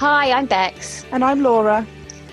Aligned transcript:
Hi, 0.00 0.32
I'm 0.32 0.46
Bex. 0.46 1.04
And 1.12 1.22
I'm 1.22 1.42
Laura. 1.42 1.86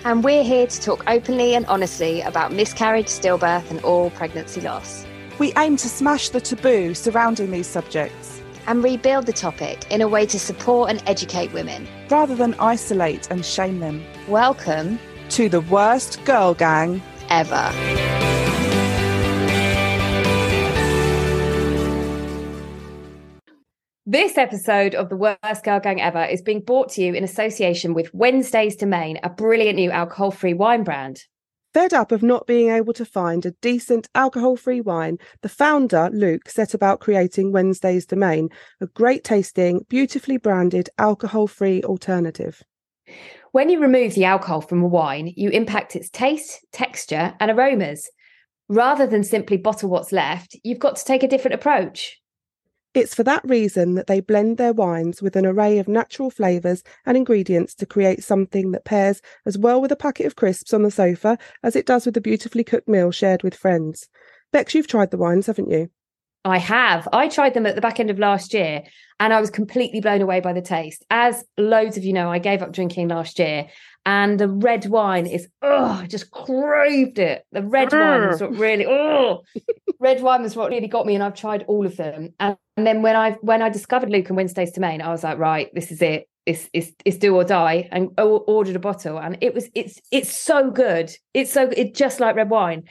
And 0.06 0.24
we're 0.24 0.42
here 0.42 0.66
to 0.66 0.80
talk 0.80 1.04
openly 1.06 1.54
and 1.54 1.66
honestly 1.66 2.22
about 2.22 2.50
miscarriage, 2.50 3.08
stillbirth, 3.08 3.70
and 3.70 3.78
all 3.84 4.08
pregnancy 4.08 4.62
loss. 4.62 5.04
We 5.38 5.52
aim 5.58 5.76
to 5.76 5.86
smash 5.86 6.30
the 6.30 6.40
taboo 6.40 6.94
surrounding 6.94 7.50
these 7.50 7.66
subjects 7.66 8.40
and 8.66 8.82
rebuild 8.82 9.26
the 9.26 9.34
topic 9.34 9.86
in 9.90 10.00
a 10.00 10.08
way 10.08 10.24
to 10.24 10.38
support 10.38 10.88
and 10.88 11.02
educate 11.04 11.52
women 11.52 11.86
rather 12.08 12.34
than 12.34 12.54
isolate 12.54 13.30
and 13.30 13.44
shame 13.44 13.80
them. 13.80 14.02
Welcome 14.28 14.98
to 15.28 15.50
the 15.50 15.60
worst 15.60 16.24
girl 16.24 16.54
gang 16.54 17.02
ever. 17.28 17.70
This 24.10 24.38
episode 24.38 24.94
of 24.94 25.10
the 25.10 25.18
Worst 25.18 25.64
Girl 25.64 25.80
Gang 25.80 26.00
Ever 26.00 26.24
is 26.24 26.40
being 26.40 26.62
brought 26.62 26.88
to 26.92 27.02
you 27.02 27.12
in 27.12 27.22
association 27.22 27.92
with 27.92 28.08
Wednesday's 28.14 28.74
Domaine, 28.74 29.18
a 29.22 29.28
brilliant 29.28 29.76
new 29.76 29.90
alcohol 29.90 30.30
free 30.30 30.54
wine 30.54 30.82
brand. 30.82 31.24
Fed 31.74 31.92
up 31.92 32.10
of 32.10 32.22
not 32.22 32.46
being 32.46 32.70
able 32.70 32.94
to 32.94 33.04
find 33.04 33.44
a 33.44 33.50
decent 33.60 34.08
alcohol 34.14 34.56
free 34.56 34.80
wine, 34.80 35.18
the 35.42 35.48
founder, 35.50 36.08
Luke, 36.10 36.48
set 36.48 36.72
about 36.72 37.00
creating 37.00 37.52
Wednesday's 37.52 38.06
Domaine, 38.06 38.48
a 38.80 38.86
great 38.86 39.24
tasting, 39.24 39.84
beautifully 39.90 40.38
branded 40.38 40.88
alcohol 40.96 41.46
free 41.46 41.82
alternative. 41.82 42.62
When 43.52 43.68
you 43.68 43.78
remove 43.78 44.14
the 44.14 44.24
alcohol 44.24 44.62
from 44.62 44.82
a 44.82 44.88
wine, 44.88 45.34
you 45.36 45.50
impact 45.50 45.94
its 45.94 46.08
taste, 46.08 46.64
texture, 46.72 47.34
and 47.40 47.50
aromas. 47.50 48.08
Rather 48.70 49.06
than 49.06 49.22
simply 49.22 49.58
bottle 49.58 49.90
what's 49.90 50.12
left, 50.12 50.56
you've 50.64 50.78
got 50.78 50.96
to 50.96 51.04
take 51.04 51.22
a 51.22 51.28
different 51.28 51.56
approach. 51.56 52.18
It's 52.94 53.14
for 53.14 53.22
that 53.24 53.44
reason 53.44 53.94
that 53.94 54.06
they 54.06 54.20
blend 54.20 54.56
their 54.56 54.72
wines 54.72 55.20
with 55.20 55.36
an 55.36 55.44
array 55.44 55.78
of 55.78 55.88
natural 55.88 56.30
flavours 56.30 56.82
and 57.04 57.16
ingredients 57.16 57.74
to 57.76 57.86
create 57.86 58.24
something 58.24 58.72
that 58.72 58.84
pairs 58.84 59.20
as 59.44 59.58
well 59.58 59.80
with 59.80 59.92
a 59.92 59.96
packet 59.96 60.26
of 60.26 60.36
crisps 60.36 60.72
on 60.72 60.82
the 60.82 60.90
sofa 60.90 61.38
as 61.62 61.76
it 61.76 61.86
does 61.86 62.06
with 62.06 62.16
a 62.16 62.20
beautifully 62.20 62.64
cooked 62.64 62.88
meal 62.88 63.10
shared 63.10 63.42
with 63.42 63.54
friends. 63.54 64.08
Bex, 64.52 64.74
you've 64.74 64.86
tried 64.86 65.10
the 65.10 65.18
wines, 65.18 65.46
haven't 65.46 65.70
you? 65.70 65.90
I 66.44 66.58
have. 66.58 67.08
I 67.12 67.28
tried 67.28 67.54
them 67.54 67.66
at 67.66 67.74
the 67.74 67.80
back 67.80 68.00
end 68.00 68.10
of 68.10 68.18
last 68.18 68.54
year 68.54 68.82
and 69.20 69.32
I 69.32 69.40
was 69.40 69.50
completely 69.50 70.00
blown 70.00 70.22
away 70.22 70.40
by 70.40 70.52
the 70.52 70.62
taste. 70.62 71.04
As 71.10 71.44
loads 71.56 71.96
of 71.96 72.04
you 72.04 72.12
know, 72.12 72.30
I 72.30 72.38
gave 72.38 72.62
up 72.62 72.72
drinking 72.72 73.08
last 73.08 73.38
year 73.38 73.68
and 74.08 74.40
the 74.40 74.48
red 74.48 74.86
wine 74.86 75.26
is 75.26 75.48
oh, 75.60 76.00
I 76.02 76.06
just 76.06 76.30
craved 76.30 77.18
it. 77.18 77.44
The 77.52 77.62
red 77.62 77.92
wine 77.92 78.28
was 78.28 78.40
what 78.40 78.56
really 78.56 78.86
oh, 78.88 79.42
red 80.00 80.22
wine 80.22 80.42
was 80.42 80.56
what 80.56 80.70
really 80.70 80.88
got 80.88 81.04
me, 81.04 81.14
and 81.14 81.22
I've 81.22 81.34
tried 81.34 81.64
all 81.68 81.84
of 81.84 81.98
them. 81.98 82.32
And, 82.40 82.56
and 82.78 82.86
then 82.86 83.02
when 83.02 83.16
I 83.16 83.32
when 83.42 83.60
I 83.60 83.68
discovered 83.68 84.08
Luke 84.08 84.28
and 84.28 84.36
Wednesday's 84.36 84.72
Domaine, 84.72 85.02
I 85.02 85.10
was 85.10 85.24
like, 85.24 85.38
right, 85.38 85.68
this 85.74 85.92
is 85.92 86.00
it. 86.00 86.26
It's, 86.46 86.70
it's, 86.72 86.92
it's 87.04 87.18
do 87.18 87.36
or 87.36 87.44
die 87.44 87.90
and 87.92 88.08
ordered 88.18 88.74
a 88.74 88.78
bottle 88.78 89.18
and 89.18 89.36
it 89.42 89.52
was 89.52 89.68
it's 89.74 90.00
it's 90.10 90.34
so 90.34 90.70
good 90.70 91.14
it's 91.34 91.52
so 91.52 91.68
it's 91.76 91.98
just 91.98 92.20
like 92.20 92.36
red 92.36 92.48
wine 92.48 92.84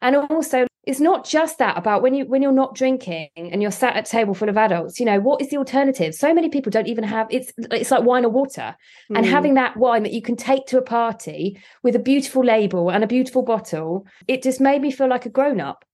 and 0.00 0.14
also 0.14 0.68
it's 0.84 1.00
not 1.00 1.24
just 1.24 1.58
that 1.58 1.78
about 1.78 2.02
when 2.02 2.14
you 2.14 2.24
when 2.26 2.42
you're 2.42 2.52
not 2.52 2.74
drinking 2.74 3.28
and 3.36 3.62
you're 3.62 3.70
sat 3.70 3.96
at 3.96 4.08
a 4.08 4.10
table 4.10 4.34
full 4.34 4.48
of 4.48 4.56
adults 4.56 4.98
you 4.98 5.06
know 5.06 5.20
what 5.20 5.40
is 5.40 5.48
the 5.50 5.56
alternative 5.56 6.14
so 6.14 6.34
many 6.34 6.48
people 6.48 6.70
don't 6.70 6.88
even 6.88 7.04
have 7.04 7.26
it's 7.30 7.52
it's 7.70 7.90
like 7.90 8.02
wine 8.02 8.24
or 8.24 8.30
water 8.30 8.74
mm. 9.10 9.16
and 9.16 9.26
having 9.26 9.54
that 9.54 9.76
wine 9.76 10.02
that 10.02 10.12
you 10.12 10.22
can 10.22 10.36
take 10.36 10.66
to 10.66 10.78
a 10.78 10.82
party 10.82 11.58
with 11.82 11.94
a 11.94 12.00
beautiful 12.00 12.44
label 12.44 12.90
and 12.90 13.04
a 13.04 13.06
beautiful 13.08 13.42
bottle 13.42 14.06
it 14.26 14.42
just 14.42 14.60
made 14.60 14.82
me 14.82 14.90
feel 14.90 15.08
like 15.08 15.26
a 15.26 15.30
grown 15.30 15.60
up 15.60 15.84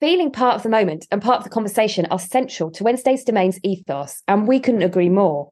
feeling 0.00 0.30
part 0.30 0.56
of 0.56 0.62
the 0.62 0.68
moment 0.68 1.06
and 1.10 1.22
part 1.22 1.38
of 1.38 1.44
the 1.44 1.50
conversation 1.50 2.06
are 2.06 2.18
central 2.18 2.70
to 2.70 2.84
wednesday's 2.84 3.24
domaine's 3.24 3.60
ethos 3.62 4.22
and 4.28 4.48
we 4.48 4.60
couldn't 4.60 4.82
agree 4.82 5.08
more 5.08 5.50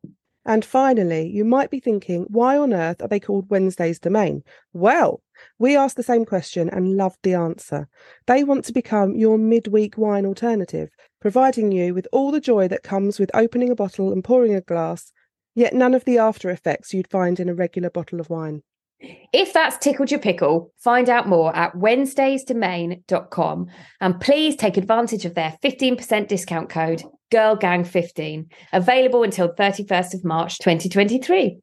and 0.48 0.64
finally, 0.64 1.28
you 1.28 1.44
might 1.44 1.70
be 1.70 1.80
thinking, 1.80 2.24
why 2.28 2.56
on 2.56 2.72
earth 2.72 3.02
are 3.02 3.08
they 3.08 3.18
called 3.18 3.50
Wednesday's 3.50 3.98
Domaine? 3.98 4.44
Well, 4.72 5.20
we 5.58 5.76
asked 5.76 5.96
the 5.96 6.02
same 6.02 6.24
question 6.24 6.68
and 6.68 6.96
loved 6.96 7.18
the 7.22 7.34
answer. 7.34 7.88
They 8.26 8.44
want 8.44 8.64
to 8.66 8.72
become 8.72 9.16
your 9.16 9.38
midweek 9.38 9.96
wine 9.96 10.26
alternative, 10.26 10.90
providing 11.20 11.72
you 11.72 11.94
with 11.94 12.06
all 12.12 12.30
the 12.30 12.40
joy 12.40 12.68
that 12.68 12.82
comes 12.82 13.18
with 13.18 13.30
opening 13.34 13.70
a 13.70 13.74
bottle 13.74 14.12
and 14.12 14.22
pouring 14.22 14.54
a 14.54 14.60
glass, 14.60 15.12
yet 15.54 15.74
none 15.74 15.94
of 15.94 16.04
the 16.04 16.18
after 16.18 16.50
effects 16.50 16.92
you'd 16.92 17.10
find 17.10 17.40
in 17.40 17.48
a 17.48 17.54
regular 17.54 17.90
bottle 17.90 18.20
of 18.20 18.28
wine. 18.28 18.62
If 19.32 19.52
that's 19.52 19.76
tickled 19.78 20.10
your 20.10 20.20
pickle, 20.20 20.72
find 20.78 21.10
out 21.10 21.28
more 21.28 21.54
at 21.54 21.74
wednesdaysdomain.com 21.74 23.66
and 24.00 24.20
please 24.20 24.56
take 24.56 24.76
advantage 24.76 25.24
of 25.26 25.34
their 25.34 25.56
15% 25.62 26.28
discount 26.28 26.70
code 26.70 27.02
GIRLGANG15, 27.30 28.46
available 28.72 29.22
until 29.22 29.52
31st 29.52 30.14
of 30.14 30.24
March 30.24 30.58
2023. 30.58 31.58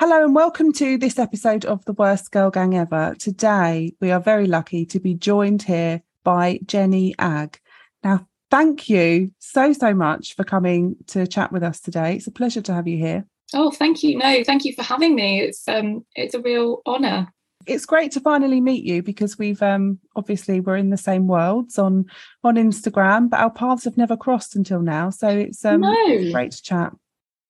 Hello 0.00 0.24
and 0.24 0.34
welcome 0.34 0.72
to 0.72 0.96
this 0.96 1.18
episode 1.18 1.66
of 1.66 1.84
the 1.84 1.92
Worst 1.92 2.30
Girl 2.30 2.50
Gang 2.50 2.74
Ever. 2.74 3.14
Today 3.18 3.92
we 4.00 4.10
are 4.10 4.18
very 4.18 4.46
lucky 4.46 4.86
to 4.86 4.98
be 4.98 5.12
joined 5.12 5.62
here 5.62 6.00
by 6.24 6.58
Jennie 6.64 7.14
Agg. 7.18 7.60
Now, 8.02 8.26
thank 8.50 8.88
you 8.88 9.32
so, 9.40 9.74
so 9.74 9.92
much 9.92 10.36
for 10.36 10.42
coming 10.42 10.96
to 11.08 11.26
chat 11.26 11.52
with 11.52 11.62
us 11.62 11.80
today. 11.80 12.14
It's 12.14 12.26
a 12.26 12.30
pleasure 12.30 12.62
to 12.62 12.72
have 12.72 12.88
you 12.88 12.96
here. 12.96 13.26
Oh, 13.52 13.70
thank 13.70 14.02
you. 14.02 14.16
No, 14.16 14.42
thank 14.42 14.64
you 14.64 14.72
for 14.72 14.82
having 14.82 15.14
me. 15.14 15.42
It's 15.42 15.68
um 15.68 16.06
it's 16.14 16.32
a 16.32 16.40
real 16.40 16.80
honour. 16.86 17.30
It's 17.66 17.84
great 17.84 18.12
to 18.12 18.20
finally 18.20 18.62
meet 18.62 18.84
you 18.84 19.02
because 19.02 19.36
we've 19.36 19.62
um 19.62 19.98
obviously 20.16 20.60
we're 20.60 20.78
in 20.78 20.88
the 20.88 20.96
same 20.96 21.28
worlds 21.28 21.78
on 21.78 22.06
on 22.42 22.54
Instagram, 22.54 23.28
but 23.28 23.40
our 23.40 23.50
paths 23.50 23.84
have 23.84 23.98
never 23.98 24.16
crossed 24.16 24.56
until 24.56 24.80
now. 24.80 25.10
So 25.10 25.28
it's 25.28 25.62
um 25.62 25.82
no. 25.82 25.94
it's 26.06 26.32
great 26.32 26.52
to 26.52 26.62
chat. 26.62 26.94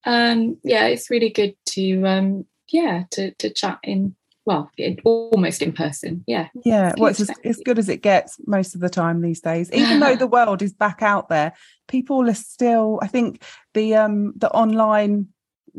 Um 0.05 0.59
yeah, 0.63 0.87
it's 0.87 1.11
really 1.11 1.31
good 1.31 1.55
to 1.71 2.05
um 2.05 2.47
yeah, 2.69 3.05
to 3.13 3.33
to 3.33 3.51
chat 3.51 3.79
in 3.83 4.17
well, 4.47 4.71
almost 5.05 5.63
in 5.63 5.73
person. 5.73 6.25
Yeah. 6.27 6.49
Yeah. 6.65 6.91
It's 6.91 7.01
well, 7.01 7.11
it's 7.11 7.21
as, 7.21 7.31
as, 7.45 7.61
good 7.65 7.79
as 7.79 7.89
it 7.89 8.03
gets 8.03 8.37
most 8.47 8.75
of 8.75 8.81
the 8.81 8.89
time 8.89 9.21
these 9.21 9.41
days. 9.41 9.71
Even 9.73 10.01
though 10.01 10.17
the 10.17 10.27
world 10.27 10.63
is 10.63 10.73
back 10.73 11.03
out 11.03 11.29
there, 11.29 11.53
people 11.89 12.29
are 12.29 12.35
still, 12.35 12.99
I 13.03 13.07
think 13.07 13.43
the 13.75 13.97
um 13.97 14.33
the 14.37 14.51
online 14.51 15.29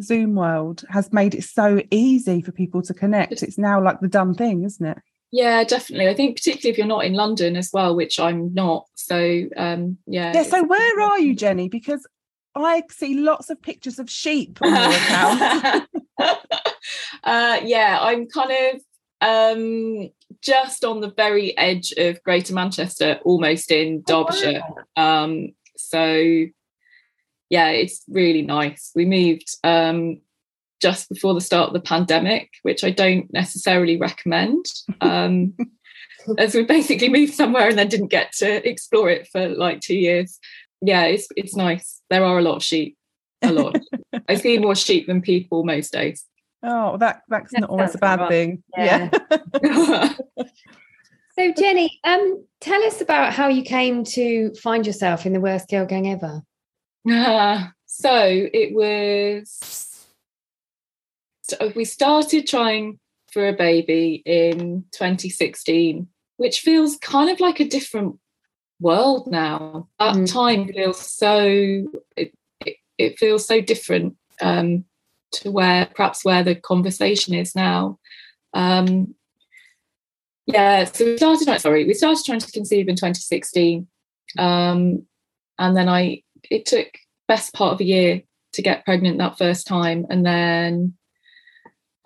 Zoom 0.01 0.35
world 0.35 0.85
has 0.89 1.11
made 1.11 1.35
it 1.35 1.43
so 1.43 1.81
easy 1.91 2.41
for 2.41 2.51
people 2.51 2.81
to 2.83 2.93
connect. 2.93 3.43
It's 3.43 3.57
now 3.57 3.83
like 3.83 3.99
the 3.99 4.07
done 4.07 4.35
thing, 4.35 4.63
isn't 4.63 4.85
it? 4.85 4.99
Yeah, 5.31 5.63
definitely. 5.63 6.09
I 6.09 6.13
think 6.13 6.37
particularly 6.37 6.71
if 6.71 6.77
you're 6.77 6.87
not 6.87 7.05
in 7.05 7.13
London 7.13 7.55
as 7.55 7.71
well, 7.73 7.95
which 7.95 8.19
I'm 8.19 8.53
not. 8.53 8.85
So 8.95 9.47
um 9.57 9.97
yeah. 10.05 10.33
Yeah. 10.33 10.43
So 10.43 10.63
where 10.63 11.01
are 11.01 11.19
you, 11.19 11.35
Jennie? 11.35 11.69
Because 11.69 12.07
I 12.55 12.83
see 12.89 13.15
lots 13.15 13.49
of 13.49 13.61
pictures 13.61 13.99
of 13.99 14.09
sheep 14.09 14.59
on 14.61 14.69
your 14.69 14.91
account. 14.91 15.89
uh, 17.23 17.59
yeah, 17.63 17.97
I'm 18.01 18.27
kind 18.27 18.51
of 18.51 18.81
um, 19.21 20.09
just 20.41 20.83
on 20.83 21.01
the 21.01 21.11
very 21.11 21.57
edge 21.57 21.93
of 21.97 22.21
Greater 22.23 22.53
Manchester, 22.53 23.19
almost 23.23 23.71
in 23.71 24.03
oh, 24.09 24.23
Derbyshire. 24.25 24.63
Um, 24.95 25.49
so 25.77 26.45
yeah, 27.49 27.69
it's 27.69 28.03
really 28.07 28.41
nice. 28.41 28.91
We 28.95 29.05
moved 29.05 29.57
um, 29.63 30.21
just 30.81 31.09
before 31.09 31.33
the 31.33 31.41
start 31.41 31.67
of 31.67 31.73
the 31.73 31.81
pandemic, 31.81 32.49
which 32.63 32.83
I 32.83 32.91
don't 32.91 33.31
necessarily 33.33 33.97
recommend. 33.97 34.65
Um, 34.99 35.55
as 36.37 36.55
we 36.55 36.63
basically 36.63 37.09
moved 37.09 37.33
somewhere 37.33 37.67
and 37.67 37.77
then 37.77 37.87
didn't 37.87 38.07
get 38.07 38.31
to 38.33 38.67
explore 38.67 39.09
it 39.09 39.27
for 39.27 39.49
like 39.49 39.81
two 39.81 39.97
years. 39.97 40.39
Yeah, 40.81 41.03
it's 41.03 41.27
it's 41.35 41.55
nice. 41.55 42.01
There 42.09 42.23
are 42.23 42.39
a 42.39 42.41
lot 42.41 42.55
of 42.55 42.63
sheep. 42.63 42.97
A 43.41 43.51
lot. 43.51 43.79
I 44.29 44.35
see 44.35 44.57
more 44.57 44.75
sheep 44.75 45.07
than 45.07 45.21
people 45.21 45.63
most 45.63 45.91
days. 45.91 46.25
Oh, 46.63 46.97
that 46.97 47.21
that's 47.27 47.53
not 47.53 47.69
always 47.69 47.95
a 47.95 47.97
bad 47.97 48.27
thing. 48.27 48.63
Yeah. 48.77 49.09
yeah. 49.63 50.13
So 51.39 51.53
Jennie, 51.53 51.99
um, 52.03 52.45
tell 52.59 52.83
us 52.83 52.99
about 52.99 53.33
how 53.33 53.47
you 53.47 53.63
came 53.63 54.03
to 54.03 54.53
find 54.55 54.85
yourself 54.85 55.25
in 55.25 55.31
the 55.31 55.39
worst 55.39 55.69
girl 55.69 55.85
gang 55.85 56.09
ever. 56.09 56.43
Uh, 57.09 57.67
so 57.85 58.13
it 58.53 58.75
was 58.75 60.07
so 61.43 61.71
we 61.75 61.85
started 61.85 62.47
trying 62.47 62.99
for 63.31 63.47
a 63.47 63.53
baby 63.53 64.21
in 64.25 64.83
2016, 64.91 66.07
which 66.35 66.59
feels 66.59 66.97
kind 66.97 67.29
of 67.29 67.39
like 67.39 67.59
a 67.59 67.67
different 67.67 68.19
world 68.81 69.27
now. 69.27 69.87
That 69.99 70.15
mm. 70.15 70.31
time 70.31 70.67
feels 70.67 70.99
so 70.99 71.45
it, 72.17 72.33
it, 72.65 72.77
it 72.97 73.19
feels 73.19 73.45
so 73.45 73.61
different 73.61 74.15
um, 74.41 74.83
to 75.33 75.51
where 75.51 75.85
perhaps 75.95 76.25
where 76.25 76.43
the 76.43 76.55
conversation 76.55 77.33
is 77.33 77.55
now. 77.55 77.99
Um, 78.53 79.15
yeah, 80.47 80.83
so 80.85 81.05
we 81.05 81.17
started. 81.17 81.61
Sorry, 81.61 81.85
we 81.85 81.93
started 81.93 82.25
trying 82.25 82.39
to 82.39 82.51
conceive 82.51 82.89
in 82.89 82.95
2016, 82.95 83.87
um, 84.37 85.05
and 85.57 85.77
then 85.77 85.87
I. 85.87 86.23
It 86.49 86.65
took 86.65 86.87
best 87.27 87.53
part 87.53 87.73
of 87.73 87.79
a 87.79 87.85
year 87.85 88.23
to 88.53 88.61
get 88.61 88.83
pregnant 88.83 89.19
that 89.19 89.37
first 89.37 89.67
time, 89.67 90.07
and 90.09 90.25
then 90.25 90.95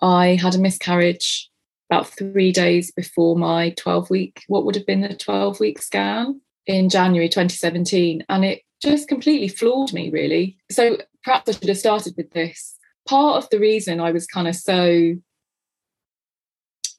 I 0.00 0.36
had 0.36 0.54
a 0.54 0.58
miscarriage 0.58 1.50
about 1.90 2.08
three 2.08 2.52
days 2.52 2.90
before 2.90 3.36
my 3.36 3.70
12 3.76 4.10
week, 4.10 4.44
what 4.48 4.64
would 4.64 4.74
have 4.74 4.86
been 4.86 5.02
the 5.02 5.14
12 5.14 5.60
week 5.60 5.80
scan 5.80 6.40
in 6.66 6.88
January 6.88 7.28
2017. 7.28 8.24
And 8.28 8.44
it 8.44 8.62
just 8.82 9.08
completely 9.08 9.48
floored 9.48 9.92
me, 9.92 10.10
really. 10.10 10.56
So 10.70 10.98
perhaps 11.24 11.48
I 11.48 11.52
should 11.52 11.68
have 11.68 11.78
started 11.78 12.14
with 12.16 12.30
this. 12.32 12.76
Part 13.08 13.42
of 13.42 13.50
the 13.50 13.60
reason 13.60 14.00
I 14.00 14.10
was 14.10 14.26
kind 14.26 14.48
of 14.48 14.56
so 14.56 15.14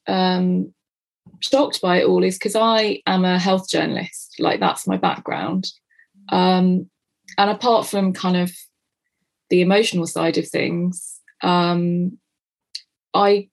um, 0.06 0.72
shocked 1.40 1.80
by 1.80 2.00
it 2.00 2.06
all 2.06 2.24
is 2.24 2.36
because 2.36 2.56
I 2.56 3.02
am 3.06 3.24
a 3.24 3.38
health 3.38 3.68
journalist, 3.68 4.34
like 4.38 4.60
that's 4.60 4.86
my 4.86 4.96
background. 4.96 5.70
Um, 6.30 6.90
and 7.36 7.50
apart 7.50 7.86
from 7.86 8.12
kind 8.12 8.36
of 8.36 8.52
the 9.50 9.60
emotional 9.60 10.06
side 10.06 10.38
of 10.38 10.48
things, 10.48 11.20
um, 11.42 12.18
I 13.14 13.48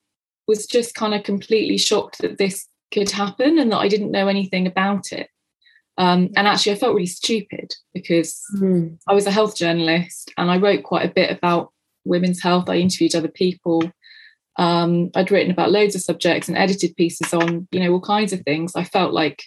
was 0.48 0.66
just 0.66 0.96
kind 0.96 1.14
of 1.14 1.24
completely 1.24 1.78
shocked 1.78 2.20
that 2.20 2.38
this 2.38 2.68
could 2.94 3.12
happen 3.12 3.60
and 3.60 3.72
that 3.72 3.80
I 3.80 3.88
didn't 3.88 4.12
know 4.12 4.28
anything 4.28 4.68
about 4.68 5.12
it. 5.12 5.30
Um, 5.98 6.30
and 6.36 6.48
actually, 6.48 6.74
I 6.74 6.76
felt 6.76 6.94
really 6.94 7.06
stupid 7.06 7.74
because 7.94 8.42
mm. 8.58 8.98
I 9.08 9.14
was 9.14 9.26
a 9.26 9.32
health 9.32 9.56
journalist 9.56 10.32
and 10.38 10.52
I 10.52 10.58
wrote 10.58 10.84
quite 10.84 11.10
a 11.10 11.14
bit 11.14 11.32
about 11.32 11.72
women's 12.04 12.42
health. 12.42 12.70
I 12.70 12.78
interviewed 12.78 13.16
other 13.16 13.30
people. 13.30 13.82
Um, 14.58 15.10
I'd 15.16 15.32
written 15.32 15.52
about 15.52 15.72
loads 15.72 15.96
of 15.96 16.02
subjects 16.02 16.48
and 16.48 16.58
edited 16.58 16.96
pieces 16.96 17.34
on, 17.34 17.68
you 17.72 17.80
know, 17.80 17.92
all 17.92 18.02
kinds 18.02 18.34
of 18.34 18.42
things. 18.42 18.76
I 18.76 18.84
felt 18.84 19.14
like 19.14 19.44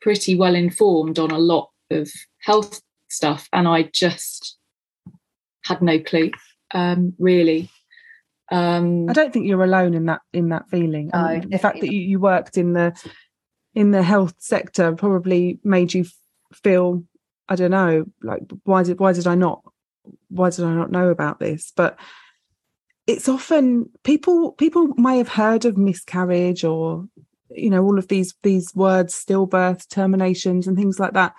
pretty 0.00 0.36
well 0.36 0.54
informed 0.54 1.18
on 1.18 1.30
a 1.30 1.38
lot 1.38 1.70
of 1.90 2.10
health 2.42 2.80
stuff, 3.08 3.48
and 3.52 3.66
I 3.66 3.84
just 3.84 4.58
had 5.64 5.80
no 5.82 5.98
clue, 5.98 6.30
um, 6.72 7.14
really. 7.18 7.70
Um, 8.50 9.08
I 9.08 9.12
don't 9.12 9.32
think 9.32 9.46
you're 9.46 9.64
alone 9.64 9.94
in 9.94 10.06
that 10.06 10.20
in 10.32 10.50
that 10.50 10.68
feeling. 10.68 11.10
No, 11.12 11.40
the 11.40 11.58
fact 11.58 11.80
that 11.80 11.90
you, 11.90 12.00
you 12.00 12.20
worked 12.20 12.58
in 12.58 12.74
the 12.74 12.94
in 13.74 13.90
the 13.90 14.02
health 14.02 14.34
sector 14.38 14.92
probably 14.92 15.58
made 15.64 15.94
you 15.94 16.06
feel 16.52 17.04
I 17.48 17.56
don't 17.56 17.70
know 17.70 18.06
like 18.22 18.42
why 18.64 18.82
did 18.82 18.98
why 18.98 19.12
did 19.12 19.26
I 19.26 19.34
not 19.34 19.62
why 20.28 20.50
did 20.50 20.64
I 20.64 20.74
not 20.74 20.90
know 20.90 21.08
about 21.08 21.40
this? 21.40 21.72
But 21.74 21.98
it's 23.06 23.28
often 23.28 23.90
people 24.02 24.52
people 24.52 24.88
may 24.96 25.18
have 25.18 25.28
heard 25.28 25.64
of 25.64 25.76
miscarriage 25.76 26.64
or 26.64 27.06
you 27.50 27.70
know 27.70 27.84
all 27.84 27.98
of 27.98 28.08
these 28.08 28.34
these 28.42 28.74
words 28.74 29.14
stillbirth 29.14 29.88
terminations 29.88 30.66
and 30.66 30.76
things 30.76 30.98
like 30.98 31.12
that 31.12 31.34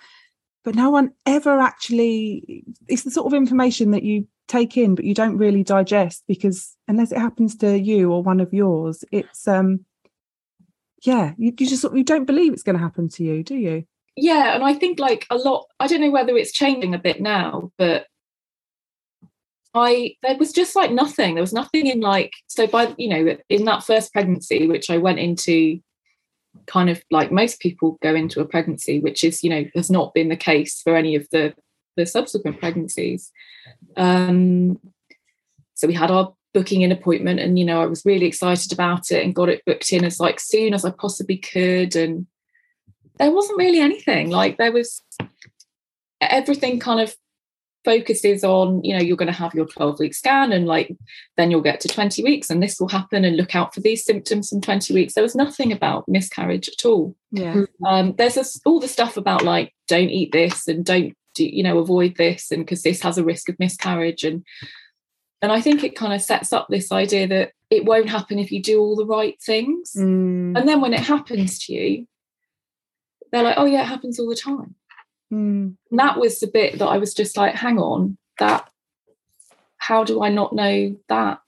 but 0.64 0.76
no 0.76 0.90
one 0.90 1.12
ever 1.26 1.60
actually 1.60 2.64
it's 2.88 3.04
the 3.04 3.12
sort 3.12 3.26
of 3.26 3.34
information 3.34 3.92
that 3.92 4.04
you 4.04 4.28
take 4.48 4.78
in 4.78 4.94
but 4.94 5.06
you 5.06 5.16
don't 5.16 5.38
really 5.38 5.64
digest 5.64 6.24
because 6.28 6.76
unless 6.88 7.12
it 7.12 7.18
happens 7.18 7.56
to 7.56 7.80
you 7.80 8.12
or 8.12 8.22
one 8.22 8.40
of 8.40 8.54
yours 8.54 9.04
it's 9.12 9.48
um 9.48 9.84
yeah 11.06 11.34
you, 11.38 11.54
you 11.58 11.68
just 11.68 11.84
you 11.94 12.04
don't 12.04 12.26
believe 12.26 12.54
it's 12.54 12.64
going 12.64 12.78
to 12.78 12.84
happen 12.84 13.08
to 13.10 13.24
you 13.24 13.44
do 13.44 13.56
you 13.56 13.86
yeah 14.16 14.56
and 14.56 14.64
i 14.64 14.74
think 14.74 15.00
like 15.00 15.26
a 15.30 15.36
lot 15.36 15.66
i 15.80 15.88
don't 15.88 16.02
know 16.02 16.12
whether 16.12 16.36
it's 16.36 16.52
changing 16.52 16.94
a 16.94 17.00
bit 17.00 17.22
now 17.22 17.72
but 17.78 18.08
I 19.76 20.16
there 20.24 20.38
was 20.38 20.54
just 20.54 20.74
like 20.76 20.92
nothing. 20.92 21.36
There 21.36 21.44
was 21.44 21.52
nothing 21.52 21.88
in 21.88 22.00
like 22.00 22.34
so 22.48 22.66
by 22.66 22.96
you 22.98 23.10
know 23.10 23.38
in 23.50 23.66
that 23.66 23.84
first 23.84 24.14
pregnancy, 24.14 24.68
which 24.68 24.90
I 24.90 24.98
went 24.98 25.20
into 25.20 25.82
kind 26.66 26.90
of 26.90 27.04
like 27.12 27.32
most 27.32 27.60
people 27.60 27.98
go 28.02 28.16
into 28.16 28.40
a 28.40 28.46
pregnancy, 28.46 29.02
which 29.02 29.22
is 29.22 29.44
you 29.44 29.50
know 29.50 29.66
has 29.76 29.92
not 29.92 30.14
been 30.14 30.30
the 30.30 30.38
case 30.38 30.82
for 30.82 30.96
any 30.96 31.14
of 31.14 31.28
the 31.32 31.54
the 31.98 32.06
subsequent 32.06 32.60
pregnancies. 32.60 33.32
Um, 33.98 34.80
so 35.74 35.88
we 35.88 35.94
had 35.94 36.10
our 36.10 36.34
booking 36.56 36.84
an 36.84 36.92
appointment, 36.92 37.40
and 37.40 37.60
you 37.60 37.66
know 37.66 37.82
I 37.82 37.86
was 37.86 38.06
really 38.06 38.26
excited 38.26 38.72
about 38.72 39.12
it 39.12 39.24
and 39.24 39.36
got 39.36 39.50
it 39.50 39.62
booked 39.66 39.92
in 39.92 40.06
as 40.06 40.20
like 40.20 40.40
soon 40.40 40.74
as 40.74 40.86
I 40.86 40.90
possibly 40.90 41.38
could, 41.38 41.96
and 41.96 42.26
there 43.20 43.32
wasn't 43.32 43.60
really 43.60 43.82
anything. 43.82 44.32
Like 44.32 44.58
there 44.58 44.72
was 44.72 45.04
everything 46.22 46.80
kind 46.80 47.02
of 47.02 47.14
focuses 47.84 48.44
on 48.44 48.84
you 48.84 48.94
know 48.94 49.02
you're 49.02 49.16
going 49.16 49.32
to 49.32 49.34
have 49.34 49.54
your 49.54 49.68
12 49.68 50.00
week 50.00 50.14
scan 50.16 50.52
and 50.52 50.66
like 50.66 50.92
then 51.38 51.52
you'll 51.52 51.62
get 51.62 51.80
to 51.80 51.88
20 51.88 52.24
weeks 52.24 52.50
and 52.50 52.64
this 52.64 52.80
will 52.80 52.88
happen 52.88 53.24
and 53.24 53.38
look 53.38 53.56
out 53.56 53.76
for 53.76 53.80
these 53.82 54.04
symptoms 54.04 54.50
from 54.50 54.60
20 54.60 54.92
weeks. 54.94 55.14
There 55.14 55.24
was 55.24 55.36
nothing 55.36 55.72
about 55.72 56.08
miscarriage 56.08 56.68
at 56.68 56.84
all. 56.84 57.16
Yeah. 57.32 57.66
Um, 57.86 58.16
there's 58.18 58.34
this, 58.34 58.60
all 58.66 58.80
the 58.80 58.88
stuff 58.88 59.18
about 59.18 59.44
like 59.44 59.72
don't 59.88 60.10
eat 60.10 60.32
this 60.32 60.68
and 60.68 60.84
don't 60.84 61.14
do, 61.36 61.46
you 61.46 61.62
know 61.62 61.78
avoid 61.78 62.16
this 62.18 62.50
and 62.50 62.66
because 62.66 62.82
this 62.82 63.02
has 63.02 63.18
a 63.18 63.24
risk 63.24 63.50
of 63.50 63.60
miscarriage 63.60 64.24
and 64.24 64.44
and 65.46 65.54
i 65.54 65.62
think 65.62 65.84
it 65.84 65.96
kind 65.96 66.14
of 66.14 66.22
sets 66.22 66.52
up 66.52 66.68
this 66.68 66.92
idea 66.92 67.28
that 67.28 67.52
it 67.70 67.86
won't 67.86 68.10
happen 68.10 68.40
if 68.40 68.52
you 68.52 68.62
do 68.62 68.80
all 68.80 68.96
the 68.96 69.06
right 69.06 69.42
things 69.42 69.94
mm. 69.96 70.58
and 70.58 70.68
then 70.68 70.82
when 70.82 70.94
it 70.94 71.00
happens 71.00 71.60
to 71.60 71.74
you 71.74 72.08
they're 73.32 73.44
like 73.44 73.58
oh 73.58 73.66
yeah 73.66 73.82
it 73.82 73.88
happens 73.88 74.20
all 74.20 74.28
the 74.28 74.36
time 74.36 74.76
Mm. 75.32 75.76
And 75.92 76.00
that 76.00 76.18
was 76.18 76.40
the 76.40 76.48
bit 76.48 76.80
that 76.80 76.86
I 76.86 76.98
was 76.98 77.14
just 77.14 77.38
like, 77.38 77.56
hang 77.56 77.80
on, 77.80 78.18
that 78.40 78.70
how 79.78 80.04
do 80.04 80.24
I 80.24 80.30
not 80.30 80.54
know 80.54 80.96
that? 81.10 81.40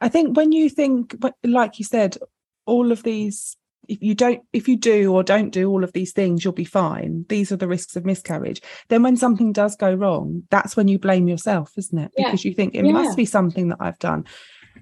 I 0.00 0.08
think 0.08 0.36
when 0.36 0.52
you 0.52 0.68
think, 0.68 1.16
like 1.42 1.78
you 1.78 1.84
said, 1.84 2.18
all 2.66 2.92
of 2.92 3.02
these, 3.02 3.56
if 3.88 4.02
you 4.02 4.14
don't, 4.14 4.42
if 4.52 4.68
you 4.68 4.76
do 4.76 5.12
or 5.12 5.22
don't 5.22 5.50
do 5.50 5.70
all 5.70 5.84
of 5.84 5.92
these 5.92 6.12
things, 6.12 6.44
you'll 6.44 6.52
be 6.52 6.64
fine. 6.64 7.24
These 7.28 7.52
are 7.52 7.56
the 7.56 7.68
risks 7.68 7.96
of 7.96 8.04
miscarriage. 8.04 8.60
Then 8.88 9.02
when 9.02 9.16
something 9.16 9.52
does 9.52 9.76
go 9.76 9.94
wrong, 9.94 10.44
that's 10.50 10.76
when 10.76 10.88
you 10.88 10.98
blame 10.98 11.28
yourself, 11.28 11.72
isn't 11.76 11.98
it? 11.98 12.12
Yeah. 12.16 12.28
Because 12.28 12.44
you 12.44 12.54
think 12.54 12.74
it 12.74 12.84
yeah. 12.84 12.92
must 12.92 13.16
be 13.16 13.24
something 13.24 13.68
that 13.68 13.78
I've 13.80 13.98
done. 13.98 14.24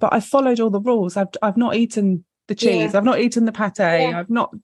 But 0.01 0.13
I've 0.13 0.25
followed 0.25 0.61
all 0.61 0.71
the 0.71 0.81
rules. 0.81 1.17
I've 1.17 1.29
I've 1.43 1.57
not 1.57 1.77
eaten 1.77 2.25
the 2.49 2.55
cheese. 2.55 2.93
Yeah. 2.93 2.99
I've 2.99 3.05
not 3.05 3.21
eaten 3.21 3.45
the 3.45 3.53
pate. 3.53 3.81
I've 3.81 4.31
not 4.31 4.55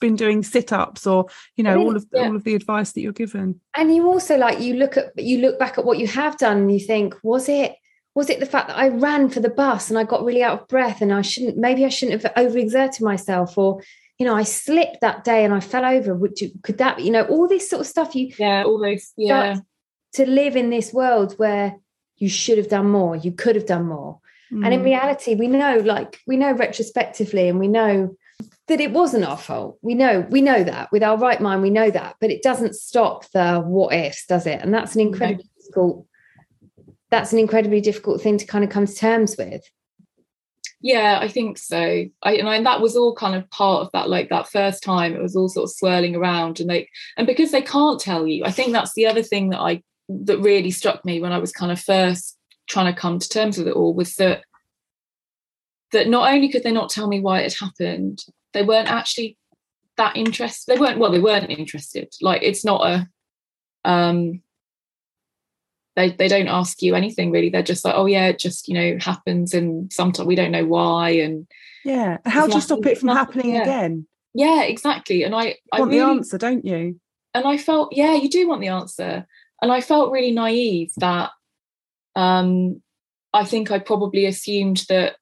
been 0.00 0.16
doing 0.16 0.42
sit-ups 0.42 1.06
or 1.06 1.26
you 1.56 1.62
know 1.62 1.78
all 1.78 1.94
of 1.94 2.06
all 2.14 2.34
of 2.34 2.44
the 2.44 2.54
advice 2.54 2.92
that 2.92 3.02
you're 3.02 3.12
given 3.12 3.60
and 3.76 3.94
you 3.94 4.06
also 4.06 4.36
like 4.38 4.58
you 4.58 4.74
look 4.74 4.96
at 4.96 5.12
you 5.16 5.38
look 5.38 5.58
back 5.58 5.76
at 5.76 5.84
what 5.84 5.98
you 5.98 6.06
have 6.06 6.38
done 6.38 6.56
and 6.56 6.72
you 6.72 6.80
think 6.80 7.14
was 7.22 7.50
it 7.50 7.74
was 8.14 8.28
it 8.28 8.40
the 8.40 8.46
fact 8.46 8.68
that 8.68 8.78
I 8.78 8.88
ran 8.88 9.30
for 9.30 9.40
the 9.40 9.50
bus 9.50 9.88
and 9.88 9.98
I 9.98 10.04
got 10.04 10.24
really 10.24 10.42
out 10.42 10.60
of 10.60 10.68
breath 10.68 11.00
and 11.00 11.12
I 11.12 11.22
shouldn't 11.22 11.56
maybe 11.56 11.84
I 11.84 11.88
shouldn't 11.88 12.22
have 12.22 12.34
overexerted 12.34 13.00
myself 13.00 13.56
or 13.56 13.82
you 14.18 14.26
know 14.26 14.34
I 14.34 14.42
slipped 14.42 15.00
that 15.00 15.24
day 15.24 15.44
and 15.44 15.54
I 15.54 15.60
fell 15.60 15.84
over 15.84 16.14
would 16.14 16.40
you 16.40 16.50
could 16.62 16.78
that 16.78 17.00
you 17.00 17.10
know 17.10 17.24
all 17.24 17.48
this 17.48 17.68
sort 17.68 17.80
of 17.80 17.86
stuff 17.86 18.14
you 18.14 18.32
yeah 18.38 18.64
all 18.64 18.78
those 18.78 19.12
yeah 19.16 19.60
to 20.14 20.26
live 20.26 20.56
in 20.56 20.70
this 20.70 20.92
world 20.92 21.34
where 21.34 21.76
you 22.16 22.28
should 22.28 22.58
have 22.58 22.68
done 22.68 22.90
more 22.90 23.16
you 23.16 23.32
could 23.32 23.54
have 23.56 23.66
done 23.66 23.86
more 23.86 24.18
mm. 24.52 24.64
and 24.64 24.74
in 24.74 24.80
mm. 24.80 24.86
reality 24.86 25.34
we 25.34 25.46
know 25.46 25.76
like 25.78 26.18
we 26.26 26.36
know 26.36 26.52
retrospectively 26.52 27.48
and 27.48 27.58
we 27.58 27.68
know 27.68 28.16
that 28.68 28.80
it 28.80 28.92
wasn't 28.92 29.24
our 29.24 29.36
fault. 29.36 29.78
We 29.82 29.94
know, 29.94 30.26
we 30.30 30.40
know 30.40 30.62
that 30.62 30.92
with 30.92 31.02
our 31.02 31.18
right 31.18 31.40
mind, 31.40 31.60
we 31.60 31.70
know 31.70 31.90
that, 31.90 32.16
but 32.20 32.30
it 32.30 32.40
doesn't 32.42 32.76
stop 32.76 33.28
the 33.32 33.58
what 33.58 33.92
ifs, 33.92 34.26
does 34.26 34.46
it? 34.46 34.60
And 34.62 34.72
that's 34.72 34.94
an 34.94 35.00
incredibly 35.00 35.44
okay. 35.44 35.50
difficult, 35.58 36.06
that's 37.10 37.32
an 37.32 37.38
incredibly 37.38 37.80
difficult 37.80 38.20
thing 38.20 38.38
to 38.38 38.46
kind 38.46 38.64
of 38.64 38.70
come 38.70 38.86
to 38.86 38.94
terms 38.94 39.36
with. 39.36 39.62
Yeah, 40.82 41.18
I 41.20 41.28
think 41.28 41.58
so. 41.58 42.06
I 42.22 42.32
and 42.36 42.48
I, 42.48 42.62
that 42.62 42.80
was 42.80 42.96
all 42.96 43.14
kind 43.14 43.34
of 43.34 43.48
part 43.50 43.82
of 43.82 43.92
that, 43.92 44.08
like 44.08 44.30
that 44.30 44.48
first 44.48 44.82
time, 44.82 45.14
it 45.14 45.20
was 45.20 45.36
all 45.36 45.48
sort 45.48 45.64
of 45.64 45.74
swirling 45.74 46.16
around, 46.16 46.58
and 46.58 46.70
they 46.70 46.88
and 47.18 47.26
because 47.26 47.50
they 47.50 47.60
can't 47.60 48.00
tell 48.00 48.26
you, 48.26 48.44
I 48.44 48.50
think 48.50 48.72
that's 48.72 48.94
the 48.94 49.06
other 49.06 49.22
thing 49.22 49.50
that 49.50 49.60
I 49.60 49.82
that 50.08 50.38
really 50.38 50.70
struck 50.70 51.04
me 51.04 51.20
when 51.20 51.32
I 51.32 51.38
was 51.38 51.52
kind 51.52 51.70
of 51.70 51.78
first 51.78 52.38
trying 52.66 52.92
to 52.92 52.98
come 52.98 53.18
to 53.18 53.28
terms 53.28 53.58
with 53.58 53.68
it 53.68 53.74
all 53.74 53.92
was 53.92 54.14
that 54.16 54.44
that 55.92 56.08
not 56.08 56.32
only 56.32 56.48
could 56.48 56.62
they 56.62 56.72
not 56.72 56.88
tell 56.88 57.08
me 57.08 57.20
why 57.20 57.40
it 57.40 57.54
happened, 57.58 58.24
they 58.54 58.62
weren't 58.62 58.90
actually 58.90 59.36
that 59.96 60.16
interested. 60.16 60.72
They 60.72 60.80
weren't 60.80 60.98
well, 60.98 61.12
they 61.12 61.20
weren't 61.20 61.50
interested. 61.50 62.08
Like 62.22 62.42
it's 62.42 62.64
not 62.64 62.86
a 62.86 63.08
um 63.84 64.42
they 66.08 66.16
they 66.16 66.28
don't 66.28 66.48
ask 66.48 66.82
you 66.82 66.94
anything 66.94 67.30
really. 67.30 67.50
They're 67.50 67.62
just 67.62 67.84
like, 67.84 67.94
oh 67.96 68.06
yeah, 68.06 68.26
it 68.26 68.38
just, 68.38 68.68
you 68.68 68.74
know, 68.74 68.98
happens 69.00 69.54
and 69.54 69.92
sometimes 69.92 70.26
we 70.26 70.34
don't 70.34 70.52
know 70.52 70.66
why 70.66 71.10
and 71.10 71.46
yeah. 71.84 72.18
How 72.26 72.46
do 72.46 72.54
you 72.54 72.60
stop 72.60 72.84
it 72.86 72.98
from 72.98 73.08
happening 73.08 73.54
yeah. 73.54 73.62
again? 73.62 74.06
yeah 74.34 74.62
exactly 74.62 75.22
and 75.22 75.34
i 75.34 75.56
i 75.72 75.80
want 75.80 75.90
really, 75.90 76.04
the 76.04 76.10
answer 76.10 76.38
don't 76.38 76.64
you 76.64 76.98
and 77.34 77.46
i 77.46 77.56
felt 77.56 77.92
yeah 77.92 78.14
you 78.14 78.28
do 78.28 78.48
want 78.48 78.60
the 78.60 78.68
answer 78.68 79.26
and 79.60 79.72
i 79.72 79.80
felt 79.80 80.12
really 80.12 80.30
naive 80.30 80.90
that 80.98 81.30
um 82.16 82.80
i 83.32 83.44
think 83.44 83.70
i 83.70 83.78
probably 83.78 84.26
assumed 84.26 84.84
that 84.88 85.16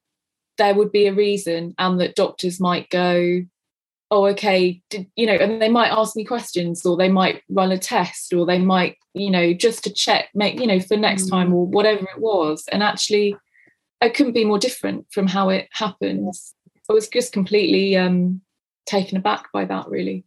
there 0.59 0.75
would 0.75 0.93
be 0.93 1.07
a 1.07 1.15
reason 1.15 1.75
and 1.79 2.01
that 2.01 2.17
doctors 2.17 2.61
might 2.61 2.89
go 2.91 3.43
oh 4.11 4.27
okay 4.27 4.83
did, 4.91 5.07
you 5.17 5.27
know 5.27 5.35
and 5.35 5.61
they 5.61 5.69
might 5.69 5.91
ask 5.91 6.17
me 6.17 6.25
questions 6.25 6.85
or 6.87 6.97
they 6.97 7.09
might 7.09 7.43
run 7.51 7.71
a 7.73 7.79
test 7.79 8.33
or 8.33 8.47
they 8.47 8.59
might 8.59 8.97
you 9.15 9.31
know 9.31 9.53
just 9.53 9.85
to 9.85 9.93
check 9.93 10.29
make 10.35 10.59
you 10.61 10.67
know 10.67 10.81
for 10.81 10.97
next 10.97 11.25
Mm. 11.27 11.31
time 11.31 11.53
or 11.55 11.67
whatever 11.67 12.05
it 12.05 12.21
was 12.21 12.65
and 12.73 12.83
actually 12.83 13.37
i 14.01 14.09
couldn't 14.09 14.33
be 14.33 14.45
more 14.45 14.59
different 14.59 15.07
from 15.11 15.27
how 15.27 15.49
it 15.51 15.69
happens 15.73 16.55
i 16.89 16.93
was 16.93 17.09
just 17.09 17.33
completely 17.33 17.97
um 17.97 18.41
taken 18.87 19.19
aback 19.19 19.53
by 19.53 19.65
that 19.67 19.89
really 19.89 20.25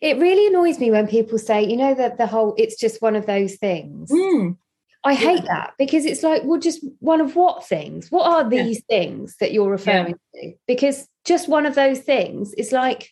It 0.00 0.18
really 0.18 0.46
annoys 0.46 0.78
me 0.78 0.90
when 0.90 1.06
people 1.06 1.38
say, 1.38 1.64
you 1.64 1.76
know, 1.76 1.94
that 1.94 2.18
the 2.18 2.26
whole 2.26 2.54
it's 2.58 2.76
just 2.78 3.00
one 3.00 3.16
of 3.16 3.24
those 3.26 3.56
things. 3.56 4.10
Mm, 4.10 4.56
I 5.04 5.14
hate 5.14 5.44
that 5.44 5.72
because 5.78 6.04
it's 6.04 6.22
like, 6.22 6.42
well, 6.44 6.60
just 6.60 6.84
one 6.98 7.22
of 7.22 7.34
what 7.34 7.66
things? 7.66 8.10
What 8.10 8.26
are 8.26 8.42
Yeah. 8.42 8.62
these 8.64 8.82
things 8.84 9.36
that 9.40 9.52
you're 9.52 9.70
referring 9.70 10.16
to? 10.34 10.52
Because 10.66 11.08
just 11.24 11.48
one 11.48 11.66
of 11.66 11.74
those 11.74 12.00
things 12.00 12.54
is 12.54 12.72
like, 12.72 13.10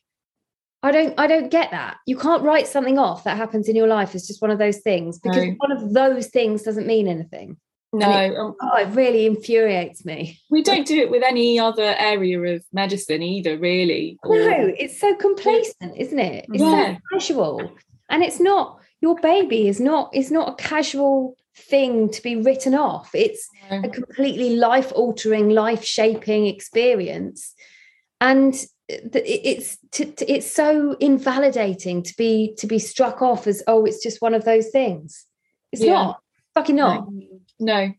I 0.83 0.93
don't, 0.93 1.15
I 1.19 1.27
don't 1.27 1.50
get 1.50 1.71
that. 1.73 1.97
You 2.07 2.17
can't 2.17 2.43
write 2.43 2.67
something 2.69 2.99
off 2.99 3.25
that 3.25 3.37
happens 3.37 3.69
in 3.69 3.75
your 3.77 3.88
life 3.88 4.15
It's 4.15 4.27
just 4.27 4.41
one 4.41 4.50
of 4.50 4.59
those 4.59 4.79
things 4.79 5.19
because 5.19 5.45
No. 5.45 5.55
one 5.59 5.73
of 5.73 5.93
those 5.93 6.29
things 6.29 6.62
doesn't 6.62 6.87
mean 6.87 7.09
anything. 7.09 7.57
no 7.93 8.07
um, 8.09 8.55
Oh, 8.62 8.77
it 8.77 8.88
really 8.95 9.27
infuriates 9.27 10.05
me. 10.05 10.38
we 10.50 10.62
don't 10.62 10.87
do 10.87 10.99
it 10.99 11.11
with 11.11 11.23
any 11.25 11.59
other 11.59 11.95
area 11.99 12.38
of 12.55 12.65
medicine 12.73 13.23
either 13.23 13.59
really 13.59 14.19
or- 14.23 14.37
No, 14.37 14.73
it's 14.79 15.00
so 15.00 15.15
complacent, 15.17 15.97
isn't 15.97 16.19
it? 16.19 16.47
It's 16.53 16.62
Yeah. 16.62 16.95
so 16.97 17.00
casual. 17.12 17.73
And 18.09 18.23
it's 18.23 18.41
not 18.41 18.79
your 19.00 19.17
baby 19.21 19.69
is 19.69 19.81
not 19.81 20.15
is 20.15 20.31
not 20.31 20.49
a 20.49 20.55
casual 20.62 21.37
thing 21.57 22.09
to 22.11 22.23
be 22.23 22.37
written 22.37 22.75
off. 22.75 23.11
It's 23.15 23.49
a 23.71 23.88
completely 23.88 24.50
life 24.57 24.93
altering, 24.95 25.50
life 25.50 25.85
shaping 25.85 26.47
experience. 26.47 27.55
And 28.21 28.55
it's 28.89 29.79
it's 29.93 30.51
so 30.51 30.97
invalidating 31.01 32.03
to 32.03 32.15
be 32.17 32.55
to 32.57 32.67
be 32.67 32.79
struck 32.79 33.21
off 33.21 33.47
as 33.47 33.63
oh 33.67 33.85
it's 33.85 34.03
just 34.03 34.23
one 34.23 34.35
of 34.35 34.45
those 34.45 34.69
things. 34.71 35.27
It's 35.73 35.83
Yeah. 35.83 35.93
not 35.93 36.21
fucking 36.55 36.77
not. 36.77 37.07
no 37.13 37.29
no 37.61 37.93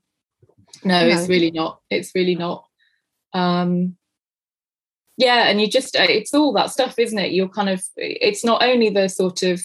No. 0.83 1.07
it's 1.07 1.29
really 1.29 1.51
not 1.51 1.79
it's 1.89 2.11
really 2.15 2.35
not 2.35 2.65
um 3.33 3.95
yeah 5.17 5.47
and 5.49 5.61
you 5.61 5.67
just 5.67 5.95
uh, 5.95 6.01
it's 6.09 6.33
all 6.33 6.51
that 6.53 6.71
stuff 6.71 6.97
isn't 6.97 7.19
it 7.19 7.31
you're 7.31 7.47
kind 7.49 7.69
of 7.69 7.83
it's 7.95 8.43
not 8.43 8.63
only 8.63 8.89
the 8.89 9.07
sort 9.07 9.43
of 9.43 9.61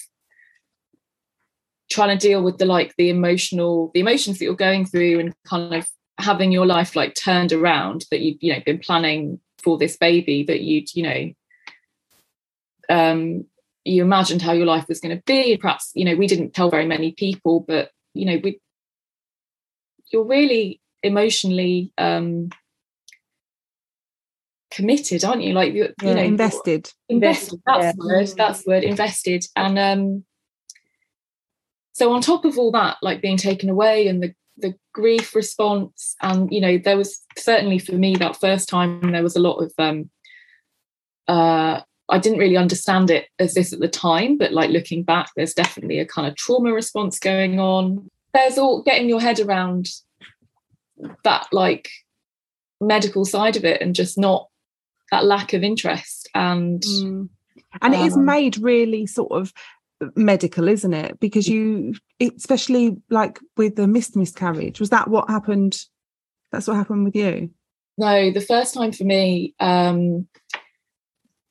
trying 1.89 2.15
to 2.17 2.27
deal 2.27 2.43
with 2.43 2.57
the 2.59 2.65
like 2.65 2.93
the 2.97 3.09
emotional 3.09 3.89
the 3.93 3.99
emotions 3.99 4.37
that 4.37 4.45
you're 4.45 4.55
going 4.55 4.85
through 4.85 5.19
and 5.19 5.33
kind 5.47 5.73
of 5.73 5.87
having 6.19 6.51
your 6.51 6.65
life 6.65 6.95
like 6.95 7.15
turned 7.15 7.51
around 7.51 8.05
that 8.11 8.21
you've 8.21 8.37
you 8.41 8.53
know 8.53 8.59
been 8.65 8.79
planning 8.79 9.39
for 9.65 9.77
this 9.77 9.97
baby 9.97 10.43
that 10.43 10.61
you'd 10.61 10.95
you 10.95 11.03
know 11.03 11.33
um 12.89 13.45
you 13.83 14.01
imagined 14.01 14.41
how 14.41 14.51
your 14.53 14.65
life 14.65 14.87
was 14.87 14.99
going 14.99 15.15
to 15.15 15.23
be. 15.25 15.57
Perhaps 15.57 15.91
you 15.95 16.05
know 16.05 16.15
we 16.15 16.27
didn't 16.27 16.53
tell 16.53 16.69
very 16.69 16.85
many 16.85 17.11
people 17.11 17.59
but 17.59 17.89
you 18.13 18.25
know 18.25 18.39
we 18.43 18.61
you're 20.11 20.23
really 20.23 20.79
emotionally 21.03 21.91
um 21.97 22.49
committed 24.71 25.23
aren't 25.25 25.41
you? 25.43 25.53
Like 25.53 25.73
you, 25.73 25.93
yeah, 26.01 26.09
you 26.09 26.15
know 26.15 26.21
invested. 26.21 26.91
invested 27.09 27.59
that's 27.65 27.85
Yeah. 27.85 27.91
the 27.97 28.05
word 28.07 28.27
that's 28.37 28.63
the 28.63 28.69
word 28.69 28.83
invested. 28.83 29.45
And 29.55 29.79
um 29.79 30.25
so 31.93 32.11
on 32.13 32.21
top 32.21 32.45
of 32.45 32.57
all 32.59 32.71
that 32.71 32.97
like 33.01 33.21
being 33.21 33.37
taken 33.37 33.69
away 33.69 34.07
and 34.07 34.21
the 34.21 34.29
the 34.29 34.33
grief 34.95 35.35
response 35.35 36.15
and 36.21 36.49
you 36.53 36.61
know 36.61 36.77
there 36.77 36.95
was 36.95 37.19
certainly 37.37 37.77
for 37.77 37.91
me 37.91 38.15
that 38.15 38.39
first 38.39 38.69
time 38.69 39.11
there 39.11 39.21
was 39.21 39.35
a 39.35 39.41
lot 39.41 39.57
of 39.57 39.73
um 39.77 40.09
uh 41.27 41.81
I 42.07 42.19
didn't 42.19 42.39
really 42.39 42.55
understand 42.55 43.09
it 43.09 43.27
as 43.37 43.55
this 43.55 43.73
at 43.73 43.79
the 43.79 43.89
time 43.89 44.37
but 44.37 44.53
like 44.53 44.69
looking 44.69 45.03
back 45.03 45.27
there's 45.35 45.53
definitely 45.53 45.99
a 45.99 46.05
kind 46.05 46.27
of 46.29 46.35
trauma 46.37 46.71
response 46.71 47.19
going 47.19 47.59
on 47.59 48.09
there's 48.33 48.57
all 48.57 48.83
getting 48.83 49.09
your 49.09 49.19
head 49.19 49.41
around 49.41 49.87
that 51.25 51.47
like 51.51 51.89
medical 52.79 53.25
side 53.25 53.57
of 53.57 53.65
it 53.65 53.81
and 53.81 53.95
just 53.95 54.17
not 54.17 54.47
that 55.11 55.25
lack 55.25 55.51
of 55.51 55.61
interest 55.61 56.29
and 56.33 56.81
Mm. 56.83 57.29
and 57.81 57.93
it 57.93 57.99
is 58.05 58.15
Um, 58.15 58.23
made 58.25 58.57
really 58.59 59.05
sort 59.07 59.31
of 59.33 59.51
medical 60.15 60.67
isn't 60.67 60.93
it 60.93 61.19
because 61.19 61.47
you 61.47 61.93
especially 62.19 62.97
like 63.09 63.39
with 63.57 63.75
the 63.75 63.87
missed 63.87 64.15
miscarriage 64.15 64.79
was 64.79 64.89
that 64.89 65.09
what 65.09 65.29
happened 65.29 65.85
that's 66.51 66.67
what 66.67 66.77
happened 66.77 67.03
with 67.03 67.15
you 67.15 67.49
No, 67.97 68.31
the 68.31 68.41
first 68.41 68.73
time 68.73 68.91
for 68.91 69.03
me, 69.05 69.55
um, 69.59 70.27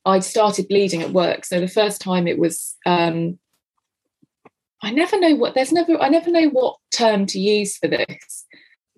I'd 0.05 0.25
started 0.25 0.69
bleeding 0.69 1.03
at 1.03 1.11
work. 1.11 1.45
So 1.45 1.61
the 1.61 1.69
first 1.69 2.01
time 2.01 2.27
it 2.27 2.39
was, 2.39 2.77
um, 2.85 3.39
I 4.83 4.91
never 4.91 5.19
know 5.19 5.35
what, 5.35 5.55
there's 5.55 5.73
never, 5.73 5.99
I 5.99 6.09
never 6.09 6.31
know 6.31 6.49
what 6.49 6.77
term 6.93 7.25
to 7.27 7.41
use 7.41 7.79
for 7.79 7.89
this. 7.89 8.45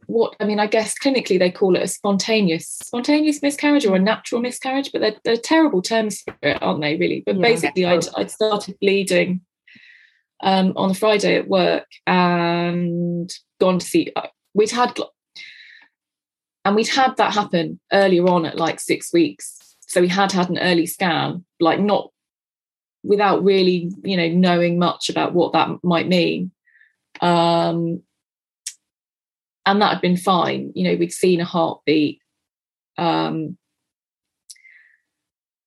What, 0.06 0.36
I 0.40 0.44
mean, 0.44 0.60
I 0.60 0.66
guess 0.66 0.94
clinically 0.98 1.38
they 1.38 1.50
call 1.50 1.76
it 1.76 1.82
a 1.82 1.88
spontaneous, 1.88 2.68
spontaneous 2.68 3.42
miscarriage 3.42 3.86
or 3.86 3.96
a 3.96 4.00
natural 4.00 4.40
miscarriage, 4.40 4.92
but 4.92 5.00
they're, 5.00 5.16
they're 5.24 5.36
terrible 5.36 5.82
terms 5.82 6.22
for 6.22 6.34
it, 6.42 6.62
aren't 6.62 6.80
they, 6.80 6.96
really? 6.96 7.22
But 7.26 7.36
Yeah. 7.36 7.42
basically, 7.42 7.84
I'd, 7.84 8.06
I'd 8.16 8.30
started 8.30 8.76
bleeding 8.80 9.40
um, 10.42 10.72
on 10.76 10.90
a 10.90 10.94
Friday 10.94 11.36
at 11.36 11.48
work 11.48 11.86
and 12.06 13.30
gone 13.60 13.80
to 13.80 13.86
see, 13.86 14.12
we'd 14.54 14.70
had 14.70 14.96
and 16.66 16.74
we'd 16.74 16.88
had 16.88 17.16
that 17.16 17.32
happen 17.32 17.78
earlier 17.92 18.26
on 18.28 18.44
at 18.44 18.58
like 18.58 18.80
six 18.80 19.12
weeks 19.12 19.76
so 19.80 20.00
we 20.00 20.08
had 20.08 20.32
had 20.32 20.50
an 20.50 20.58
early 20.58 20.84
scan 20.84 21.44
like 21.60 21.78
not 21.78 22.10
without 23.04 23.44
really 23.44 23.90
you 24.02 24.16
know 24.16 24.28
knowing 24.28 24.78
much 24.78 25.08
about 25.08 25.32
what 25.32 25.52
that 25.52 25.68
might 25.84 26.08
mean 26.08 26.50
um 27.20 28.02
and 29.66 29.82
that 29.82 29.92
had 29.92 30.00
been 30.00 30.16
fine 30.16 30.72
you 30.74 30.84
know 30.84 30.96
we'd 30.96 31.12
seen 31.12 31.40
a 31.40 31.44
heartbeat 31.44 32.20
um 32.98 33.56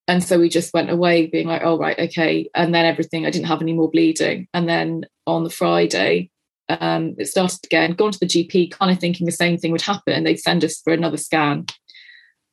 and 0.07 0.23
so 0.23 0.39
we 0.39 0.49
just 0.49 0.73
went 0.73 0.89
away 0.89 1.27
being 1.27 1.47
like 1.47 1.61
oh 1.63 1.77
right 1.77 1.99
okay 1.99 2.49
and 2.55 2.73
then 2.73 2.85
everything 2.85 3.25
i 3.25 3.29
didn't 3.29 3.47
have 3.47 3.61
any 3.61 3.73
more 3.73 3.91
bleeding 3.91 4.47
and 4.53 4.67
then 4.67 5.05
on 5.27 5.43
the 5.43 5.49
friday 5.49 6.29
um, 6.69 7.15
it 7.17 7.25
started 7.25 7.59
again, 7.65 7.93
gone 7.93 8.11
to 8.11 8.19
the 8.19 8.27
GP, 8.27 8.71
kind 8.71 8.91
of 8.91 8.99
thinking 8.99 9.25
the 9.25 9.31
same 9.31 9.57
thing 9.57 9.71
would 9.71 9.81
happen. 9.81 10.23
They'd 10.23 10.39
send 10.39 10.63
us 10.63 10.79
for 10.79 10.93
another 10.93 11.17
scan. 11.17 11.65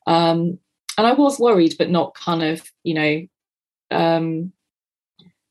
Um, 0.07 0.57
and 0.97 1.05
I 1.05 1.13
was 1.13 1.39
worried, 1.39 1.75
but 1.77 1.91
not 1.91 2.15
kind 2.15 2.41
of, 2.41 2.63
you 2.83 2.95
know, 2.95 3.27
um, 3.91 4.51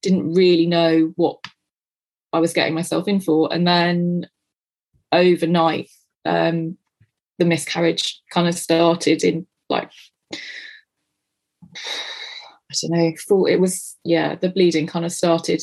didn't 0.02 0.34
really 0.34 0.66
know 0.66 1.12
what 1.14 1.38
I 2.32 2.40
was 2.40 2.52
getting 2.52 2.74
myself 2.74 3.06
in 3.06 3.20
for. 3.20 3.52
And 3.52 3.66
then 3.66 4.28
overnight, 5.16 5.90
um, 6.24 6.76
the 7.38 7.44
miscarriage 7.44 8.20
kind 8.32 8.48
of 8.48 8.54
started 8.54 9.22
in 9.24 9.46
like, 9.68 9.90
I 11.74 12.74
don't 12.82 12.90
know, 12.92 13.12
full, 13.28 13.46
it 13.46 13.56
was, 13.60 13.96
yeah, 14.04 14.34
the 14.34 14.48
bleeding 14.48 14.86
kind 14.86 15.04
of 15.04 15.12
started 15.12 15.62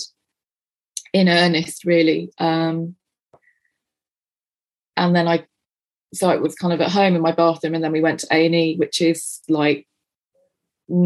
in 1.14 1.30
earnest 1.30 1.86
really. 1.86 2.32
Um 2.40 2.96
and 4.96 5.16
then 5.16 5.28
i 5.28 5.44
so 6.14 6.30
it 6.30 6.42
was 6.42 6.54
kind 6.56 6.74
of 6.74 6.82
at 6.82 6.92
home 6.92 7.16
in 7.16 7.22
my 7.22 7.32
bathroom 7.32 7.74
and 7.74 7.84
then 7.84 7.92
we 7.92 8.02
went 8.02 8.20
to 8.20 8.28
a&e 8.32 8.76
which 8.78 9.02
is 9.02 9.42
like 9.50 9.88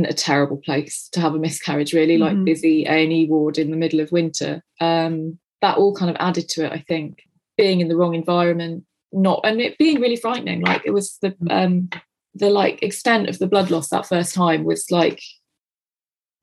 a 0.06 0.14
terrible 0.14 0.58
place 0.58 1.08
to 1.14 1.22
have 1.22 1.34
a 1.34 1.40
miscarriage 1.40 1.94
really 1.94 2.18
like 2.18 2.36
Mhm. 2.36 2.46
busy 2.46 2.86
a&e 2.86 3.28
ward 3.30 3.58
in 3.58 3.72
the 3.72 3.78
middle 3.78 4.00
of 4.02 4.12
winter. 4.12 4.64
Um 4.82 5.40
that 5.62 5.78
all 5.78 5.96
kind 5.96 6.10
of 6.12 6.18
added 6.20 6.48
to 6.50 6.66
it 6.66 6.72
i 6.74 6.84
think 6.88 7.24
being 7.58 7.82
in 7.82 7.88
the 7.88 7.96
wrong 7.96 8.16
environment 8.16 8.84
not 9.12 9.42
and 9.44 9.62
it 9.62 9.78
being 9.78 10.00
really 10.00 10.16
frightening 10.16 10.62
like 10.62 10.82
it 10.86 10.92
was 10.92 11.18
the 11.22 11.36
um 11.50 11.90
the 12.36 12.50
like 12.50 12.84
extent 12.84 13.30
of 13.30 13.40
the 13.40 13.48
blood 13.48 13.72
loss 13.72 13.90
that 13.90 14.06
first 14.06 14.34
time 14.36 14.64
was 14.64 14.92
like 14.92 15.22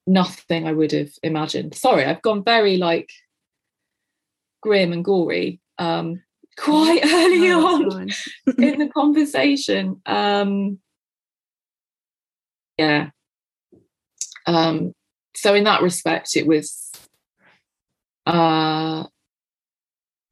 nothing 0.06 0.66
i 0.66 0.72
would 0.72 0.92
have 0.92 1.10
imagined. 1.22 1.74
Sorry 1.74 2.04
i've 2.04 2.22
gone 2.22 2.44
very 2.44 2.76
like 2.76 3.10
grim 4.62 4.92
and 4.92 5.04
gory 5.04 5.60
um 5.78 6.22
quite 6.56 7.00
early 7.04 7.48
No, 7.48 7.66
on 7.66 8.08
in 8.58 8.78
the 8.78 8.90
conversation 8.94 10.00
um 10.06 10.78
yeah. 12.78 13.10
Um 14.46 14.92
so 15.36 15.54
in 15.54 15.64
that 15.64 15.82
respect 15.82 16.36
it 16.36 16.46
was 16.46 16.90
uh 18.26 19.04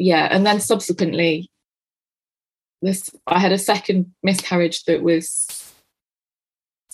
yeah 0.03 0.29
and 0.31 0.47
then 0.47 0.61
subsequently 0.61 1.51
this 2.83 3.11
i 3.27 3.39
had 3.39 3.53
a 3.53 3.59
second 3.59 4.13
miscarriage 4.23 4.85
that 4.85 5.03
was 5.03 5.73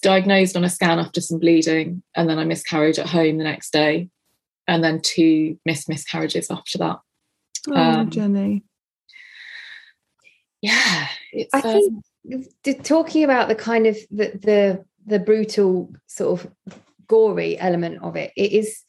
diagnosed 0.03 0.57
on 0.57 0.65
a 0.65 0.69
scan 0.69 0.99
after 0.99 1.21
some 1.21 1.39
bleeding, 1.39 2.03
and 2.15 2.29
then 2.29 2.39
I 2.39 2.45
miscarried 2.45 2.99
at 2.99 3.07
home 3.07 3.39
the 3.39 3.45
next 3.45 3.73
day, 3.73 4.09
and 4.67 4.83
then 4.83 5.01
two 5.01 5.59
missed 5.65 5.89
miscarriages 5.89 6.51
after 6.51 6.79
that. 6.79 6.99
Oh, 7.69 7.75
Um, 7.75 8.11
Jennie. 8.11 8.65
Yeah, 10.61 11.09
it's. 11.33 11.55
I 11.55 11.61
think 11.61 12.05
um, 12.33 12.45
d- 12.63 12.75
talking 12.75 13.25
about 13.25 13.49
the 13.49 13.55
kind 13.55 13.87
of 13.87 13.97
the 14.11 14.33
the 14.43 14.85
the 15.07 15.19
brutal 15.19 15.93
sort 16.07 16.41
of 16.41 16.53
gory 17.07 17.59
element 17.59 18.03
of 18.03 18.17
it, 18.17 18.33
it 18.37 18.53
is 18.53 18.83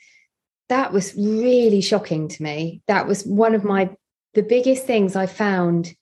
that 0.68 0.92
was 0.92 1.16
really 1.16 1.82
shocking 1.82 2.28
to 2.28 2.44
me. 2.44 2.82
That 2.88 3.08
was 3.08 3.24
one 3.24 3.56
of 3.56 3.64
my 3.64 3.96
the 4.34 4.44
biggest 4.44 4.86
things 4.86 5.16
I 5.16 5.26
found 5.26 5.94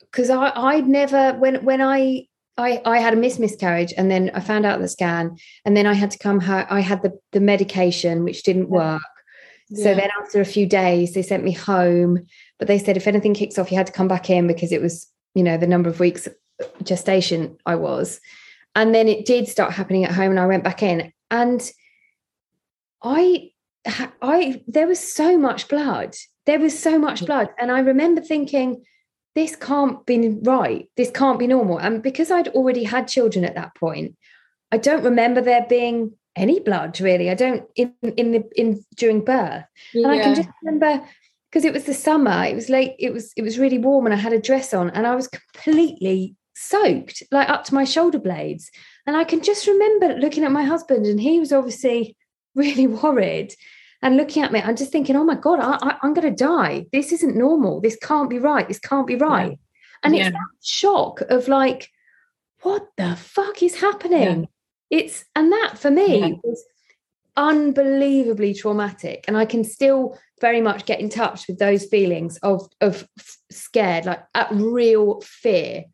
because 0.00 0.30
I 0.30 0.52
I'd 0.54 0.86
never 0.86 1.34
when 1.34 1.64
when 1.64 1.80
I 1.80 2.26
I 2.58 2.82
I 2.84 2.98
had 2.98 3.14
a 3.14 3.16
miss 3.16 3.38
miscarriage 3.38 3.94
and 3.96 4.10
then 4.10 4.30
I 4.34 4.40
found 4.40 4.66
out 4.66 4.80
the 4.80 4.88
scan 4.88 5.36
and 5.64 5.76
then 5.76 5.86
I 5.86 5.94
had 5.94 6.10
to 6.12 6.18
come 6.18 6.40
ho- 6.40 6.66
I 6.68 6.80
had 6.80 7.02
the 7.02 7.18
the 7.32 7.40
medication 7.40 8.24
which 8.24 8.42
didn't 8.42 8.68
work. 8.68 9.02
So 9.74 9.94
then 9.94 10.10
after 10.20 10.38
a 10.38 10.44
few 10.44 10.66
days 10.66 11.14
they 11.14 11.22
sent 11.22 11.44
me 11.44 11.52
home 11.52 12.26
but 12.58 12.68
they 12.68 12.78
said 12.78 12.98
if 12.98 13.06
anything 13.06 13.32
kicks 13.32 13.58
off 13.58 13.70
you 13.70 13.78
had 13.78 13.86
to 13.86 13.92
come 13.92 14.08
back 14.08 14.28
in 14.28 14.46
because 14.46 14.70
it 14.70 14.82
was 14.82 15.08
you 15.34 15.42
know 15.42 15.56
the 15.56 15.66
number 15.66 15.88
of 15.88 15.98
weeks 15.98 16.28
gestation 16.82 17.56
I 17.66 17.76
was. 17.76 18.20
And 18.74 18.94
then 18.94 19.08
it 19.08 19.26
did 19.26 19.48
start 19.48 19.72
happening 19.72 20.04
at 20.04 20.12
home 20.12 20.30
and 20.30 20.40
I 20.40 20.46
went 20.46 20.64
back 20.64 20.82
in. 20.82 21.12
And 21.30 21.70
I 23.02 23.50
I 24.20 24.62
there 24.66 24.86
was 24.86 25.00
so 25.00 25.36
much 25.36 25.68
blood 25.68 26.14
there 26.46 26.58
was 26.58 26.78
so 26.78 26.98
much 26.98 27.24
blood. 27.24 27.50
And 27.58 27.70
I 27.70 27.80
remember 27.80 28.20
thinking 28.20 28.84
this 29.34 29.56
can't 29.56 30.04
be 30.06 30.28
right. 30.42 30.88
This 30.96 31.10
can't 31.10 31.38
be 31.38 31.46
normal. 31.46 31.78
And 31.78 32.02
because 32.02 32.30
I'd 32.30 32.48
already 32.48 32.84
had 32.84 33.08
children 33.08 33.44
at 33.44 33.54
that 33.54 33.74
point 33.74 34.16
I 34.72 34.78
don't 34.78 35.04
remember 35.04 35.40
there 35.40 35.66
being 35.68 36.14
any 36.34 36.58
blood 36.58 36.98
really. 37.00 37.30
I 37.30 37.34
don't 37.34 37.64
in 37.76 37.94
in 38.16 38.32
the 38.32 38.44
in 38.56 38.82
during 38.96 39.22
birth. 39.22 39.64
And 39.94 40.06
I 40.06 40.18
can 40.18 40.34
just 40.34 40.48
remember 40.62 41.06
because 41.50 41.66
it 41.66 41.74
was 41.74 41.84
the 41.84 41.94
summer, 41.94 42.44
it 42.44 42.54
was 42.54 42.70
late, 42.70 42.96
it 42.98 43.12
was 43.12 43.32
it 43.36 43.42
was 43.42 43.58
really 43.58 43.78
warm, 43.78 44.06
and 44.06 44.14
I 44.14 44.18
had 44.18 44.32
a 44.32 44.40
dress 44.40 44.72
on, 44.72 44.88
and 44.90 45.06
I 45.06 45.14
was 45.14 45.28
completely 45.28 46.34
soaked, 46.54 47.22
like 47.30 47.50
up 47.50 47.64
to 47.64 47.74
my 47.74 47.84
shoulder 47.84 48.18
blades. 48.18 48.70
And 49.06 49.16
I 49.16 49.24
can 49.24 49.42
just 49.42 49.66
remember 49.66 50.14
looking 50.14 50.44
at 50.44 50.52
my 50.52 50.64
husband, 50.64 51.04
and 51.04 51.20
he 51.20 51.38
was 51.38 51.52
obviously 51.52 52.16
really 52.54 52.86
worried 52.86 53.54
and 54.02 54.16
looking 54.16 54.42
at 54.42 54.52
me. 54.52 54.60
I'm 54.60 54.76
just 54.76 54.92
thinking, 54.92 55.16
oh 55.16 55.24
my 55.24 55.36
god, 55.36 55.60
I, 55.60 55.78
I, 55.80 55.96
I'm 56.02 56.14
going 56.14 56.28
to 56.28 56.44
die. 56.44 56.86
This 56.92 57.12
isn't 57.12 57.36
normal. 57.36 57.80
This 57.80 57.96
can't 57.96 58.28
be 58.28 58.38
right. 58.38 58.66
This 58.66 58.80
can't 58.80 59.06
be 59.06 59.16
right. 59.16 59.58
And 60.02 60.14
Yeah. 60.16 60.26
it's 60.28 60.32
that 60.32 60.48
shock 60.62 61.20
of 61.22 61.48
like, 61.48 61.88
what 62.62 62.88
the 62.96 63.16
fuck 63.16 63.62
is 63.62 63.76
happening? 63.80 64.48
It's 64.90 65.24
and 65.34 65.50
that 65.52 65.78
for 65.78 65.90
me 65.90 66.18
Yeah. 66.20 66.28
was 66.42 66.64
unbelievably 67.34 68.52
traumatic 68.52 69.24
and 69.26 69.38
i 69.38 69.44
can 69.46 69.64
still 69.64 70.18
very 70.42 70.60
much 70.60 70.84
get 70.84 71.00
in 71.00 71.08
touch 71.08 71.48
with 71.48 71.58
those 71.58 71.86
feelings 71.86 72.36
of 72.42 72.68
of 72.82 73.08
scared 73.50 74.04
like 74.04 74.22
at 74.34 74.48
real 74.52 75.18
fear 75.22 75.84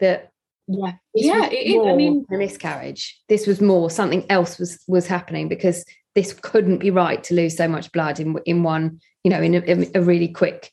that 0.00 0.32
yeah, 0.66 0.92
yeah. 1.14 1.46
It, 1.46 1.76
it, 1.76 1.88
I 1.88 1.94
mean, 1.94 2.26
a 2.32 2.36
miscarriage 2.36 3.20
this 3.28 3.46
was 3.46 3.60
more 3.60 3.90
something 3.90 4.26
else 4.28 4.58
was 4.58 4.82
was 4.88 5.06
happening 5.06 5.48
because 5.48 5.84
this 6.18 6.32
couldn't 6.32 6.78
be 6.78 6.90
right 6.90 7.22
to 7.22 7.32
lose 7.32 7.56
so 7.56 7.68
much 7.68 7.92
blood 7.92 8.18
in 8.18 8.36
in 8.44 8.64
one 8.64 9.00
you 9.22 9.30
know 9.30 9.40
in 9.40 9.54
a, 9.54 9.60
in 9.60 9.88
a 9.94 10.02
really 10.02 10.26
quick 10.26 10.72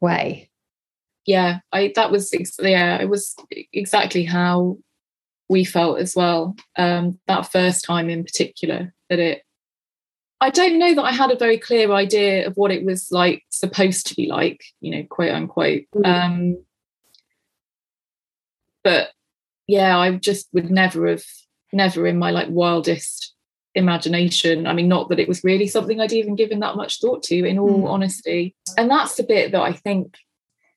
way 0.00 0.48
yeah 1.26 1.58
i 1.72 1.92
that 1.96 2.12
was 2.12 2.32
yeah 2.60 2.98
it 2.98 3.08
was 3.08 3.34
exactly 3.72 4.22
how 4.22 4.78
we 5.48 5.64
felt 5.64 5.98
as 5.98 6.14
well 6.14 6.54
um 6.78 7.18
that 7.26 7.50
first 7.50 7.84
time 7.84 8.08
in 8.08 8.22
particular 8.22 8.94
that 9.08 9.18
it 9.18 9.42
i 10.40 10.48
don't 10.48 10.78
know 10.78 10.94
that 10.94 11.02
i 11.02 11.10
had 11.10 11.32
a 11.32 11.36
very 11.36 11.58
clear 11.58 11.90
idea 11.90 12.46
of 12.46 12.56
what 12.56 12.70
it 12.70 12.84
was 12.84 13.10
like 13.10 13.42
supposed 13.50 14.06
to 14.06 14.14
be 14.14 14.28
like 14.28 14.62
you 14.80 14.92
know 14.92 15.02
quote 15.10 15.32
unquote 15.32 15.82
Mm. 15.92 16.06
um 16.06 16.64
but 18.84 19.08
yeah 19.66 19.98
i 19.98 20.08
just 20.12 20.46
would 20.52 20.70
never 20.70 21.08
have 21.08 21.24
never 21.72 22.06
in 22.06 22.16
my 22.16 22.30
like 22.30 22.46
wildest 22.48 23.34
imagination. 23.74 24.66
I 24.66 24.72
mean 24.72 24.88
not 24.88 25.08
that 25.08 25.18
it 25.20 25.28
was 25.28 25.44
really 25.44 25.66
something 25.68 26.00
i'd 26.00 26.12
even 26.12 26.34
given 26.34 26.60
that 26.60 26.76
much 26.76 27.00
thought 27.00 27.22
to 27.24 27.44
in 27.44 27.58
all 27.58 27.82
Mm. 27.82 27.90
honesty. 27.90 28.54
And 28.76 28.90
that's 28.90 29.14
the 29.16 29.22
bit 29.22 29.52
that 29.52 29.62
i 29.62 29.72
think 29.72 30.16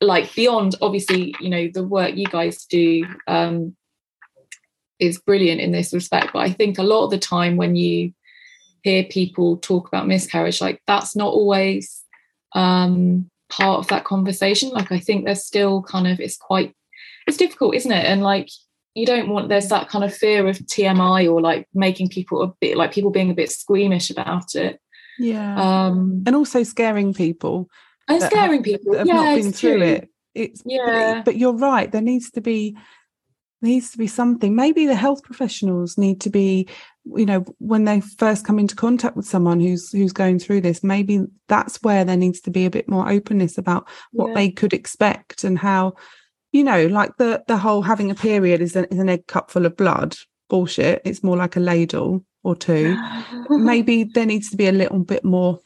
like 0.02 0.34
beyond 0.36 0.76
obviously 0.82 1.34
you 1.40 1.50
know 1.50 1.70
the 1.74 1.84
work 1.84 2.16
you 2.16 2.26
guys 2.28 2.66
do 2.66 3.06
um 3.28 3.76
is 5.00 5.20
brilliant 5.20 5.60
in 5.62 5.72
this 5.72 5.94
respect. 5.94 6.34
But 6.34 6.40
i 6.40 6.52
think 6.52 6.78
a 6.78 6.84
lot 6.84 7.06
of 7.06 7.12
the 7.12 7.18
time 7.18 7.58
when 7.58 7.76
you 7.76 8.14
hear 8.84 9.04
people 9.06 9.58
talk 9.58 9.88
about 9.88 10.08
miscarriage 10.08 10.60
like 10.62 10.82
that's 10.86 11.16
not 11.16 11.34
always 11.34 12.04
um 12.54 13.30
part 13.50 13.80
of 13.80 13.88
that 13.88 14.04
conversation. 14.04 14.70
Like 14.70 14.92
i 14.92 15.00
think 15.00 15.26
there's 15.26 15.46
still 15.46 15.82
kind 15.84 16.08
of 16.08 16.20
it's 16.20 16.38
quite 16.38 16.76
it's 17.28 17.38
difficult 17.38 17.74
isn't 17.76 17.92
it? 17.92 18.06
And 18.06 18.22
like 18.22 18.50
you 18.96 19.06
don't 19.06 19.30
want 19.30 19.50
there's 19.50 19.70
that 19.70 19.90
kind 19.90 20.04
of 20.04 20.14
fear 20.16 20.48
of 20.48 20.58
tmi 20.60 21.32
or 21.32 21.42
like 21.42 21.68
making 21.74 22.10
people 22.10 22.42
a 22.44 22.48
bit 22.60 22.78
like 22.78 22.94
people 22.94 23.10
being 23.12 23.32
a 23.32 23.34
bit 23.34 23.50
squeamish 23.52 24.10
about 24.10 24.54
it 24.56 24.80
Yeah. 25.20 25.86
um 25.88 26.24
and 26.28 26.36
also 26.36 26.64
scaring 26.64 27.14
people 27.14 27.70
and 28.08 28.22
scaring 28.22 28.56
have, 28.58 28.64
people 28.64 28.98
have 28.98 29.08
yeah 29.08 29.14
not 29.14 29.36
been 29.36 29.52
through 29.54 29.78
true. 29.78 29.82
it. 29.84 30.10
It's 30.36 30.62
but- 30.64 30.72
Yeah. 30.72 31.22
but, 31.24 31.38
you're 31.38 31.56
right. 31.56 31.92
There 31.92 32.02
needs 32.02 32.32
to 32.32 32.42
be 32.42 32.76
needs 33.62 33.92
to 33.92 33.98
be 33.98 34.08
something. 34.08 34.56
Maybe 34.56 34.86
the 34.86 34.96
health 34.96 35.24
professionals 35.24 35.98
need 35.98 36.20
to 36.22 36.30
be, 36.30 36.68
you 37.06 37.26
know, 37.26 37.46
when 37.60 37.86
they 37.86 38.02
first 38.02 38.46
come 38.46 38.60
into 38.60 38.76
contact 38.76 39.16
with 39.16 39.26
someone 39.26 39.62
who's 39.62 39.90
who's 39.92 40.12
going 40.12 40.40
through 40.40 40.62
this, 40.62 40.84
maybe 40.84 41.22
that's 41.48 41.82
where 41.84 42.04
there 42.04 42.18
needs 42.18 42.42
to 42.42 42.52
be 42.52 42.66
a 42.66 42.70
bit 42.70 42.90
more 42.90 43.10
openness 43.10 43.58
about 43.58 43.88
what 44.12 44.30
Yeah. 44.30 44.34
they 44.36 44.50
could 44.52 44.74
expect 44.74 45.44
and 45.46 45.58
how, 45.58 45.94
you 46.54 46.64
know, 46.64 46.88
like 46.88 47.18
the 47.18 47.44
the 47.48 47.58
whole 47.58 47.82
having 47.82 48.10
a 48.10 48.16
period 48.16 48.62
is 48.62 48.76
an, 48.78 48.86
is 48.86 49.00
an 49.00 49.10
egg 49.10 49.28
cup 49.28 49.52
full 49.52 49.66
of 49.66 49.76
blood. 49.76 50.16
Bullshit. 50.50 51.02
It's 51.04 51.24
more 51.24 51.36
like 51.36 51.56
a 51.56 51.60
ladle 51.60 52.24
or 52.44 52.56
two. 52.56 52.96
maybe 53.50 54.04
there 54.06 54.26
needs 54.26 54.50
to 54.52 54.58
be 54.58 54.68
a 54.68 54.72
little 54.72 55.00
bit 55.00 55.26
more 55.26 55.60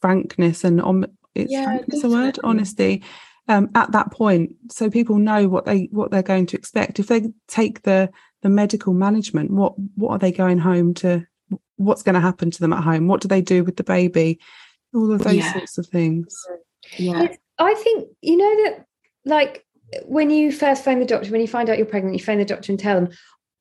frankness 0.00 0.64
and 0.64 0.82
on 0.82 1.06
it's 1.34 1.52
Yeah, 1.52 1.64
frankness 1.64 2.04
a 2.04 2.08
word 2.08 2.38
honesty 2.44 3.02
um, 3.48 3.70
at 3.74 3.92
that 3.92 4.10
point 4.10 4.54
so 4.70 4.90
people 4.90 5.16
know 5.18 5.48
what 5.48 5.64
they 5.64 5.88
what 5.92 6.10
they're 6.10 6.22
going 6.22 6.46
to 6.46 6.56
expect 6.56 6.98
if 6.98 7.06
they 7.06 7.32
take 7.48 7.82
the 7.82 8.10
the 8.42 8.48
medical 8.48 8.92
management 8.92 9.50
what 9.52 9.74
what 9.94 10.10
are 10.10 10.18
they 10.18 10.32
going 10.32 10.58
home 10.58 10.92
to 10.94 11.24
what's 11.76 12.02
going 12.02 12.14
to 12.14 12.20
happen 12.20 12.50
to 12.50 12.60
them 12.60 12.72
at 12.72 12.82
home 12.82 13.06
what 13.06 13.20
do 13.20 13.28
they 13.28 13.40
do 13.40 13.62
with 13.64 13.76
the 13.76 13.84
baby 13.84 14.40
all 14.92 15.12
of 15.12 15.22
those 15.22 15.36
Yeah. 15.36 15.52
sorts 15.52 15.78
of 15.78 15.86
things 15.86 16.34
yeah 16.98 17.28
I 17.58 17.74
think 17.74 18.08
you 18.20 18.36
know 18.36 18.64
that 18.64 18.86
like 19.24 19.64
when 20.04 20.30
you 20.30 20.52
first 20.52 20.84
phone 20.84 20.98
the 20.98 21.06
doctor, 21.06 21.30
when 21.30 21.40
you 21.40 21.48
find 21.48 21.68
out 21.68 21.78
you're 21.78 21.86
pregnant, 21.86 22.16
you 22.16 22.24
phone 22.24 22.38
the 22.38 22.44
doctor 22.44 22.72
and 22.72 22.78
tell 22.80 23.00
them. 23.00 23.10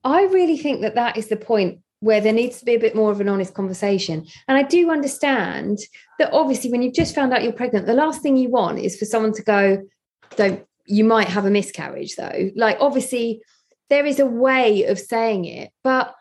I 0.04 0.24
really 0.24 0.58
think 0.58 0.82
that 0.82 0.96
that 0.96 1.18
is 1.18 1.28
the 1.28 1.38
point 1.38 1.80
where 2.00 2.22
there 2.22 2.34
needs 2.34 2.58
to 2.60 2.66
be 2.66 2.74
a 2.74 2.80
bit 2.80 2.96
more 2.96 3.12
of 3.12 3.22
an 3.22 3.30
honest 3.30 3.54
conversation. 3.54 4.26
And 4.48 4.58
I 4.58 4.64
do 4.64 4.90
understand 4.90 5.78
that 6.18 6.34
obviously 6.34 6.72
when 6.72 6.82
you've 6.82 6.96
just 6.96 7.14
found 7.14 7.32
out 7.32 7.44
you're 7.44 7.54
pregnant, 7.54 7.86
the 7.86 7.94
last 7.94 8.22
thing 8.22 8.38
you 8.38 8.50
want 8.50 8.80
is 8.80 8.98
for 8.98 9.06
someone 9.06 9.34
to 9.34 9.44
go, 9.44 9.84
"Don't." 10.36 10.66
You 10.88 11.04
might 11.04 11.28
have 11.28 11.46
a 11.46 11.52
miscarriage 11.52 12.16
though. 12.16 12.50
Like 12.56 12.78
obviously 12.80 13.42
there 13.90 14.06
is 14.06 14.20
a 14.20 14.26
way 14.26 14.84
of 14.86 15.00
saying 15.00 15.46
it, 15.46 15.70
but 15.84 16.16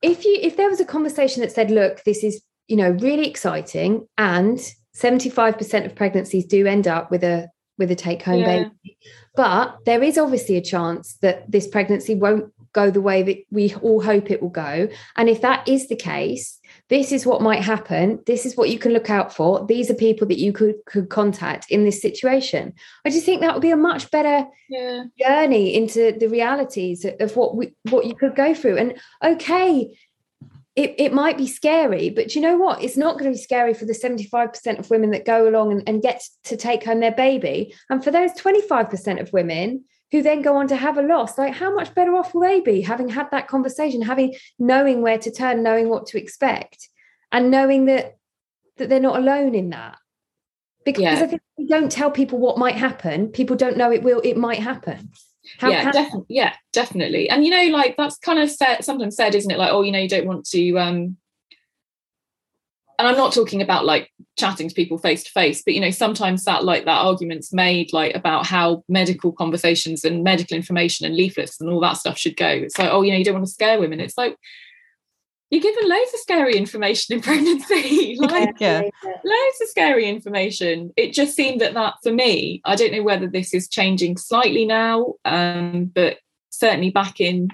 if 0.00 0.24
you 0.24 0.38
if 0.40 0.56
there 0.56 0.70
was 0.70 0.80
a 0.80 0.84
conversation 0.84 1.42
that 1.42 1.52
said, 1.52 1.70
"Look, 1.70 2.04
this 2.04 2.22
is 2.22 2.40
you 2.68 2.76
know 2.76 2.90
really 2.90 3.26
exciting 3.28 4.06
and 4.16 4.58
75% 4.94 5.86
of 5.86 5.94
pregnancies 5.94 6.46
do 6.46 6.66
end 6.66 6.86
up 6.86 7.10
with 7.10 7.24
a 7.24 7.48
with 7.78 7.90
a 7.90 7.96
take 7.96 8.22
home 8.22 8.40
Yeah. 8.40 8.64
baby 8.84 8.96
but 9.34 9.78
there 9.84 10.02
is 10.02 10.18
obviously 10.18 10.56
a 10.56 10.62
chance 10.62 11.14
that 11.22 11.50
this 11.50 11.66
pregnancy 11.66 12.14
won't 12.14 12.52
go 12.72 12.90
the 12.90 13.00
way 13.00 13.22
that 13.22 13.38
we 13.50 13.74
all 13.76 14.00
hope 14.02 14.30
it 14.30 14.40
will 14.40 14.48
go. 14.48 14.88
And 15.16 15.28
if 15.28 15.40
that 15.40 15.66
is 15.68 15.88
the 15.88 15.96
case 15.96 16.60
this 16.88 17.12
is 17.12 17.24
what 17.24 17.40
might 17.40 17.62
happen. 17.62 18.20
This 18.26 18.44
is 18.44 18.56
what 18.56 18.68
you 18.68 18.78
can 18.78 18.92
look 18.92 19.10
out 19.10 19.34
for. 19.34 19.64
These 19.64 19.90
are 19.90 19.94
people 19.94 20.26
that 20.26 20.38
you 20.38 20.52
could 20.52 20.74
could 20.86 21.08
contact 21.08 21.70
in 21.70 21.84
this 21.84 22.02
situation. 22.02 22.74
I 23.04 23.10
just 23.10 23.24
think 23.24 23.40
that 23.40 23.54
would 23.54 23.62
be 23.62 23.70
a 23.70 23.76
much 23.76 24.10
better 24.10 24.46
yeah. 24.68 25.04
journey 25.18 25.74
into 25.74 26.12
the 26.18 26.28
realities 26.28 27.06
of 27.20 27.36
what 27.36 27.56
we 27.56 27.74
what 27.90 28.06
you 28.06 28.16
could 28.16 28.34
go 28.34 28.54
through. 28.54 28.78
And 28.78 29.00
okay 29.24 29.96
it, 30.76 30.94
it 30.98 31.12
might 31.12 31.36
be 31.36 31.46
scary 31.46 32.10
but 32.10 32.34
you 32.34 32.40
know 32.40 32.56
what? 32.56 32.82
It's 32.82 32.96
not 32.96 33.18
going 33.18 33.30
to 33.30 33.36
be 33.36 33.42
scary 33.42 33.74
for 33.74 33.84
the 33.84 33.92
75% 33.92 34.78
of 34.78 34.90
women 34.90 35.10
that 35.10 35.24
go 35.24 35.48
along 35.48 35.72
and, 35.72 35.82
and 35.88 36.02
get 36.02 36.22
to 36.44 36.56
take 36.56 36.84
home 36.84 37.00
their 37.00 37.12
baby. 37.12 37.74
And 37.88 38.02
for 38.02 38.10
those 38.10 38.32
25% 38.32 39.20
of 39.20 39.32
women 39.32 39.84
who 40.12 40.22
then 40.22 40.42
go 40.42 40.56
on 40.56 40.68
to 40.68 40.76
have 40.76 40.98
a 40.98 41.02
loss 41.02 41.38
like 41.38 41.54
how 41.54 41.72
much 41.72 41.94
better 41.94 42.14
off 42.16 42.34
will 42.34 42.40
they 42.42 42.60
be 42.60 42.80
having 42.80 43.08
had 43.08 43.30
that 43.30 43.46
conversation 43.46 44.02
having 44.02 44.34
knowing 44.58 45.02
where 45.02 45.18
to 45.18 45.30
turn 45.30 45.62
knowing 45.62 45.88
what 45.88 46.06
to 46.06 46.18
expect 46.18 46.88
and 47.30 47.50
knowing 47.50 47.86
that 47.86 48.16
that 48.76 48.88
they're 48.88 49.00
not 49.00 49.18
alone 49.18 49.54
in 49.54 49.70
that? 49.70 49.98
Because 50.84 51.02
Yeah. 51.02 51.12
I 51.12 51.16
think 51.16 51.34
if 51.34 51.40
we 51.58 51.66
don't 51.66 51.92
tell 51.92 52.10
people 52.10 52.38
what 52.38 52.58
might 52.58 52.76
happen. 52.76 53.28
People 53.28 53.56
don't 53.56 53.76
know 53.76 53.92
it 53.92 54.02
will 54.02 54.20
it 54.24 54.36
might 54.36 54.60
happen 54.60 55.10
How 55.58 55.70
yeah, 55.70 55.90
definitely. 55.90 56.26
Yeah, 56.28 56.54
definitely. 56.72 57.28
And 57.28 57.44
you 57.44 57.50
know, 57.50 57.76
like 57.76 57.96
that's 57.96 58.18
kind 58.18 58.38
of 58.38 58.50
said, 58.50 58.82
sometimes 58.82 59.16
said, 59.16 59.34
isn't 59.34 59.50
it? 59.50 59.58
Like, 59.58 59.72
oh, 59.72 59.82
you 59.82 59.92
know, 59.92 59.98
you 59.98 60.08
don't 60.08 60.26
want 60.26 60.46
to. 60.46 60.76
um 60.78 61.16
And 62.98 63.08
I'm 63.08 63.16
not 63.16 63.32
talking 63.32 63.62
about 63.62 63.84
like 63.84 64.10
chatting 64.38 64.68
to 64.68 64.74
people 64.74 64.98
face 64.98 65.24
to 65.24 65.30
face, 65.30 65.62
but 65.64 65.74
you 65.74 65.80
know, 65.80 65.90
sometimes 65.90 66.44
that 66.44 66.64
like 66.64 66.84
that 66.84 67.04
argument's 67.04 67.52
made 67.52 67.92
like 67.92 68.14
about 68.14 68.46
how 68.46 68.84
medical 68.88 69.32
conversations 69.32 70.04
and 70.04 70.22
medical 70.22 70.56
information 70.56 71.06
and 71.06 71.16
leaflets 71.16 71.60
and 71.60 71.70
all 71.70 71.80
that 71.80 71.96
stuff 71.96 72.18
should 72.18 72.36
go. 72.36 72.48
It's 72.48 72.78
like, 72.78 72.90
oh, 72.90 73.02
you 73.02 73.12
know, 73.12 73.18
you 73.18 73.24
don't 73.24 73.34
want 73.34 73.46
to 73.46 73.52
scare 73.52 73.80
women. 73.80 74.00
It's 74.00 74.18
like 74.18 74.36
you're 75.50 75.60
given 75.60 75.88
loads 75.88 76.14
of 76.14 76.20
scary 76.20 76.56
information 76.56 77.16
in 77.16 77.20
pregnancy. 77.22 78.16
like 78.20 78.54
Yeah. 78.60 78.82
loads 79.02 79.60
of 79.62 79.68
scary 79.68 80.08
information. 80.08 80.92
It 80.96 81.12
just 81.12 81.34
seemed 81.34 81.60
that 81.60 81.74
that 81.74 81.94
for 82.02 82.12
me, 82.12 82.60
I 82.64 82.76
don't 82.76 82.92
know 82.92 83.02
whether 83.02 83.26
this 83.26 83.52
is 83.52 83.68
changing 83.68 84.16
slightly 84.16 84.64
now, 84.64 85.14
um, 85.24 85.86
but 85.94 86.18
certainly 86.50 86.90
back 86.90 87.20
in 87.20 87.48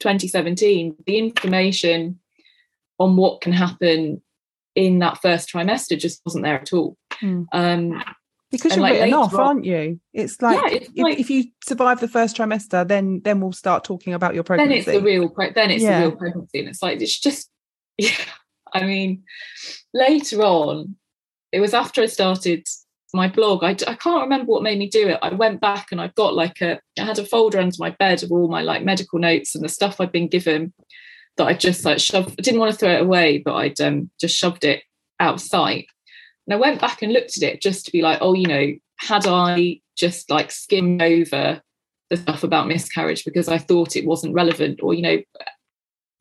2017, 0.00 0.96
the 1.06 1.18
information 1.18 2.20
on 3.00 3.16
what 3.16 3.40
can 3.40 3.52
happen 3.52 4.22
in 4.74 5.00
that 5.00 5.20
first 5.20 5.52
trimester 5.52 5.98
just 5.98 6.20
wasn't 6.24 6.44
there 6.44 6.60
at 6.60 6.72
all. 6.72 6.96
Hmm. 7.14 7.42
Um, 7.52 8.04
Because 8.50 8.72
And, 8.72 8.80
you're 8.80 8.90
like, 8.90 9.00
written 9.00 9.14
off, 9.14 9.34
aren't 9.34 9.64
you? 9.66 10.00
It's 10.14 10.40
like, 10.40 10.56
Yeah, 10.58 10.76
it's 10.78 10.88
if, 10.94 11.04
like- 11.04 11.18
if 11.18 11.28
you 11.30 11.44
survive 11.64 12.00
the 12.00 12.08
first 12.08 12.36
trimester, 12.36 12.86
then 12.88 13.20
then 13.24 13.40
we'll 13.40 13.52
start 13.52 13.84
talking 13.84 14.14
about 14.14 14.34
your 14.34 14.42
pregnancy. 14.44 14.68
then 14.70 14.78
it's 14.78 14.86
the 14.86 15.04
real 15.04 15.34
then 15.54 15.70
it's 15.70 15.82
Yeah. 15.82 16.00
the 16.00 16.08
real 16.08 16.16
pregnancy 16.16 16.58
and 16.60 16.68
it's 16.68 16.82
like 16.82 17.00
it's 17.00 17.18
just 17.18 17.50
yeah 17.98 18.12
i 18.74 18.84
mean 18.84 19.22
later 19.94 20.42
on 20.42 20.96
it 21.52 21.60
was 21.60 21.74
after 21.74 22.02
i 22.02 22.06
started 22.06 22.66
my 23.14 23.26
blog 23.28 23.64
I, 23.64 23.70
I 23.70 23.94
can't 23.94 24.22
remember 24.22 24.52
what 24.52 24.62
made 24.62 24.78
me 24.78 24.88
do 24.88 25.08
it 25.08 25.18
i 25.22 25.30
went 25.30 25.60
back 25.60 25.88
and 25.90 26.00
i 26.00 26.08
got 26.08 26.34
like 26.34 26.60
a 26.60 26.78
i 26.98 27.02
had 27.04 27.18
a 27.18 27.24
folder 27.24 27.58
under 27.58 27.74
my 27.78 27.90
bed 27.90 28.22
of 28.22 28.30
all 28.30 28.48
my 28.48 28.60
like 28.62 28.84
medical 28.84 29.18
notes 29.18 29.54
and 29.54 29.64
the 29.64 29.68
stuff 29.68 30.00
i'd 30.00 30.12
been 30.12 30.28
given 30.28 30.72
that 31.38 31.46
i 31.46 31.54
just 31.54 31.84
like 31.84 31.98
shoved 31.98 32.30
i 32.38 32.42
didn't 32.42 32.60
want 32.60 32.70
to 32.70 32.78
throw 32.78 32.92
it 32.92 33.00
away 33.02 33.38
but 33.38 33.54
i'd 33.54 33.80
um, 33.80 34.10
just 34.20 34.36
shoved 34.36 34.64
it 34.64 34.82
out 35.18 35.34
of 35.34 35.40
sight 35.40 35.86
and 36.48 36.54
i 36.54 36.56
went 36.56 36.80
back 36.80 37.02
and 37.02 37.12
looked 37.12 37.36
at 37.36 37.42
it 37.42 37.60
just 37.60 37.84
to 37.84 37.92
be 37.92 38.00
like 38.02 38.18
oh 38.22 38.32
you 38.32 38.46
know 38.46 38.72
had 38.98 39.26
i 39.26 39.78
just 39.96 40.30
like 40.30 40.50
skimmed 40.50 41.02
over 41.02 41.60
the 42.10 42.16
stuff 42.16 42.42
about 42.42 42.68
miscarriage 42.68 43.24
because 43.24 43.48
I 43.48 43.58
thought 43.58 43.96
it 43.96 44.06
wasn't 44.06 44.34
relevant, 44.34 44.80
or 44.82 44.94
you 44.94 45.02
know, 45.02 45.18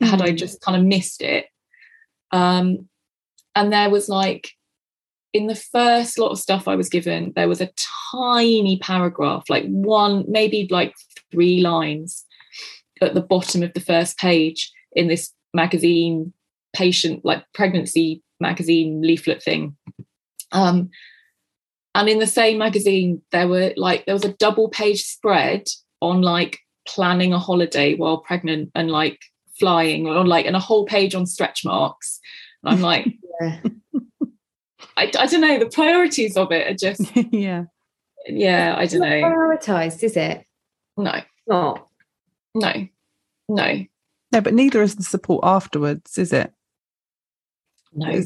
had 0.02 0.22
I 0.22 0.32
Mm. 0.32 0.38
just 0.38 0.62
kind 0.62 0.78
of 0.78 0.86
missed 0.86 1.22
it. 1.22 1.46
Um, 2.32 2.90
and 3.56 3.72
there 3.72 3.90
was 3.90 4.10
like 4.10 4.52
in 5.34 5.48
the 5.48 5.56
first 5.56 6.20
lot 6.20 6.32
of 6.32 6.40
stuff 6.40 6.68
I 6.68 6.76
was 6.76 6.90
given, 6.90 7.34
there 7.36 7.48
was 7.48 7.62
a 7.62 7.72
tiny 8.12 8.80
paragraph, 8.80 9.46
like 9.50 9.66
one, 9.66 10.26
maybe 10.28 10.68
like 10.70 10.94
three 11.32 11.62
lines 11.62 12.26
at 13.02 13.14
the 13.14 13.22
bottom 13.22 13.64
of 13.64 13.74
the 13.74 13.80
first 13.80 14.18
page 14.18 14.72
in 14.94 15.08
this 15.08 15.32
magazine 15.54 16.34
patient, 16.74 17.24
like 17.24 17.46
pregnancy 17.54 18.22
magazine 18.40 19.02
leaflet 19.02 19.42
thing. 19.42 19.76
Um, 20.52 20.90
and 21.96 22.08
in 22.10 22.20
the 22.20 22.28
same 22.28 22.58
magazine, 22.58 23.22
there 23.32 23.48
were 23.48 23.74
like 23.76 24.06
there 24.06 24.16
was 24.16 24.26
a 24.26 24.34
double 24.34 24.70
page 24.70 25.04
spread 25.04 25.64
on 26.02 26.22
like 26.22 26.60
planning 26.88 27.34
a 27.34 27.40
holiday 27.40 27.96
while 27.96 28.20
pregnant 28.20 28.72
and 28.76 28.92
like 28.92 29.20
flying 29.60 30.08
or 30.08 30.26
like 30.26 30.46
and 30.46 30.56
a 30.56 30.60
whole 30.60 30.86
page 30.86 31.16
on 31.16 31.26
stretch 31.26 31.66
marks. 31.66 32.20
And 32.64 32.76
I'm 32.76 32.82
like, 32.82 33.08
Yeah. 33.42 33.60
I, 34.96 35.12
I 35.20 35.26
don't 35.28 35.42
know, 35.42 35.60
the 35.60 35.70
priorities 35.70 36.38
of 36.38 36.52
it 36.52 36.72
are 36.72 36.74
just 36.76 37.16
yeah. 37.32 37.66
yeah, 38.28 38.76
I 38.78 38.86
don't 38.88 39.02
know. 39.02 39.06
prioritized, 39.08 40.02
is 40.04 40.18
it? 40.18 40.44
No, 40.98 41.22
Not. 41.48 41.88
no, 42.56 42.88
no, 43.48 43.86
No, 44.32 44.42
but 44.42 44.54
neither 44.56 44.82
is 44.82 44.96
the 44.96 45.04
support 45.04 45.42
afterwards, 45.44 46.18
is 46.18 46.34
it? 46.34 46.52
no. 47.94 48.22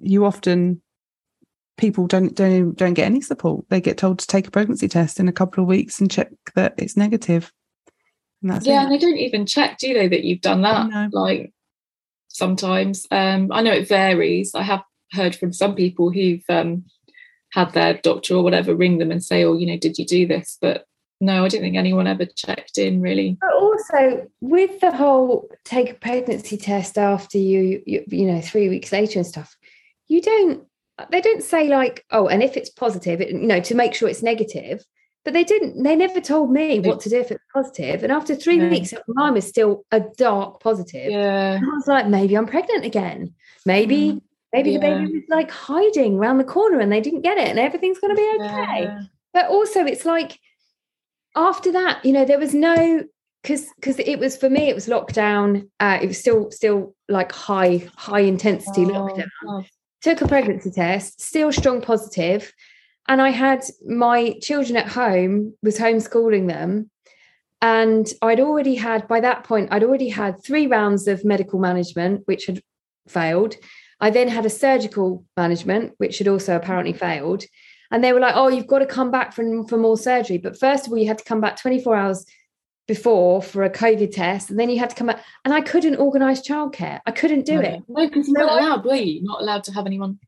You 0.00 0.24
often 0.24 0.82
people 1.76 2.06
don't 2.06 2.34
don't 2.34 2.74
don't 2.74 2.94
get 2.94 3.06
any 3.06 3.20
support. 3.20 3.64
They 3.68 3.80
get 3.80 3.98
told 3.98 4.18
to 4.18 4.26
take 4.26 4.46
a 4.46 4.50
pregnancy 4.50 4.88
test 4.88 5.20
in 5.20 5.28
a 5.28 5.32
couple 5.32 5.62
of 5.62 5.68
weeks 5.68 6.00
and 6.00 6.10
check 6.10 6.30
that 6.54 6.74
it's 6.78 6.96
negative. 6.96 7.52
And 8.42 8.50
that's 8.50 8.66
yeah, 8.66 8.80
it. 8.80 8.84
and 8.84 8.92
they 8.92 8.98
don't 8.98 9.18
even 9.18 9.46
check, 9.46 9.78
do 9.78 9.94
they, 9.94 10.08
that 10.08 10.24
you've 10.24 10.40
done 10.40 10.62
that? 10.62 10.88
No. 10.88 11.08
Like 11.12 11.52
sometimes. 12.28 13.06
Um, 13.10 13.50
I 13.52 13.62
know 13.62 13.72
it 13.72 13.88
varies. 13.88 14.54
I 14.54 14.62
have 14.62 14.82
heard 15.12 15.36
from 15.36 15.52
some 15.52 15.74
people 15.74 16.10
who've 16.10 16.44
um 16.48 16.84
had 17.52 17.72
their 17.72 17.94
doctor 17.94 18.34
or 18.34 18.42
whatever 18.42 18.74
ring 18.74 18.98
them 18.98 19.10
and 19.10 19.24
say, 19.24 19.44
Oh, 19.44 19.56
you 19.56 19.66
know, 19.66 19.78
did 19.78 19.98
you 19.98 20.04
do 20.04 20.26
this? 20.26 20.58
But 20.60 20.86
no, 21.20 21.44
I 21.44 21.48
don't 21.48 21.62
think 21.62 21.76
anyone 21.76 22.06
ever 22.06 22.26
checked 22.26 22.76
in 22.76 23.00
really. 23.00 23.38
But 23.40 23.54
also 23.54 24.30
with 24.40 24.80
the 24.80 24.92
whole 24.94 25.48
take 25.64 25.90
a 25.90 25.94
pregnancy 25.94 26.56
test 26.56 26.98
after 26.98 27.38
you, 27.38 27.82
you, 27.86 28.04
you 28.08 28.26
know, 28.26 28.40
three 28.40 28.68
weeks 28.68 28.92
later 28.92 29.20
and 29.20 29.26
stuff, 29.26 29.56
you 30.08 30.20
don't. 30.20 30.64
They 31.10 31.20
don't 31.20 31.42
say 31.42 31.68
like, 31.68 32.04
oh, 32.10 32.26
and 32.28 32.42
if 32.42 32.56
it's 32.56 32.70
positive, 32.70 33.20
it, 33.20 33.30
you 33.30 33.46
know, 33.46 33.60
to 33.60 33.74
make 33.74 33.94
sure 33.94 34.08
it's 34.08 34.22
negative. 34.22 34.84
But 35.24 35.32
they 35.34 35.44
didn't. 35.44 35.82
They 35.82 35.96
never 35.96 36.20
told 36.20 36.52
me 36.52 36.78
what 36.80 37.00
to 37.00 37.08
do 37.10 37.18
if 37.18 37.30
it's 37.32 37.42
positive. 37.52 38.02
And 38.04 38.12
after 38.12 38.34
three 38.36 38.58
No. 38.58 38.68
weeks, 38.70 38.94
mine 39.08 39.34
was 39.34 39.46
still 39.46 39.84
a 39.90 40.00
dark 40.16 40.60
positive. 40.60 41.10
Yeah. 41.10 41.54
And 41.56 41.64
I 41.64 41.74
was 41.74 41.86
like, 41.88 42.06
maybe 42.06 42.36
I'm 42.36 42.46
pregnant 42.46 42.84
again. 42.84 43.34
Maybe, 43.66 44.12
Mm, 44.12 44.20
maybe 44.52 44.72
the 44.74 44.78
baby 44.78 45.06
was 45.06 45.24
like 45.28 45.50
hiding 45.50 46.16
around 46.18 46.38
the 46.38 46.44
corner 46.44 46.78
and 46.78 46.92
they 46.92 47.00
didn't 47.00 47.22
get 47.22 47.38
it, 47.38 47.48
and 47.48 47.58
everything's 47.58 47.98
going 47.98 48.14
to 48.14 48.22
be 48.22 48.30
okay 48.44 48.82
Yeah. 48.84 49.02
but 49.34 49.48
also 49.48 49.84
it's 49.84 50.06
like 50.06 50.38
after 51.34 51.72
that 51.72 52.02
you 52.04 52.12
know 52.12 52.24
there 52.24 52.38
was 52.38 52.54
no 52.54 53.04
because 53.42 53.66
because 53.74 53.98
it 53.98 54.18
was 54.18 54.36
for 54.36 54.48
me 54.48 54.68
it 54.68 54.74
was 54.74 54.86
lockdown 54.86 55.68
uh 55.80 55.98
it 56.00 56.06
was 56.06 56.18
still 56.18 56.50
still 56.50 56.94
like 57.08 57.32
high 57.32 57.86
high 57.96 58.20
intensity 58.20 58.84
lockdown 58.86 59.26
Oh, 59.46 59.62
took 60.06 60.20
a 60.20 60.28
pregnancy 60.28 60.70
test 60.70 61.20
still 61.20 61.52
strong 61.52 61.80
positive 61.80 62.52
and 63.08 63.20
i 63.20 63.30
had 63.30 63.62
my 63.86 64.38
children 64.40 64.76
at 64.76 64.88
home 64.88 65.54
was 65.62 65.78
homeschooling 65.78 66.48
them 66.48 66.90
and 67.60 68.06
i'd 68.22 68.40
already 68.40 68.74
had 68.74 69.06
by 69.08 69.20
that 69.20 69.44
point 69.44 69.68
i'd 69.72 69.84
already 69.84 70.08
had 70.08 70.42
three 70.42 70.66
rounds 70.66 71.06
of 71.08 71.24
medical 71.24 71.58
management 71.58 72.22
which 72.26 72.46
had 72.46 72.60
failed. 73.08 73.54
I 74.00 74.10
then 74.10 74.28
had 74.28 74.46
a 74.46 74.50
surgical 74.50 75.24
management 75.36 75.94
which 75.98 76.18
had 76.18 76.28
also 76.28 76.56
apparently 76.56 76.92
mm-hmm. 76.92 77.00
failed. 77.00 77.44
And 77.90 78.02
they 78.02 78.12
were 78.12 78.20
like 78.20 78.34
oh 78.36 78.48
you've 78.48 78.66
got 78.66 78.80
to 78.80 78.86
come 78.86 79.10
back 79.10 79.32
for, 79.32 79.44
for 79.68 79.78
more 79.78 79.96
surgery. 79.96 80.38
But 80.38 80.58
first 80.58 80.86
of 80.86 80.92
all 80.92 80.98
you 80.98 81.06
had 81.06 81.18
to 81.18 81.24
come 81.24 81.40
back 81.40 81.60
24 81.60 81.96
hours 81.96 82.26
before 82.86 83.42
for 83.42 83.64
a 83.64 83.70
covid 83.70 84.12
test 84.14 84.50
and 84.50 84.58
then 84.58 84.70
you 84.70 84.78
had 84.78 84.90
to 84.90 84.96
come 84.96 85.08
back 85.08 85.24
and 85.44 85.52
i 85.52 85.60
couldn't 85.60 85.96
organize 85.96 86.40
childcare 86.40 87.00
i 87.06 87.10
couldn't 87.10 87.44
do 87.44 87.56
no. 87.56 87.60
it 87.60 87.82
No, 87.88 88.06
because 88.06 88.28
you're 88.28 88.40
So 88.40 88.46
not 88.46 88.60
allowed, 88.60 88.84
were 88.84 88.94
you? 88.94 89.22
Not 89.22 89.40
allowed 89.40 89.64
to 89.64 89.72
have 89.72 89.86
anyone. 89.86 90.18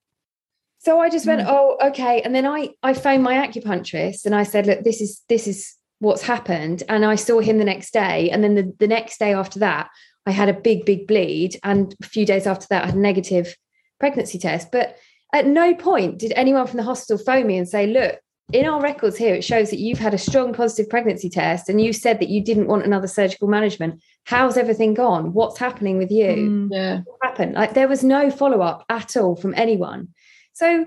So 0.81 1.01
I 1.01 1.11
just 1.11 1.27
went, 1.27 1.43
oh, 1.47 1.77
okay. 1.89 2.23
And 2.23 2.35
then 2.35 2.47
I 2.47 2.71
I 2.83 2.95
phoned 2.95 3.23
my 3.23 3.35
acupuncturist 3.35 4.25
and 4.25 4.35
I 4.35 4.45
said, 4.45 4.67
look, 4.67 4.85
this 4.85 5.01
is 5.01 5.23
this 5.29 5.47
is 5.47 5.75
what's 5.99 6.23
happened. 6.23 6.85
And 6.89 7.05
I 7.05 7.17
saw 7.17 7.41
him 7.41 7.59
the 7.59 7.65
next 7.65 7.93
day. 7.93 8.31
And 8.31 8.43
then 8.43 8.55
the, 8.55 8.73
the 8.79 8.87
next 8.87 9.19
day 9.19 9.35
after 9.35 9.59
that, 9.59 9.91
I 10.27 10.31
had 10.31 10.49
a 10.49 10.55
big, 10.55 10.85
big 10.85 11.07
bleed. 11.09 11.59
And 11.65 11.95
a 12.03 12.07
few 12.07 12.25
days 12.25 12.47
after 12.47 12.67
that, 12.71 12.85
I 12.85 12.87
had 12.87 12.95
a 12.95 12.99
negative 12.99 13.57
pregnancy 13.99 14.39
test. 14.39 14.71
But 14.71 14.97
at 15.35 15.47
no 15.47 15.75
point 15.75 16.19
did 16.19 16.33
anyone 16.37 16.67
from 16.67 16.77
the 16.77 16.85
hospital 16.85 17.23
phone 17.23 17.47
me 17.47 17.59
and 17.59 17.69
say, 17.69 17.87
look, 17.87 18.21
in 18.53 18.67
our 18.67 18.81
records 18.81 19.17
here, 19.17 19.35
it 19.35 19.45
shows 19.45 19.71
that 19.71 19.79
you've 19.79 19.99
had 19.99 20.15
a 20.15 20.19
strong 20.19 20.55
positive 20.55 20.89
pregnancy 20.89 21.29
test 21.29 21.69
and 21.69 21.81
you 21.81 21.93
said 21.93 22.19
that 22.21 22.31
you 22.31 22.43
didn't 22.43 22.67
want 22.67 22.85
another 22.85 23.07
surgical 23.07 23.47
management. 23.47 24.01
How's 24.25 24.57
everything 24.57 24.95
gone? 24.95 25.35
What's 25.35 25.59
happening 25.59 25.99
with 25.99 26.11
you? 26.11 26.27
Mm. 26.27 26.69
Yeah. 26.71 27.01
happen. 27.23 27.53
Like 27.53 27.75
there 27.75 27.89
was 27.89 28.03
no 28.03 28.31
follow 28.31 28.63
up 28.63 28.85
at 28.89 29.17
all 29.17 29.37
from 29.37 29.53
anyone. 29.55 30.09
So 30.55 30.87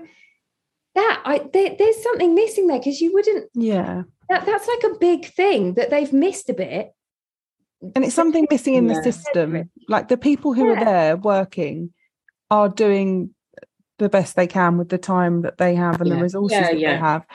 that 0.94 1.22
I 1.24 1.38
there, 1.52 1.76
there's 1.78 2.02
something 2.02 2.34
missing 2.34 2.66
there 2.66 2.78
because 2.78 3.00
you 3.00 3.12
wouldn't. 3.12 3.48
Yeah. 3.54 4.02
That 4.28 4.44
that's 4.44 4.66
like 4.66 4.92
a 4.92 4.98
big 4.98 5.26
thing 5.26 5.74
that 5.74 5.90
they've 5.90 6.12
missed 6.12 6.50
a 6.50 6.54
bit. 6.54 6.92
And 7.94 8.04
it's 8.04 8.14
something 8.14 8.46
missing 8.50 8.74
in 8.74 8.88
the 8.88 9.02
system. 9.02 9.70
Like 9.88 10.08
the 10.08 10.16
people 10.16 10.52
who 10.52 10.66
Yeah. 10.66 10.80
are 10.80 10.84
there 10.84 11.16
working 11.16 11.92
are 12.50 12.68
doing 12.68 13.30
the 13.98 14.08
best 14.08 14.34
they 14.34 14.46
can 14.48 14.78
with 14.78 14.88
the 14.88 14.98
time 14.98 15.42
that 15.42 15.58
they 15.58 15.76
have 15.76 16.00
and 16.00 16.10
Yeah. 16.10 16.16
the 16.16 16.22
resources 16.22 16.58
Yeah, 16.58 16.62
that 16.62 16.78
yeah. 16.78 16.92
they 16.92 16.98
have. 16.98 17.26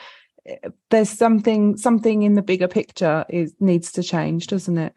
There's 0.90 1.10
something 1.10 1.76
something 1.76 2.22
in 2.22 2.34
the 2.34 2.42
bigger 2.42 2.68
picture 2.68 3.24
is 3.28 3.54
needs 3.60 3.92
to 3.92 4.02
change, 4.02 4.46
doesn't 4.46 4.78
it? 4.78 4.94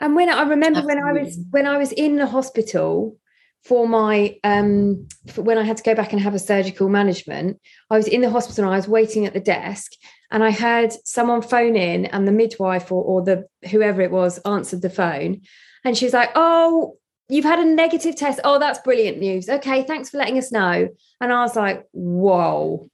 And 0.00 0.14
when 0.16 0.28
I 0.28 0.42
remember 0.42 0.82
when 0.82 0.98
I 0.98 1.12
was 1.12 1.38
when 1.50 1.66
I 1.66 1.78
was 1.78 1.92
in 1.92 2.16
the 2.16 2.26
hospital 2.26 3.16
for 3.64 3.88
my 3.88 4.38
um 4.44 5.06
for 5.28 5.42
when 5.42 5.58
I 5.58 5.62
had 5.62 5.76
to 5.78 5.82
go 5.82 5.94
back 5.94 6.12
and 6.12 6.20
have 6.20 6.34
a 6.34 6.38
surgical 6.38 6.88
management, 6.88 7.60
I 7.90 7.96
was 7.96 8.08
in 8.08 8.20
the 8.20 8.30
hospital 8.30 8.64
and 8.64 8.74
I 8.74 8.76
was 8.76 8.88
waiting 8.88 9.26
at 9.26 9.34
the 9.34 9.40
desk 9.40 9.92
and 10.30 10.42
I 10.42 10.50
had 10.50 10.92
someone 11.04 11.42
phone 11.42 11.76
in 11.76 12.06
and 12.06 12.26
the 12.26 12.32
midwife 12.32 12.90
or, 12.90 13.02
or 13.02 13.22
the 13.22 13.46
whoever 13.70 14.02
it 14.02 14.10
was 14.10 14.38
answered 14.40 14.82
the 14.82 14.90
phone 14.90 15.42
and 15.84 15.96
she 15.96 16.06
was 16.06 16.14
like, 16.14 16.30
"Oh, 16.34 16.96
you've 17.28 17.44
had 17.44 17.58
a 17.58 17.64
negative 17.64 18.16
test. 18.16 18.40
Oh, 18.42 18.58
that's 18.58 18.78
brilliant 18.80 19.18
news. 19.18 19.48
Okay, 19.48 19.84
thanks 19.84 20.10
for 20.10 20.18
letting 20.18 20.38
us 20.38 20.50
know." 20.50 20.88
And 21.20 21.32
I 21.32 21.42
was 21.42 21.54
like, 21.54 21.84
"Whoa." 21.92 22.90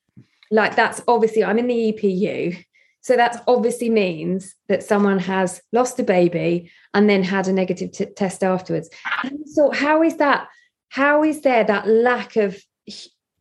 Like 0.50 0.76
that's 0.76 1.00
obviously 1.06 1.44
I'm 1.44 1.58
in 1.58 1.66
the 1.66 1.92
EPU. 1.92 2.64
So 3.02 3.16
that 3.16 3.42
obviously 3.46 3.88
means 3.88 4.54
that 4.68 4.82
someone 4.82 5.18
has 5.20 5.62
lost 5.72 5.98
a 5.98 6.02
baby 6.02 6.70
and 6.92 7.08
then 7.08 7.22
had 7.22 7.48
a 7.48 7.52
negative 7.52 7.92
t- 7.92 8.04
test 8.04 8.44
afterwards. 8.44 8.90
And 9.22 9.48
so 9.48 9.70
how 9.70 10.02
is 10.02 10.16
that? 10.16 10.48
How 10.90 11.22
is 11.24 11.40
there 11.40 11.64
that 11.64 11.88
lack 11.88 12.36
of 12.36 12.58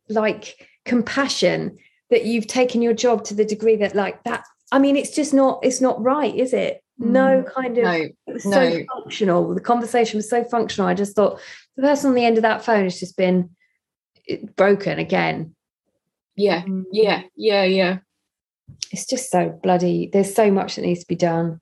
like 0.08 0.66
compassion 0.84 1.76
that 2.10 2.24
you've 2.24 2.46
taken 2.46 2.80
your 2.80 2.94
job 2.94 3.24
to 3.24 3.34
the 3.34 3.44
degree 3.44 3.76
that 3.76 3.94
like 3.94 4.22
that? 4.24 4.44
I 4.72 4.78
mean, 4.78 4.96
it's 4.96 5.14
just 5.14 5.34
not. 5.34 5.60
It's 5.62 5.80
not 5.80 6.00
right, 6.02 6.34
is 6.34 6.52
it? 6.52 6.82
No 6.98 7.42
Mm. 7.42 7.52
kind 7.52 7.78
of. 7.78 7.84
No, 7.84 7.90
it 7.92 8.14
was 8.28 8.42
so 8.44 8.50
no. 8.50 8.84
functional. 8.94 9.54
The 9.54 9.60
conversation 9.60 10.16
was 10.18 10.28
so 10.30 10.44
functional. 10.44 10.88
I 10.88 10.94
just 10.94 11.16
thought 11.16 11.40
the 11.76 11.82
person 11.82 12.08
on 12.10 12.14
the 12.14 12.24
end 12.24 12.38
of 12.38 12.42
that 12.42 12.64
phone 12.64 12.84
has 12.84 12.98
just 13.00 13.16
been 13.16 13.50
eh, 14.28 14.38
broken 14.56 14.98
again. 14.98 15.54
Yeah, 16.40 16.62
Mm. 16.62 16.84
yeah, 16.92 17.22
yeah, 17.36 17.64
yeah. 17.64 17.98
It's 18.92 19.06
just 19.06 19.30
so 19.30 19.58
bloody. 19.62 20.08
There's 20.12 20.34
so 20.34 20.50
much 20.50 20.76
that 20.76 20.82
needs 20.82 21.00
to 21.00 21.06
be 21.08 21.16
done. 21.16 21.60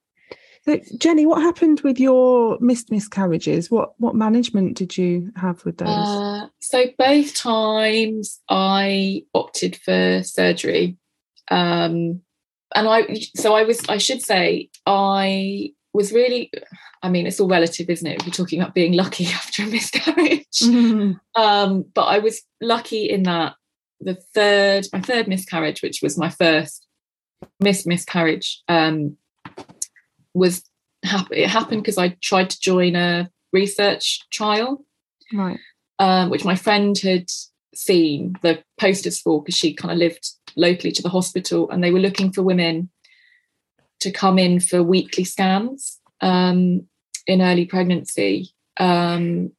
So, 0.65 0.79
Jennie, 0.99 1.27
what 1.27 1.41
happened 1.43 1.81
with 1.81 1.99
your 1.99 2.59
missed 2.61 2.91
miscarriages? 2.91 3.71
What 3.71 3.95
what 3.99 4.15
management 4.15 4.77
did 4.77 4.97
you 4.99 5.31
have 5.37 5.65
with 5.65 5.79
those? 5.79 5.89
Uh, 5.89 6.47
so 6.61 6.85
both 6.99 7.35
times 7.35 8.41
I 8.49 9.23
opted 9.35 9.77
for 9.77 10.23
surgery. 10.23 10.97
Um, 11.51 12.21
and 12.75 12.87
I 12.89 13.15
so 13.35 13.55
I 13.55 13.63
was 13.65 13.81
I 13.89 13.99
should 13.99 14.23
say 14.23 14.69
I 14.87 15.73
was 15.95 16.13
really 16.13 16.51
I 17.03 17.09
mean 17.09 17.27
it's 17.27 17.41
all 17.41 17.49
relative, 17.49 17.89
isn't 17.89 18.07
it? 18.07 18.21
If 18.21 18.27
you're 18.27 18.33
talking 18.41 18.61
about 18.61 18.75
being 18.75 18.93
lucky 18.93 19.27
after 19.41 19.63
a 19.63 19.67
miscarriage. 19.67 20.45
Mhm. 20.63 21.19
um, 21.35 21.85
but 21.95 22.05
I 22.05 22.19
was 22.19 22.43
lucky 22.61 23.09
in 23.09 23.23
that 23.25 23.55
the 24.01 24.15
third 24.15 24.87
my 24.93 25.01
third 25.01 25.29
miscarriage, 25.29 25.83
which 25.83 26.01
was 26.03 26.19
my 26.19 26.29
first 26.29 26.87
miss 27.61 27.87
miscarriage, 27.87 28.63
um, 28.69 29.17
was 30.35 30.63
it 31.31 31.49
happened 31.49 31.83
because 31.83 31.99
I 31.99 32.17
tried 32.21 32.51
to 32.51 32.61
join 32.61 32.97
a 32.97 33.31
research 33.53 34.21
trial 34.31 34.85
right. 35.33 35.59
um, 35.99 36.31
which 36.31 36.45
my 36.45 36.55
friend 36.55 36.99
had 36.99 37.31
seen 37.75 38.35
the 38.43 38.63
posters 38.79 39.21
for 39.21 39.43
because 39.43 39.57
she 39.57 39.75
kind 39.75 39.93
of 39.93 39.99
lived 39.99 40.31
locally 40.57 40.93
to 40.93 41.03
the 41.03 41.09
hospital 41.09 41.71
and 41.71 41.83
they 41.83 41.93
were 41.93 42.01
looking 42.01 42.33
for 42.33 42.43
women 42.43 42.91
to 44.01 44.11
come 44.11 44.39
in 44.39 44.61
for 44.61 44.83
weekly 44.83 45.25
scans 45.25 45.99
um, 46.21 46.83
in 47.27 47.41
early 47.41 47.65
pregnancy 47.65 48.51
um, 48.81 49.53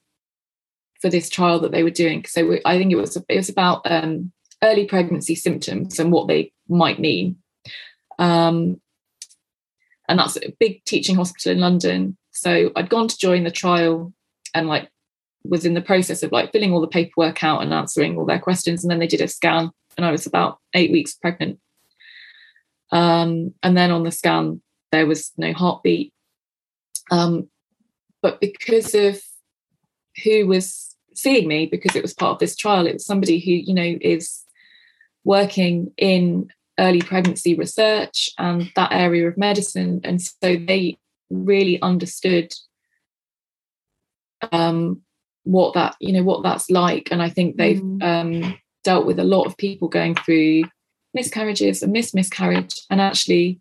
for 1.01 1.09
this 1.09 1.29
trial 1.29 1.59
that 1.59 1.71
they 1.71 1.83
were 1.83 1.89
doing. 1.89 2.25
So 2.25 2.57
I 2.65 2.77
think 2.77 2.91
it 2.91 2.95
was 2.95 3.15
it 3.15 3.35
was 3.35 3.49
about 3.49 3.81
um, 3.85 4.31
early 4.63 4.85
pregnancy 4.85 5.35
symptoms 5.35 5.99
and 5.99 6.11
what 6.11 6.27
they 6.27 6.51
might 6.67 6.99
mean. 6.99 7.37
Um, 8.17 8.81
and 10.07 10.19
that's 10.19 10.37
a 10.37 10.53
big 10.59 10.83
teaching 10.85 11.15
hospital 11.15 11.51
in 11.51 11.59
London. 11.59 12.17
So 12.31 12.71
I'd 12.75 12.89
gone 12.89 13.07
to 13.07 13.17
join 13.17 13.43
the 13.43 13.51
trial 13.51 14.13
and 14.53 14.67
like 14.67 14.89
was 15.43 15.65
in 15.65 15.73
the 15.73 15.81
process 15.81 16.23
of 16.23 16.31
like 16.31 16.51
filling 16.51 16.73
all 16.73 16.81
the 16.81 16.87
paperwork 16.87 17.43
out 17.43 17.61
and 17.61 17.73
answering 17.73 18.17
all 18.17 18.25
their 18.25 18.39
questions. 18.39 18.83
And 18.83 18.91
then 18.91 18.99
they 18.99 19.07
did 19.07 19.21
a 19.21 19.27
scan, 19.27 19.71
and 19.97 20.05
I 20.05 20.11
was 20.11 20.25
about 20.25 20.59
eight 20.73 20.91
weeks 20.91 21.13
pregnant. 21.13 21.59
Um, 22.91 23.53
and 23.63 23.77
then 23.77 23.91
on 23.91 24.03
the 24.03 24.11
scan, 24.11 24.61
there 24.91 25.05
was 25.05 25.31
no 25.37 25.53
heartbeat. 25.53 26.11
Um, 27.11 27.49
but 28.21 28.41
because 28.41 28.93
of 28.95 29.21
who 30.23 30.47
was 30.47 30.88
seeing 31.21 31.47
me, 31.47 31.65
because 31.65 31.95
it 31.95 32.01
was 32.01 32.13
part 32.13 32.33
of 32.33 32.39
this 32.39 32.55
trial, 32.55 32.87
it 32.87 32.93
was 32.93 33.05
somebody 33.05 33.39
who, 33.39 33.51
you 33.51 33.73
know, 33.73 33.97
is 34.01 34.43
working 35.23 35.91
in 35.97 36.49
early 36.79 37.01
pregnancy 37.01 37.55
research 37.55 38.29
and 38.37 38.71
that 38.75 38.91
area 38.91 39.27
of 39.27 39.37
medicine. 39.37 40.01
And 40.03 40.21
so 40.21 40.55
they 40.55 40.97
really 41.29 41.81
understood 41.81 42.53
um, 44.51 45.01
what 45.43 45.73
that 45.73 45.95
you 45.99 46.13
know 46.13 46.23
what 46.23 46.43
that's 46.43 46.69
like 46.69 47.09
and 47.11 47.21
i 47.21 47.29
think 47.29 47.57
they've 47.57 47.81
Mm. 47.81 48.03
um, 48.03 48.57
dealt 48.83 49.05
with 49.05 49.19
a 49.19 49.23
lot 49.23 49.45
of 49.45 49.57
people 49.57 49.87
going 49.87 50.15
through 50.15 50.63
miscarriages 51.13 51.81
and 51.81 51.91
miss 51.91 52.13
miscarriage 52.13 52.81
and 52.89 53.01
actually 53.01 53.59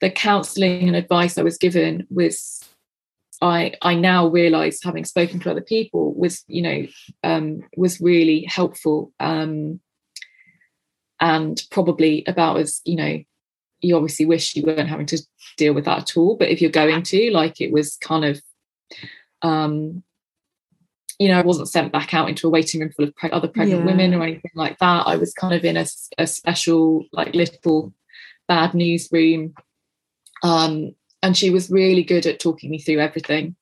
the 0.00 0.10
counselling 0.10 0.88
and 0.88 0.96
advice 0.96 1.38
i 1.38 1.42
was 1.42 1.58
given 1.58 2.06
was 2.10 2.64
i 3.40 3.72
i 3.82 3.94
now 3.94 4.28
realize 4.28 4.80
having 4.82 5.04
spoken 5.04 5.40
to 5.40 5.50
other 5.50 5.60
people 5.62 6.14
was 6.14 6.44
you 6.46 6.62
know 6.62 6.86
um, 7.24 7.62
was 7.76 8.00
really 8.00 8.44
helpful 8.44 9.12
um, 9.20 9.80
and 11.20 11.62
probably 11.70 12.24
about 12.26 12.58
as 12.58 12.80
you 12.84 12.96
know 12.96 13.22
you 13.80 13.96
obviously 13.96 14.26
wish 14.26 14.54
you 14.54 14.62
weren't 14.62 14.88
having 14.88 15.06
to 15.06 15.18
deal 15.56 15.74
with 15.74 15.84
that 15.84 15.98
at 15.98 16.16
all 16.16 16.36
but 16.36 16.48
if 16.48 16.60
you're 16.60 16.70
going 16.70 17.02
to 17.02 17.30
like 17.32 17.60
it 17.60 17.72
was 17.72 17.96
kind 17.96 18.24
of 18.24 18.40
um 19.42 20.02
you 21.22 21.28
know, 21.28 21.38
I 21.38 21.42
wasn't 21.42 21.68
sent 21.68 21.92
back 21.92 22.14
out 22.14 22.28
into 22.28 22.48
a 22.48 22.50
waiting 22.50 22.80
room 22.80 22.90
full 22.90 23.04
of 23.04 23.14
pre- 23.14 23.30
other 23.30 23.46
pregnant 23.46 23.82
Yeah. 23.82 23.86
women 23.86 24.12
or 24.12 24.24
anything 24.24 24.50
like 24.56 24.78
that. 24.78 25.06
I 25.06 25.14
was 25.14 25.32
kind 25.32 25.54
of 25.54 25.64
in 25.64 25.76
a, 25.76 25.86
a 26.18 26.26
special, 26.26 27.04
like, 27.12 27.32
little 27.32 27.92
bad 28.48 28.74
news 28.74 29.08
room. 29.12 29.54
Um, 30.42 30.96
and 31.22 31.36
she 31.36 31.50
was 31.50 31.70
really 31.70 32.02
good 32.02 32.26
at 32.26 32.40
talking 32.40 32.70
me 32.70 32.78
through 32.78 32.98
everything 32.98 33.56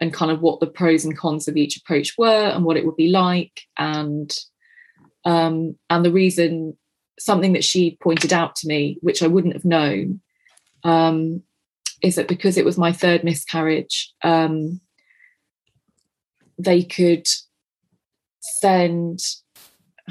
and 0.00 0.12
kind 0.12 0.30
of 0.30 0.42
what 0.42 0.60
the 0.60 0.66
pros 0.66 1.04
and 1.04 1.16
cons 1.16 1.48
of 1.48 1.56
each 1.56 1.76
approach 1.76 2.16
were 2.18 2.48
and 2.48 2.64
what 2.64 2.76
it 2.76 2.84
would 2.84 2.96
be 2.96 3.08
like. 3.08 3.62
And 3.78 4.34
um, 5.24 5.76
and 5.90 6.04
the 6.04 6.12
reason, 6.12 6.76
something 7.18 7.54
that 7.54 7.64
she 7.64 7.98
pointed 8.00 8.32
out 8.32 8.54
to 8.56 8.68
me, 8.68 8.98
which 9.00 9.22
I 9.22 9.26
wouldn't 9.26 9.54
have 9.54 9.64
known, 9.64 10.20
um, 10.84 11.42
is 12.02 12.14
that 12.16 12.28
because 12.28 12.56
it 12.56 12.64
was 12.64 12.78
my 12.78 12.92
third 12.92 13.24
miscarriage, 13.24 14.12
um, 14.22 14.80
they 16.58 16.82
could 16.84 17.26
send 18.40 19.20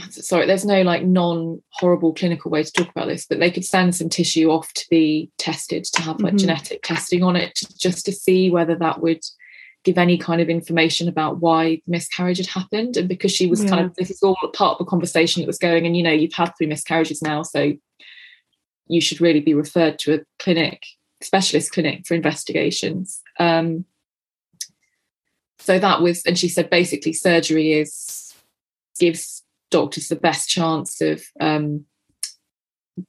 sorry 0.10 0.46
there's 0.46 0.66
no 0.66 0.82
like 0.82 1.04
non 1.04 1.62
horrible 1.72 2.14
clinical 2.14 2.52
way 2.52 2.64
to 2.64 2.72
talk 2.72 2.90
about 2.90 3.08
this 3.08 3.26
but 3.26 3.40
they 3.40 3.50
could 3.50 3.64
send 3.64 3.96
some 3.96 4.10
tissue 4.10 4.50
off 4.50 4.72
to 4.74 4.86
be 4.90 5.32
tested 5.38 5.86
to 5.86 6.02
have 6.02 6.20
like 6.20 6.34
Mhm. 6.34 6.40
genetic 6.40 6.84
testing 6.84 7.24
on 7.24 7.36
it 7.36 7.58
just 7.78 8.06
to 8.06 8.12
see 8.12 8.50
whether 8.50 8.76
that 8.76 9.02
would 9.02 9.24
give 9.86 9.98
any 9.98 10.18
kind 10.18 10.42
of 10.42 10.50
information 10.50 11.08
about 11.08 11.40
why 11.40 11.76
the 11.76 11.82
miscarriage 11.86 12.38
had 12.40 12.48
happened. 12.48 12.98
And 12.98 13.08
because 13.08 13.32
she 13.32 13.46
was 13.46 13.64
kind 13.64 13.86
of 13.86 13.96
this 13.96 14.10
is 14.10 14.22
all 14.24 14.36
part 14.54 14.76
of 14.76 14.82
a 14.82 14.90
conversation 14.90 15.42
that 15.42 15.48
was 15.48 15.60
going 15.60 15.86
and 15.86 15.96
you 15.96 16.04
know 16.04 16.12
you've 16.12 16.34
had 16.34 16.52
three 16.58 16.66
miscarriages 16.68 17.22
now 17.22 17.44
so 17.44 17.72
you 18.88 19.00
should 19.00 19.22
really 19.22 19.42
be 19.42 19.54
referred 19.54 19.98
to 20.00 20.16
a 20.16 20.20
clinic 20.40 20.84
specialist 21.22 21.72
clinic 21.72 22.06
for 22.06 22.16
investigations. 22.16 23.22
Um 23.40 23.86
so 25.60 25.80
that 25.80 26.02
was 26.02 26.24
and 26.26 26.38
she 26.38 26.50
said 26.50 26.70
basically 26.70 27.14
surgery 27.14 27.74
is 27.74 28.34
gives 29.00 29.44
doctors 29.76 30.08
the 30.08 30.16
best 30.16 30.48
chance 30.50 31.02
of 31.02 31.22
um, 31.42 31.86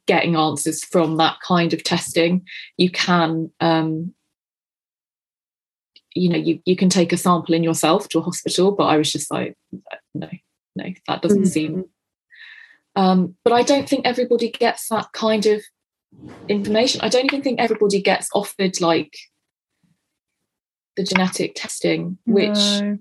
getting 0.09 0.35
answers 0.35 0.85
from 0.85 1.17
that 1.17 1.37
kind 1.47 1.73
of 1.73 1.85
testing 1.85 2.45
you 2.77 2.91
can 2.91 3.49
um, 3.61 4.13
you 6.15 6.29
know 6.29 6.37
you, 6.37 6.59
you 6.65 6.75
can 6.75 6.89
take 6.89 7.13
a 7.13 7.17
sample 7.17 7.55
in 7.55 7.63
yourself 7.63 8.09
to 8.09 8.19
a 8.19 8.23
hospital 8.23 8.73
but 8.73 8.87
i 8.87 8.97
was 8.97 9.13
just 9.13 9.31
like 9.31 9.57
no 10.15 10.29
no 10.75 10.87
that 11.07 11.23
doesn't 11.23 11.45
Mhm. 11.45 11.53
seem 11.57 11.85
um, 12.97 13.37
but 13.45 13.53
i 13.53 13.63
don't 13.63 13.89
think 13.89 14.05
everybody 14.05 14.51
gets 14.51 14.89
that 14.89 15.13
kind 15.13 15.47
of 15.47 15.63
information 16.49 17.01
i 17.03 17.09
don't 17.09 17.27
even 17.27 17.43
think 17.43 17.61
everybody 17.61 18.03
gets 18.03 18.29
offered 18.35 18.81
like 18.81 19.15
the 20.97 21.05
genetic 21.05 21.53
testing 21.55 22.19
which 22.25 22.59
No. 22.81 22.99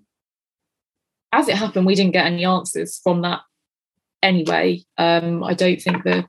as 1.32 1.48
it 1.50 1.56
happened, 1.58 1.86
we 1.86 1.96
didn't 1.96 2.14
get 2.14 2.26
any 2.28 2.46
answers 2.46 3.00
from 3.04 3.22
that 3.24 3.42
anyway. 4.22 4.82
Um, 4.98 5.44
I 5.44 5.54
don't 5.54 5.82
think 5.82 6.04
the 6.04 6.26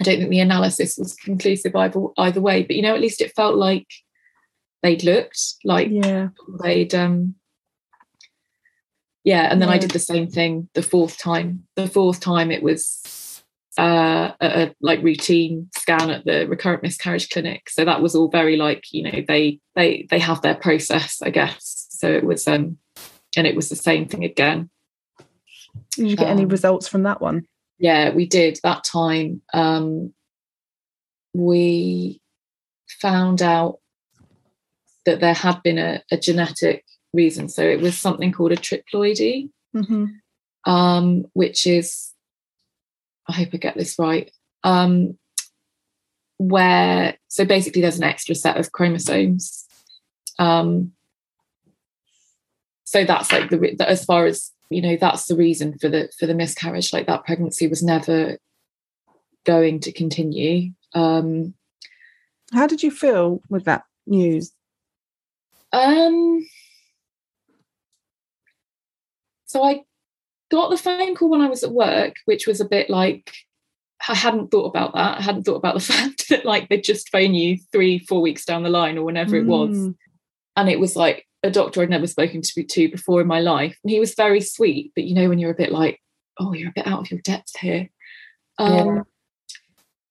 I 0.00 0.04
don't 0.04 0.18
think 0.18 0.30
the 0.30 0.40
analysis 0.40 0.96
was 0.96 1.14
conclusive 1.14 1.74
either 1.74 2.00
either 2.18 2.40
way. 2.40 2.62
But 2.62 2.76
you 2.76 2.82
know, 2.82 2.94
at 2.94 3.00
least 3.00 3.20
it 3.20 3.34
felt 3.34 3.56
like 3.56 3.86
they'd 4.82 5.02
looked 5.02 5.40
like 5.64 5.88
yeah. 5.90 6.28
they'd 6.62 6.94
um 6.94 7.34
yeah. 9.24 9.48
And 9.50 9.60
then 9.60 9.68
I 9.68 9.78
did 9.78 9.90
the 9.90 9.98
same 9.98 10.28
thing 10.28 10.68
the 10.74 10.82
fourth 10.82 11.18
time. 11.18 11.64
The 11.76 11.88
fourth 11.88 12.20
time 12.20 12.50
it 12.50 12.62
was 12.62 13.42
uh, 13.78 14.32
a, 14.40 14.62
a 14.62 14.74
like 14.80 15.02
routine 15.02 15.68
scan 15.76 16.10
at 16.10 16.24
the 16.24 16.46
recurrent 16.46 16.82
miscarriage 16.82 17.28
clinic. 17.28 17.68
So 17.68 17.84
that 17.84 18.00
was 18.00 18.14
all 18.14 18.28
very 18.28 18.56
like 18.56 18.84
you 18.92 19.02
know 19.02 19.22
they 19.26 19.60
they 19.74 20.06
they 20.10 20.18
have 20.18 20.42
their 20.42 20.54
process, 20.54 21.20
I 21.22 21.30
guess. 21.30 21.86
So 21.90 22.10
it 22.10 22.24
was 22.24 22.46
um 22.48 22.78
and 23.36 23.46
it 23.46 23.56
was 23.56 23.68
the 23.68 23.76
same 23.76 24.06
thing 24.06 24.24
again. 24.24 24.70
Did 25.96 26.10
you 26.10 26.16
get 26.16 26.28
any 26.28 26.42
Um, 26.44 26.48
results 26.48 26.88
from 26.88 27.02
that 27.04 27.20
one? 27.20 27.46
Yeah, 27.78 28.10
we 28.14 28.26
did 28.26 28.58
that 28.62 28.84
time. 28.84 29.42
Um, 29.52 30.12
we 31.34 32.20
found 33.00 33.42
out 33.42 33.78
that 35.06 35.20
there 35.20 35.34
had 35.34 35.62
been 35.62 35.78
a, 35.78 36.02
a 36.10 36.16
genetic 36.16 36.84
reason. 37.12 37.48
So 37.48 37.62
it 37.62 37.80
was 37.80 37.96
something 37.98 38.32
called 38.32 38.52
a 38.52 38.56
triploidy, 38.56 39.50
Mm-hmm. 39.76 40.06
um, 40.70 41.24
which 41.34 41.66
is, 41.66 42.12
I 43.28 43.32
hope 43.32 43.48
I 43.52 43.58
get 43.58 43.76
this 43.76 43.98
right. 43.98 44.30
Um, 44.64 45.18
where 46.38 47.16
so 47.26 47.44
basically 47.44 47.82
there's 47.82 47.98
an 47.98 48.04
extra 48.04 48.32
set 48.32 48.56
of 48.56 48.70
chromosomes 48.70 49.66
um 50.38 50.92
so 52.84 53.04
that's 53.04 53.32
like 53.32 53.50
the 53.50 53.74
as 53.80 54.04
far 54.04 54.24
as 54.24 54.52
you 54.70 54.82
know 54.82 54.96
that's 54.96 55.26
the 55.26 55.36
reason 55.36 55.78
for 55.78 55.88
the 55.88 56.10
for 56.18 56.26
the 56.26 56.34
miscarriage 56.34 56.92
like 56.92 57.06
that 57.06 57.24
pregnancy 57.24 57.66
was 57.66 57.82
never 57.82 58.38
going 59.44 59.80
to 59.80 59.92
continue 59.92 60.70
um 60.94 61.54
how 62.52 62.66
did 62.66 62.82
you 62.82 62.90
feel 62.90 63.40
with 63.48 63.64
that 63.64 63.82
news 64.06 64.52
um 65.72 66.46
so 69.46 69.62
i 69.62 69.80
got 70.50 70.70
the 70.70 70.76
phone 70.76 71.14
call 71.14 71.30
when 71.30 71.40
i 71.40 71.48
was 71.48 71.62
at 71.62 71.72
work 71.72 72.14
which 72.24 72.46
was 72.46 72.60
a 72.60 72.64
bit 72.64 72.90
like 72.90 73.32
I 74.08 74.14
hadn't 74.14 74.50
thought 74.50 74.66
about 74.66 74.94
that. 74.94 75.18
I 75.18 75.22
hadn't 75.22 75.44
thought 75.44 75.56
about 75.56 75.74
the 75.74 75.80
fact 75.92 76.28
that 76.28 76.44
like 76.44 76.68
they'd 76.68 76.84
just 76.84 77.10
phone 77.10 77.34
you 77.34 77.58
three, 77.72 77.98
four 77.98 78.20
weeks 78.20 78.44
down 78.44 78.62
the 78.62 78.68
line 78.68 78.98
or 78.98 79.04
whenever 79.04 79.36
mm. 79.36 79.40
it 79.40 79.46
was. 79.46 79.76
Mm. 79.76 79.94
And 80.56 80.68
it 80.68 80.80
was 80.80 80.96
like 80.96 81.26
a 81.42 81.50
doctor 81.50 81.82
I'd 81.82 81.90
never 81.90 82.06
spoken 82.06 82.42
to, 82.42 82.62
to 82.64 82.90
before 82.90 83.20
in 83.20 83.26
my 83.26 83.40
life. 83.40 83.78
And 83.82 83.90
he 83.90 84.00
was 84.00 84.14
very 84.14 84.40
sweet, 84.40 84.92
but 84.94 85.04
you 85.04 85.14
know, 85.14 85.28
when 85.28 85.38
you're 85.38 85.50
a 85.50 85.56
bit 85.56 85.72
like, 85.72 86.00
oh, 86.38 86.52
you're 86.52 86.70
a 86.70 86.74
bit 86.74 86.86
out 86.86 87.00
of 87.00 87.10
your 87.10 87.20
depth 87.20 87.58
here. 87.58 87.88
Um, 88.58 88.96
yeah. 88.96 89.02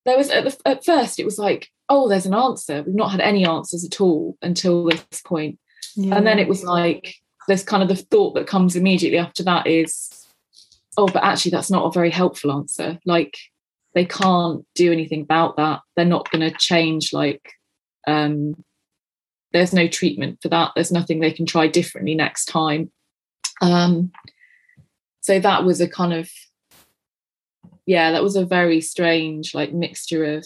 There 0.06 0.18
was 0.18 0.30
at, 0.30 0.46
the, 0.46 0.58
at 0.66 0.86
first, 0.86 1.20
it 1.20 1.26
was 1.26 1.38
like, 1.38 1.70
oh, 1.90 2.08
there's 2.08 2.26
an 2.26 2.34
answer. 2.34 2.84
We've 2.84 2.96
not 2.96 3.12
had 3.12 3.22
any 3.22 3.46
answers 3.46 3.84
at 3.84 4.00
all 4.00 4.38
until 4.42 4.86
this 4.86 5.22
point. 5.26 5.60
Yeah. 5.96 6.16
And 6.16 6.26
then 6.26 6.40
it 6.40 6.48
was 6.48 6.64
like, 6.64 7.16
there's 7.48 7.64
kind 7.64 7.84
of 7.84 7.90
the 7.90 7.96
thought 7.96 8.36
that 8.36 8.48
comes 8.48 8.76
immediately 8.76 9.18
after 9.18 9.44
that 9.44 9.68
is, 9.68 10.10
oh, 10.98 11.08
but 11.08 11.24
actually, 11.24 11.52
that's 11.52 11.72
not 11.72 11.86
a 11.86 11.92
very 11.92 12.10
helpful 12.10 12.52
answer. 12.52 13.00
Like, 13.06 13.38
they 13.94 14.06
can't 14.06 14.66
do 14.76 14.92
anything 14.92 15.22
about 15.22 15.58
that. 15.58 15.82
They're 15.96 16.06
not 16.06 16.30
going 16.30 16.50
to 16.50 16.58
change 16.58 17.14
like 17.14 17.54
um, 18.06 18.64
there's 19.58 19.74
no 19.74 19.88
treatment 19.88 20.40
for 20.42 20.50
that. 20.50 20.72
There's 20.76 20.92
nothing 20.92 21.20
they 21.20 21.32
can 21.32 21.46
try 21.46 21.68
differently 21.68 22.14
next 22.14 22.46
time. 22.46 22.92
Um, 23.62 24.12
so 25.22 25.40
that 25.40 25.64
was 25.64 25.82
a 25.82 25.90
kind 25.90 26.14
of, 26.14 26.30
yeah, 27.86 28.12
that 28.12 28.24
was 28.24 28.36
a 28.36 28.46
very 28.46 28.82
strange 28.82 29.56
like 29.56 29.74
mixture 29.74 30.24
of 30.24 30.46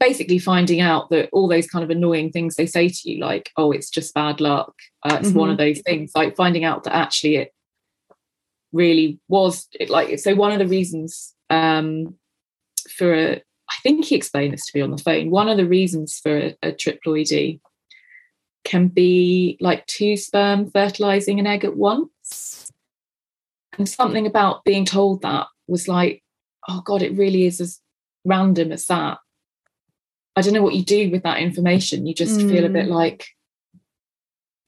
basically 0.00 0.40
finding 0.40 0.80
out 0.80 1.08
that 1.10 1.28
all 1.32 1.46
those 1.46 1.68
kind 1.68 1.84
of 1.84 1.90
annoying 1.90 2.32
things 2.32 2.56
they 2.56 2.66
say 2.66 2.88
to 2.88 3.10
you, 3.10 3.20
like, 3.20 3.50
oh, 3.56 3.70
it's 3.70 3.88
just 3.88 4.12
bad 4.14 4.40
luck. 4.40 4.74
Uh, 5.04 5.18
it's 5.20 5.28
mm-hmm. 5.28 5.38
one 5.38 5.50
of 5.50 5.58
those 5.58 5.80
things, 5.82 6.10
like 6.16 6.34
finding 6.34 6.64
out 6.64 6.82
that 6.82 6.96
actually 6.96 7.36
it 7.36 7.52
really 8.72 9.20
was 9.28 9.68
it, 9.78 9.88
like, 9.88 10.18
so 10.18 10.34
one 10.34 10.50
of 10.50 10.58
the 10.58 10.66
reasons 10.66 11.34
um, 11.50 12.16
for 12.90 13.14
a, 13.14 13.36
I 13.36 13.74
think 13.82 14.04
he 14.04 14.16
explained 14.16 14.52
this 14.52 14.66
to 14.66 14.78
me 14.78 14.82
on 14.82 14.90
the 14.90 14.98
phone. 14.98 15.30
One 15.30 15.48
of 15.48 15.56
the 15.56 15.68
reasons 15.68 16.18
for 16.18 16.36
a, 16.36 16.56
a 16.62 16.72
triploidy 16.72 17.60
can 18.64 18.88
be 18.88 19.56
like 19.60 19.86
two 19.86 20.16
sperm 20.16 20.70
fertilizing 20.70 21.40
an 21.40 21.46
egg 21.46 21.64
at 21.64 21.76
once. 21.76 22.70
And 23.78 23.88
something 23.88 24.26
about 24.26 24.64
being 24.64 24.84
told 24.84 25.22
that 25.22 25.46
was 25.66 25.88
like, 25.88 26.22
oh 26.68 26.82
God, 26.84 27.02
it 27.02 27.16
really 27.16 27.46
is 27.46 27.60
as 27.60 27.80
random 28.24 28.72
as 28.72 28.86
that. 28.86 29.18
I 30.36 30.40
don't 30.42 30.54
know 30.54 30.62
what 30.62 30.74
you 30.74 30.84
do 30.84 31.10
with 31.10 31.22
that 31.24 31.38
information. 31.38 32.06
You 32.06 32.14
just 32.14 32.38
mm. 32.38 32.50
feel 32.50 32.64
a 32.64 32.70
bit 32.70 32.86
mm. 32.86 32.90
like, 32.90 33.26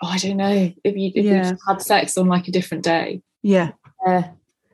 oh, 0.03 0.09
I 0.09 0.19
don't 0.19 0.37
know 0.37 0.73
if 0.83 0.97
you 0.97 1.13
if 1.15 1.25
yeah. 1.25 1.51
you 1.51 1.59
had 1.67 1.83
sex 1.83 2.19
on 2.19 2.27
like 2.27 2.49
a 2.49 2.53
different 2.53 2.85
day. 2.85 3.23
Yeah. 3.43 3.73
Uh, 4.07 4.23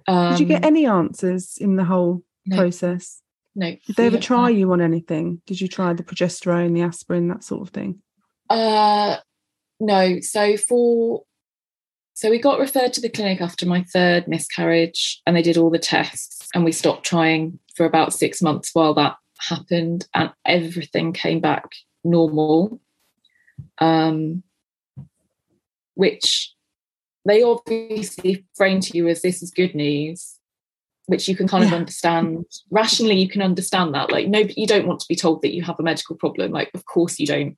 um, 0.07 0.33
Did 0.33 0.41
you 0.41 0.47
get 0.47 0.65
any 0.65 0.87
answers 0.87 1.59
in 1.61 1.77
the 1.77 1.85
whole 1.85 2.23
no, 2.47 2.57
process? 2.57 3.23
No. 3.55 3.77
Did 3.87 3.97
they 3.97 4.07
ever 4.07 4.19
try 4.19 4.49
you 4.49 4.73
on 4.73 4.81
anything? 4.81 5.43
Did 5.47 5.61
you 5.61 5.69
try 5.69 5.93
the 5.93 6.03
progesterone, 6.03 6.75
the 6.75 6.83
aspirin, 6.83 7.29
that 7.29 7.45
sort 7.45 7.63
of 7.63 7.71
thing? 7.71 8.01
Uh, 8.51 9.17
no. 9.79 10.21
So 10.21 10.57
for 10.57 11.23
so 12.15 12.29
we 12.29 12.39
got 12.39 12.59
referred 12.59 12.93
to 12.95 13.01
the 13.01 13.09
clinic 13.09 13.41
after 13.41 13.65
my 13.65 13.83
third 13.85 14.29
miscarriage, 14.29 15.23
and 15.27 15.35
they 15.35 15.43
did 15.43 15.57
all 15.57 15.71
the 15.71 15.79
tests, 15.79 16.49
and 16.55 16.65
we 16.65 16.73
stopped 16.73 17.07
trying 17.07 17.59
for 17.77 17.87
about 17.87 18.13
six 18.13 18.43
months 18.43 18.71
while 18.75 18.93
that 18.95 19.17
happened, 19.39 20.07
and 20.13 20.31
everything 20.45 21.13
came 21.13 21.41
back 21.41 21.71
normal. 22.05 22.81
Um, 23.79 24.43
which 25.95 26.55
they 27.27 27.43
obviously 27.43 28.47
frame 28.55 28.81
to 28.81 28.97
you 28.97 29.07
as 29.09 29.21
this 29.21 29.43
is 29.43 29.51
good 29.51 29.75
news, 29.75 30.39
which 31.07 31.29
you 31.29 31.37
can 31.37 31.47
kind 31.47 31.63
yeah. 31.63 31.69
of 31.69 31.75
understand 31.75 32.47
rationally. 32.71 33.21
You 33.21 33.29
can 33.29 33.43
understand 33.43 33.95
that, 33.95 34.11
like, 34.11 34.27
no, 34.27 34.39
you 34.57 34.67
don't 34.67 34.87
want 34.87 35.01
to 35.01 35.09
be 35.09 35.17
told 35.17 35.43
that 35.43 35.55
you 35.55 35.63
have 35.63 35.79
a 35.79 35.83
medical 35.83 36.17
problem. 36.17 36.53
Like, 36.53 36.71
of 36.75 36.87
course 36.87 37.19
you 37.21 37.27
don't 37.27 37.57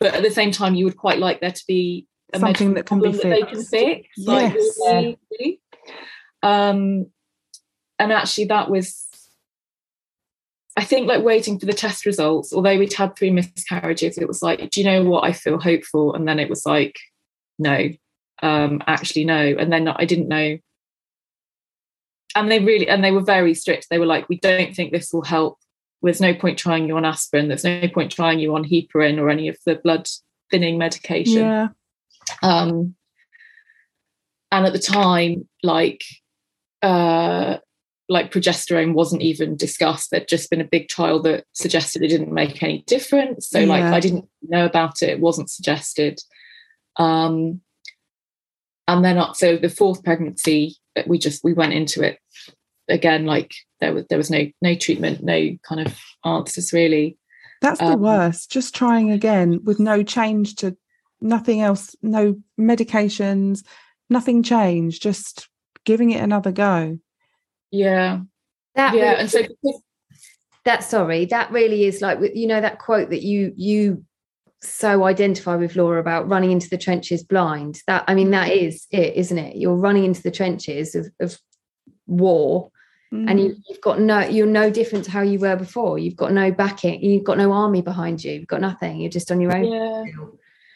but 0.00 0.14
at 0.14 0.22
the 0.22 0.30
same 0.30 0.50
time 0.50 0.74
you 0.74 0.84
would 0.84 0.96
quite 0.96 1.18
like 1.18 1.40
there 1.40 1.52
to 1.52 1.64
be 1.68 2.06
a 2.32 2.38
something 2.38 2.74
that 2.74 2.86
can 2.86 3.00
be 3.00 3.12
fixed. 3.12 3.22
they 3.22 3.42
can 3.42 3.62
fix 3.62 4.08
like 4.18 4.54
yes. 4.54 4.78
really. 4.82 5.60
um 6.42 7.06
and 7.98 8.12
actually 8.12 8.46
that 8.46 8.70
was 8.70 9.06
I 10.76 10.84
think 10.84 11.08
like 11.08 11.22
waiting 11.22 11.58
for 11.58 11.66
the 11.66 11.74
test 11.74 12.06
results, 12.06 12.54
although 12.54 12.78
we'd 12.78 12.92
had 12.92 13.14
three 13.14 13.30
miscarriages, 13.30 14.16
it 14.16 14.28
was 14.28 14.40
like, 14.40 14.70
do 14.70 14.80
you 14.80 14.86
know 14.86 15.04
what? 15.04 15.24
I 15.24 15.32
feel 15.32 15.58
hopeful. 15.58 16.14
And 16.14 16.26
then 16.26 16.38
it 16.38 16.48
was 16.48 16.64
like, 16.64 16.98
no, 17.58 17.90
um, 18.42 18.82
actually, 18.86 19.24
no. 19.24 19.54
And 19.58 19.70
then 19.72 19.88
I 19.88 20.06
didn't 20.06 20.28
know. 20.28 20.56
And 22.34 22.50
they 22.50 22.60
really, 22.60 22.88
and 22.88 23.04
they 23.04 23.10
were 23.10 23.20
very 23.20 23.52
strict. 23.52 23.88
They 23.90 23.98
were 23.98 24.06
like, 24.06 24.28
we 24.28 24.38
don't 24.38 24.74
think 24.74 24.92
this 24.92 25.12
will 25.12 25.24
help 25.24 25.58
there's 26.02 26.20
no 26.20 26.34
point 26.34 26.58
trying 26.58 26.86
you 26.86 26.96
on 26.96 27.04
aspirin 27.04 27.48
there's 27.48 27.64
no 27.64 27.86
point 27.88 28.10
trying 28.10 28.38
you 28.38 28.54
on 28.54 28.64
heparin 28.64 29.18
or 29.18 29.30
any 29.30 29.48
of 29.48 29.56
the 29.66 29.76
blood 29.76 30.08
thinning 30.50 30.78
medication. 30.78 31.42
Yeah. 31.42 31.68
Um 32.42 32.94
and 34.52 34.66
at 34.66 34.72
the 34.72 34.78
time 34.78 35.48
like 35.62 36.02
uh 36.82 37.58
like 38.08 38.32
progesterone 38.32 38.94
wasn't 38.94 39.22
even 39.22 39.56
discussed. 39.56 40.10
There'd 40.10 40.26
just 40.26 40.50
been 40.50 40.60
a 40.60 40.64
big 40.64 40.88
trial 40.88 41.22
that 41.22 41.44
suggested 41.52 42.02
it 42.02 42.08
didn't 42.08 42.32
make 42.32 42.60
any 42.62 42.82
difference. 42.86 43.48
So 43.48 43.60
yeah. 43.60 43.66
like 43.66 43.84
i 43.84 44.00
didn't 44.00 44.28
know 44.42 44.66
about 44.66 45.02
it. 45.02 45.10
It 45.10 45.20
wasn't 45.20 45.50
suggested. 45.50 46.20
Um 46.96 47.60
and 48.88 49.04
then 49.04 49.22
so 49.34 49.56
the 49.56 49.68
fourth 49.68 50.02
pregnancy 50.02 50.76
we 51.06 51.18
just 51.18 51.44
we 51.44 51.52
went 51.52 51.72
into 51.72 52.02
it 52.02 52.18
again 52.90 53.26
like 53.26 53.52
there 53.80 53.94
was 53.94 54.04
there 54.08 54.18
was 54.18 54.30
no 54.30 54.46
no 54.60 54.74
treatment 54.74 55.22
no 55.22 55.56
kind 55.62 55.86
of 55.86 55.98
answers 56.24 56.72
really. 56.72 57.16
That's 57.62 57.80
the 57.80 57.86
um, 57.86 58.00
worst 58.00 58.50
just 58.50 58.74
trying 58.74 59.10
again 59.10 59.60
with 59.64 59.78
no 59.78 60.02
change 60.02 60.56
to 60.56 60.76
nothing 61.20 61.60
else 61.60 61.94
no 62.02 62.36
medications 62.58 63.64
nothing 64.08 64.42
changed 64.42 65.02
just 65.02 65.48
giving 65.84 66.10
it 66.10 66.22
another 66.22 66.52
go. 66.52 66.98
Yeah. 67.70 68.20
That 68.74 68.94
yeah 68.94 69.12
really, 69.12 69.20
and 69.20 69.30
so 69.30 69.42
that 70.64 70.84
sorry 70.84 71.24
that 71.26 71.50
really 71.50 71.84
is 71.84 72.00
like 72.00 72.18
you 72.34 72.46
know 72.46 72.60
that 72.60 72.78
quote 72.78 73.10
that 73.10 73.22
you 73.22 73.52
you 73.56 74.04
so 74.62 75.04
identify 75.04 75.56
with 75.56 75.76
Laura 75.76 76.00
about 76.00 76.28
running 76.28 76.50
into 76.50 76.68
the 76.68 76.78
trenches 76.78 77.22
blind. 77.22 77.80
That 77.86 78.04
I 78.06 78.14
mean, 78.14 78.30
that 78.30 78.50
is 78.50 78.86
it, 78.90 79.14
isn't 79.14 79.38
it? 79.38 79.56
You're 79.56 79.74
running 79.74 80.04
into 80.04 80.22
the 80.22 80.30
trenches 80.30 80.94
of, 80.94 81.10
of 81.20 81.38
war 82.06 82.70
Mm. 83.12 83.28
And 83.28 83.40
you, 83.40 83.56
have 83.68 83.80
got 83.80 84.00
no, 84.00 84.20
you're 84.20 84.46
no 84.46 84.70
different 84.70 85.04
to 85.06 85.10
how 85.10 85.22
you 85.22 85.38
were 85.38 85.56
before. 85.56 85.98
You've 85.98 86.16
got 86.16 86.32
no 86.32 86.52
backing, 86.52 87.02
you've 87.02 87.24
got 87.24 87.38
no 87.38 87.52
army 87.52 87.82
behind 87.82 88.22
you, 88.22 88.32
you've 88.32 88.46
got 88.46 88.60
nothing. 88.60 89.00
You're 89.00 89.10
just 89.10 89.32
on 89.32 89.40
your 89.40 89.56
own. 89.56 89.64
Yeah. 89.64 90.04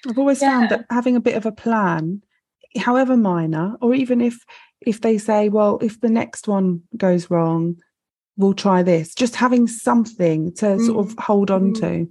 I've 0.08 0.18
always 0.18 0.42
yeah. 0.42 0.50
found 0.50 0.70
that 0.70 0.86
having 0.90 1.16
a 1.16 1.20
bit 1.20 1.36
of 1.36 1.46
a 1.46 1.52
plan, 1.52 2.22
however 2.76 3.16
minor, 3.16 3.76
or 3.80 3.94
even 3.94 4.20
if 4.20 4.44
if 4.80 5.00
they 5.00 5.18
say, 5.18 5.48
well, 5.48 5.78
if 5.80 6.00
the 6.00 6.10
next 6.10 6.46
one 6.46 6.82
goes 6.96 7.30
wrong, 7.30 7.76
we'll 8.36 8.54
try 8.54 8.82
this. 8.82 9.14
Just 9.14 9.36
having 9.36 9.66
something 9.66 10.52
to 10.54 10.66
mm. 10.66 10.86
sort 10.86 11.06
of 11.06 11.14
hold 11.18 11.50
on 11.50 11.72
mm. 11.72 11.80
to. 11.80 12.10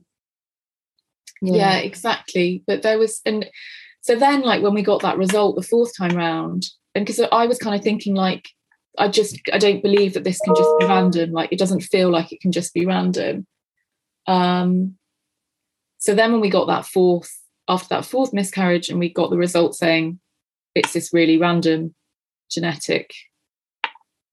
Yeah. 1.41 1.55
yeah, 1.55 1.77
exactly. 1.79 2.63
But 2.65 2.83
there 2.83 2.97
was, 2.97 3.21
and 3.25 3.45
so 4.01 4.15
then, 4.15 4.41
like 4.41 4.63
when 4.63 4.73
we 4.73 4.81
got 4.81 5.01
that 5.01 5.17
result 5.17 5.55
the 5.55 5.61
fourth 5.61 5.95
time 5.97 6.15
round, 6.15 6.67
and 6.95 7.05
because 7.05 7.25
I 7.31 7.47
was 7.47 7.59
kind 7.59 7.75
of 7.75 7.83
thinking, 7.83 8.15
like, 8.15 8.49
I 8.97 9.07
just 9.07 9.39
I 9.51 9.57
don't 9.57 9.81
believe 9.81 10.13
that 10.13 10.23
this 10.23 10.39
can 10.39 10.55
just 10.55 10.69
be 10.79 10.85
random. 10.85 11.31
Like 11.31 11.51
it 11.51 11.59
doesn't 11.59 11.81
feel 11.81 12.09
like 12.09 12.31
it 12.31 12.41
can 12.41 12.51
just 12.51 12.73
be 12.73 12.85
random. 12.85 13.47
Um, 14.27 14.97
so 15.97 16.13
then 16.13 16.31
when 16.31 16.41
we 16.41 16.49
got 16.49 16.67
that 16.67 16.85
fourth 16.85 17.31
after 17.67 17.89
that 17.89 18.05
fourth 18.05 18.33
miscarriage 18.33 18.89
and 18.89 18.99
we 18.99 19.09
got 19.09 19.29
the 19.29 19.37
result 19.37 19.75
saying 19.75 20.19
it's 20.75 20.93
this 20.93 21.13
really 21.13 21.37
random 21.37 21.95
genetic 22.51 23.13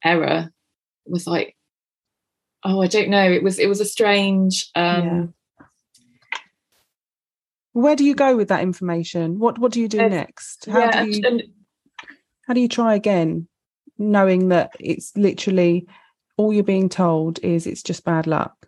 error, 0.05 0.51
it 1.07 1.13
was 1.13 1.27
like, 1.27 1.57
oh, 2.65 2.83
I 2.83 2.87
don't 2.87 3.09
know. 3.09 3.31
It 3.31 3.43
was 3.43 3.59
it 3.59 3.69
was 3.69 3.81
a 3.81 3.87
strange 3.87 4.69
um 4.75 5.35
yeah. 5.59 5.67
where 7.73 7.97
do 7.97 8.05
you 8.05 8.15
go 8.15 8.37
with 8.37 8.49
that 8.49 8.63
information? 8.63 9.39
What 9.39 9.59
what 9.59 9.73
do 9.73 9.81
you 9.81 9.89
do 9.89 10.01
uh, 10.01 10.09
next? 10.09 10.67
How 10.67 10.81
yeah, 10.81 11.05
do 11.05 11.11
you 11.11 11.23
and, 11.27 11.43
how 12.47 12.53
do 12.53 12.61
you 12.61 12.69
try 12.69 12.95
again? 12.95 13.49
Knowing 14.01 14.49
that 14.49 14.73
it's 14.81 15.17
literally 15.17 15.87
all 16.37 16.53
you're 16.53 16.65
being 16.65 16.89
told 16.89 17.39
is 17.45 17.67
it's 17.67 17.83
just 17.83 18.05
bad 18.05 18.27
luck. 18.27 18.67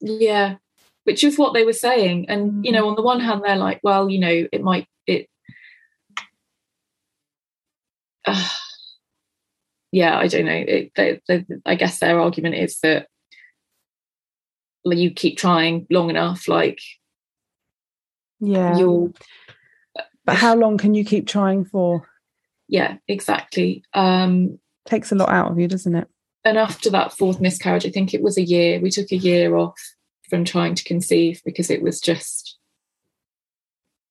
Yeah 0.00 0.56
which 1.04 1.24
is 1.24 1.38
what 1.38 1.54
they 1.54 1.64
were 1.64 1.72
saying. 1.72 2.28
And 2.28 2.64
you 2.64 2.72
know 2.72 2.88
on 2.88 2.94
the 2.94 3.02
one 3.02 3.20
hand 3.20 3.42
they're 3.44 3.56
like 3.56 3.80
well 3.82 4.08
you 4.08 4.18
know 4.18 4.46
it 4.52 4.62
might 4.62 4.86
it 5.06 5.28
uh, 8.24 8.48
yeah 9.92 10.18
i 10.18 10.28
don't 10.28 10.44
know. 10.44 10.52
It, 10.52 10.92
they, 10.94 11.20
they, 11.26 11.44
i 11.66 11.74
guess 11.74 11.98
their 11.98 12.20
argument 12.20 12.54
is 12.54 12.78
that 12.82 13.08
like, 14.84 14.98
you 14.98 15.10
keep 15.10 15.36
trying 15.36 15.86
long 15.90 16.10
enough 16.10 16.46
like 16.48 16.80
Yeah. 18.38 18.76
you'll 18.78 19.12
But 20.24 20.36
how 20.36 20.54
long 20.54 20.78
can 20.78 20.94
you 20.94 21.04
keep 21.04 21.26
trying 21.26 21.64
for? 21.64 22.08
yeah 22.68 22.98
exactly. 23.08 23.82
Um 23.94 24.60
Takes 24.90 25.12
a 25.12 25.14
lot 25.14 25.30
out 25.30 25.50
of 25.52 25.58
you, 25.58 25.68
doesn't 25.68 25.94
it? 25.94 26.08
and 26.42 26.56
after 26.56 26.88
that 26.88 27.12
fourth 27.12 27.38
miscarriage 27.38 27.84
i 27.84 27.90
think 27.90 28.14
it 28.14 28.22
was 28.22 28.38
a 28.38 28.42
year 28.42 28.80
we 28.80 28.88
took 28.90 29.12
a 29.12 29.16
year 29.16 29.56
off 29.56 29.78
from 30.30 30.42
trying 30.42 30.74
to 30.74 30.82
conceive 30.84 31.42
because 31.44 31.68
it 31.68 31.82
was 31.82 32.00
just 32.00 32.56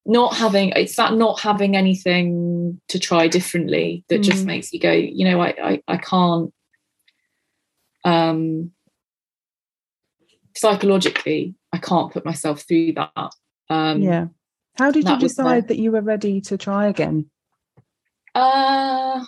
not 0.06 0.36
having 0.36 0.70
it's 0.76 0.96
that 0.96 1.14
not 1.16 1.40
having 1.40 1.76
anything 1.76 2.80
to 2.88 3.00
try 3.00 3.28
differently 3.28 4.04
that 4.10 4.20
just 4.20 4.44
Mm. 4.44 4.46
makes 4.46 4.72
you 4.72 4.80
go 4.80 4.92
you 4.92 5.26
know 5.26 5.42
I, 5.42 5.56
I 5.72 5.82
i 5.88 5.98
can't 5.98 6.54
um 8.06 8.72
psychologically 10.56 11.56
i 11.74 11.78
can't 11.80 12.12
put 12.14 12.26
myself 12.26 12.62
through 12.68 12.94
that 12.94 13.32
um 13.72 14.02
yeah. 14.04 14.28
How 14.78 14.92
did 14.92 15.00
you 15.00 15.10
that 15.10 15.22
was 15.22 15.36
the- 15.36 15.44
decide 15.44 15.68
that 15.70 15.80
you 15.80 15.92
were 15.92 16.02
ready 16.02 16.40
to 16.42 16.58
try 16.58 16.88
again? 16.88 17.30
Uh, 18.34 19.26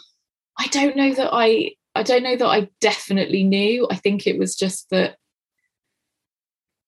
I 0.57 0.67
don't 0.67 0.95
know 0.95 1.13
that 1.13 1.29
I. 1.31 1.71
I 1.93 2.03
don't 2.03 2.23
know 2.23 2.37
that 2.37 2.45
I 2.47 2.69
definitely 2.79 3.43
knew. 3.43 3.85
I 3.91 3.95
think 3.95 4.25
it 4.25 4.39
was 4.39 4.55
just 4.55 4.89
that. 4.91 5.17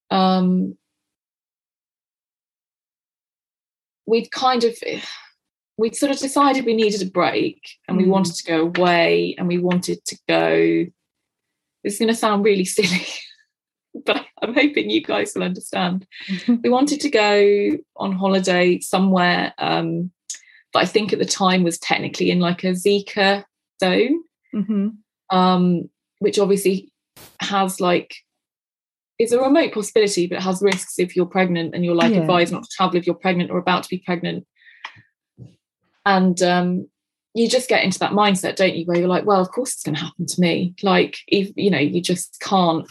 Um, 0.09 0.77
we'd 4.05 4.31
kind 4.31 4.63
of, 4.63 4.75
we'd 5.77 5.95
sort 5.95 6.11
of 6.11 6.19
decided 6.19 6.65
we 6.65 6.73
needed 6.75 7.01
a 7.01 7.09
break, 7.11 7.59
and 7.87 7.97
we 7.97 8.03
Mm. 8.03 8.09
wanted 8.09 8.35
to 8.35 8.43
go 8.43 8.61
away, 8.67 9.35
and 9.37 9.47
we 9.47 9.57
wanted 9.57 10.05
to 10.05 10.17
go. 10.27 10.85
This 11.83 11.93
is 11.93 11.99
going 11.99 12.07
to 12.09 12.15
sound 12.15 12.45
really 12.45 12.65
silly, 12.77 13.05
but 14.05 14.25
I'm 14.41 14.53
hoping 14.53 14.89
you 14.89 15.01
guys 15.01 15.33
will 15.35 15.43
understand. 15.43 16.07
we 16.63 16.69
wanted 16.69 17.01
to 17.01 17.09
go 17.09 17.77
on 17.97 18.13
holiday 18.13 18.79
somewhere 18.79 19.53
um, 19.57 20.11
that 20.73 20.79
I 20.79 20.85
think 20.85 21.11
at 21.11 21.19
the 21.19 21.25
time 21.25 21.63
was 21.63 21.77
technically 21.79 22.31
in 22.31 22.39
like 22.39 22.63
a 22.63 22.67
Zika 22.71 23.43
zone, 23.83 24.23
hmm 24.51 24.87
um, 25.29 25.89
which 26.19 26.37
obviously 26.39 26.91
has 27.39 27.79
like 27.79 28.15
is 29.19 29.31
a 29.31 29.39
remote 29.39 29.73
possibility, 29.73 30.27
but 30.27 30.37
it 30.37 30.41
has 30.41 30.61
risks 30.61 30.99
if 30.99 31.15
you're 31.15 31.25
pregnant 31.37 31.73
and 31.73 31.83
you're 31.85 32.01
like 32.03 32.11
Yeah. 32.11 32.21
advised 32.21 32.51
not 32.51 32.63
to 32.63 32.69
travel 32.75 32.97
if 32.97 33.05
you're 33.05 33.23
pregnant 33.25 33.51
or 33.51 33.57
about 33.57 33.83
to 33.83 33.89
be 33.89 34.03
pregnant. 34.05 34.45
And 36.05 36.41
um, 36.41 36.87
you 37.33 37.47
just 37.47 37.69
get 37.69 37.83
into 37.83 37.99
that 37.99 38.11
mindset, 38.11 38.55
don't 38.55 38.75
you, 38.75 38.85
where 38.85 38.97
you're 38.97 39.15
like, 39.15 39.25
well, 39.25 39.41
of 39.41 39.51
course 39.51 39.73
it's 39.73 39.83
going 39.83 39.95
to 39.95 40.05
happen 40.07 40.25
to 40.25 40.41
me. 40.41 40.75
Like, 40.83 41.17
if 41.27 41.51
you 41.55 41.71
know, 41.71 41.79
you 41.79 42.01
just 42.01 42.39
can't. 42.41 42.85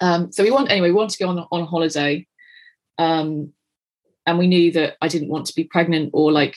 Um, 0.00 0.32
so 0.32 0.42
we 0.42 0.50
want 0.50 0.70
anyway. 0.70 0.90
We 0.90 1.00
want 1.00 1.10
to 1.10 1.22
go 1.22 1.28
on 1.28 1.38
on 1.50 1.62
a 1.62 1.66
holiday, 1.66 2.26
um, 2.98 3.52
and 4.26 4.38
we 4.38 4.46
knew 4.46 4.72
that 4.72 4.96
I 5.00 5.08
didn't 5.08 5.28
want 5.28 5.46
to 5.46 5.54
be 5.54 5.64
pregnant 5.64 6.10
or 6.12 6.32
like 6.32 6.56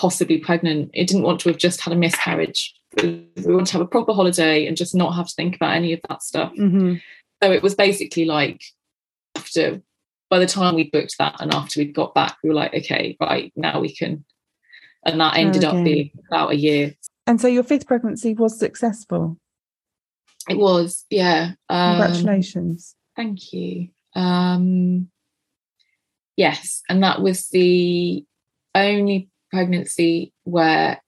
possibly 0.00 0.38
pregnant. 0.38 0.90
It 0.94 1.06
didn't 1.06 1.24
want 1.24 1.40
to 1.40 1.50
have 1.50 1.58
just 1.58 1.82
had 1.82 1.92
a 1.92 1.96
miscarriage. 1.96 2.74
We 2.96 3.28
want 3.36 3.66
to 3.66 3.74
have 3.74 3.82
a 3.82 3.86
proper 3.86 4.14
holiday 4.14 4.66
and 4.66 4.74
just 4.76 4.94
not 4.94 5.14
have 5.14 5.28
to 5.28 5.34
think 5.34 5.56
about 5.56 5.76
any 5.76 5.92
of 5.92 6.00
that 6.08 6.22
stuff. 6.22 6.52
hmm 6.56 6.94
So 7.42 7.52
it 7.52 7.62
was 7.62 7.74
basically 7.74 8.24
like 8.24 8.62
after 9.36 9.82
by 10.30 10.38
the 10.38 10.46
time 10.46 10.74
we 10.74 10.84
booked 10.84 11.18
that 11.18 11.36
and 11.40 11.52
after 11.52 11.80
we 11.80 11.86
got 11.86 12.14
back, 12.14 12.38
we 12.42 12.48
were 12.48 12.54
like, 12.54 12.72
okay, 12.72 13.16
right, 13.20 13.52
now 13.56 13.80
we 13.80 13.94
can. 13.94 14.24
And 15.04 15.20
that 15.20 15.36
ended 15.36 15.64
up 15.64 15.84
being 15.84 16.10
about 16.28 16.52
a 16.52 16.56
year. 16.56 16.94
And 17.26 17.40
so 17.40 17.48
your 17.48 17.62
fifth 17.62 17.86
pregnancy 17.86 18.32
was 18.34 18.58
successful. 18.58 19.38
It 20.48 20.56
was, 20.56 21.04
yeah. 21.10 21.52
Um, 21.68 21.96
Congratulations. 21.96 22.94
Thank 23.16 23.52
you. 23.52 23.88
Um, 24.14 25.10
yes, 26.36 26.82
and 26.88 27.02
that 27.02 27.20
was 27.20 27.48
the 27.48 28.24
only 28.74 29.28
pregnancy 29.50 30.32
where 30.44 31.00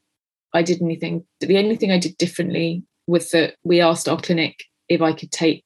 I 0.53 0.63
did 0.63 0.83
anything. 0.83 1.25
The 1.41 1.59
only 1.59 1.77
thing 1.77 1.91
I 1.91 1.99
did 1.99 2.17
differently 2.19 2.85
was 3.07 3.31
that 3.31 3.57
we 3.65 3.81
asked 3.81 4.09
our 4.09 4.21
clinic 4.21 4.65
if 4.89 5.01
I 5.01 5.13
could 5.13 5.33
take 5.33 5.65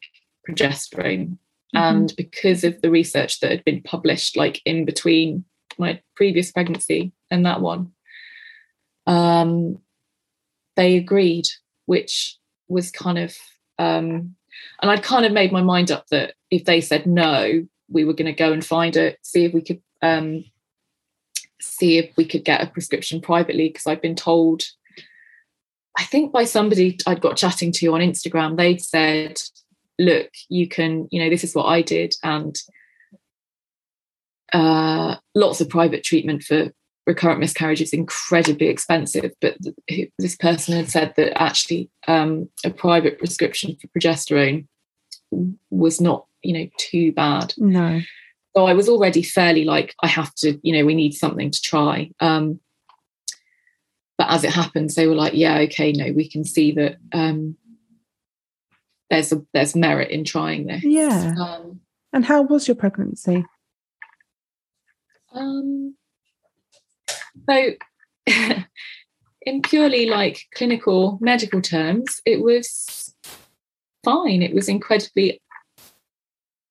progesterone, 0.49 1.39
and 1.74 2.14
because 2.16 2.64
of 2.64 2.81
the 2.81 2.91
research 2.91 3.41
that 3.41 3.51
had 3.51 3.64
been 3.64 3.83
published, 3.83 4.37
like 4.37 4.62
in 4.64 4.85
between 4.85 5.45
my 5.79 6.01
previous 6.14 6.53
pregnancy 6.53 7.12
and 7.31 7.45
that 7.45 7.61
one, 7.61 7.93
um, 9.07 9.79
they 10.77 10.97
agreed, 10.97 11.47
which 11.87 12.39
was 12.68 12.91
kind 12.91 13.18
of 13.18 13.37
um, 13.79 14.37
and 14.81 14.91
I'd 14.91 15.03
kind 15.03 15.27
of 15.27 15.33
made 15.33 15.53
my 15.53 15.62
mind 15.62 15.91
up 15.91 16.07
that 16.11 16.35
if 16.51 16.64
they 16.64 16.81
said 16.81 17.07
no, 17.07 17.66
we 17.89 18.05
were 18.05 18.14
going 18.14 18.27
to 18.27 18.33
go 18.33 18.53
and 18.53 18.64
find 18.64 18.97
it, 18.97 19.18
see 19.22 19.45
if 19.45 19.53
we 19.53 19.62
could 19.62 19.83
um, 20.03 20.45
see 21.61 21.99
if 21.99 22.17
we 22.17 22.25
could 22.25 22.45
get 22.45 22.63
a 22.63 22.71
prescription 22.71 23.21
privately 23.21 23.69
because 23.69 23.87
I've 23.87 24.03
been 24.03 24.17
told, 24.17 24.63
I 25.99 26.05
think 26.05 26.33
by 26.33 26.45
somebody 26.45 26.99
I'd 27.07 27.21
got 27.21 27.37
chatting 27.37 27.73
to 27.73 27.95
on 27.95 28.01
Instagram, 28.01 28.57
they'd 28.57 28.83
said, 28.83 29.41
look, 29.99 30.29
you 30.49 30.69
can, 30.69 31.09
you 31.11 31.23
know, 31.23 31.31
this 31.31 31.45
is 31.45 31.55
what 31.55 31.65
I 31.67 31.83
did, 31.83 32.15
and 32.23 32.57
uh, 34.53 35.17
lots 35.35 35.61
of 35.61 35.69
private 35.69 36.05
treatment 36.05 36.43
for 36.43 36.71
recurrent 37.07 37.41
miscarriage 37.41 37.81
is 37.81 37.93
incredibly 37.93 38.67
expensive. 38.67 39.33
But 39.41 39.57
th- 39.89 40.11
this 40.19 40.37
person 40.37 40.77
had 40.77 40.91
said 40.91 41.15
that 41.17 41.41
actually 41.41 41.89
um, 42.09 42.49
a 42.65 42.71
private 42.71 43.19
prescription 43.19 43.77
for 43.81 43.89
progesterone 43.89 44.67
was 45.71 46.01
not, 46.01 46.27
you 46.43 46.53
know, 46.53 46.69
too 46.79 47.13
bad. 47.13 47.55
No. 47.57 48.01
So 48.57 48.65
I 48.65 48.73
was 48.73 48.89
already 48.89 49.23
fairly 49.23 49.65
like, 49.65 49.95
I 50.03 50.07
have 50.07 50.35
to, 50.37 50.59
you 50.63 50.73
know, 50.73 50.87
we 50.87 50.95
need 50.95 51.13
something 51.13 51.51
to 51.51 51.61
try. 51.61 52.11
Um, 52.21 52.59
but 54.17 54.31
as 54.31 54.45
it 54.45 54.51
happens, 54.51 54.95
they 54.95 55.07
were 55.07 55.15
like, 55.15 55.35
yeah, 55.35 55.59
okay, 55.59 55.93
no, 55.93 56.11
we 56.13 56.27
can 56.27 56.43
see 56.43 56.73
that 56.73 56.97
um, 57.13 57.59
there's 59.11 59.31
a 59.31 59.45
there's 59.53 59.77
merit 59.77 60.11
in 60.11 60.25
trying 60.25 60.69
this. 60.69 60.83
Yeah. 60.83 61.35
Um, 61.39 61.81
And 62.15 62.25
how 62.25 62.43
was 62.43 62.67
your 62.67 62.77
pregnancy? 62.77 63.45
Um, 65.35 65.95
so, 67.51 67.73
in 69.43 69.63
purely 69.65 70.07
like 70.07 70.47
clinical 70.55 71.19
medical 71.21 71.61
terms, 71.61 72.23
it 72.25 72.41
was 72.41 73.15
fine. 74.03 74.41
It 74.41 74.55
was 74.55 74.71
incredibly 74.71 75.43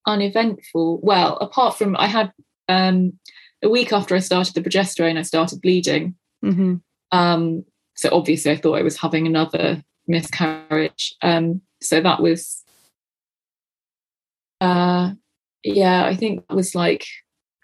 uneventful. 0.05 0.99
Well, 1.01 1.37
apart 1.37 1.77
from 1.77 1.95
I 1.97 2.07
had 2.07 2.31
um, 2.69 3.19
a 3.63 3.69
week 3.69 3.91
after 3.93 4.15
I 4.15 4.19
started 4.19 4.53
the 4.53 4.61
progesterone, 4.61 5.17
I 5.17 5.23
started 5.23 5.61
bleeding. 5.61 6.15
hmm 6.41 6.75
Um, 7.11 7.65
so 7.95 8.09
obviously, 8.11 8.51
I 8.51 8.57
thought 8.57 8.77
I 8.77 8.83
was 8.83 8.97
having 8.97 9.25
another 9.25 9.81
miscarriage. 10.07 11.15
Um, 11.21 11.61
so 11.81 12.01
that 12.01 12.21
was, 12.21 12.63
uh, 14.61 15.11
yeah, 15.63 16.05
I 16.05 16.15
think 16.15 16.47
that 16.47 16.55
was 16.55 16.75
like 16.75 17.05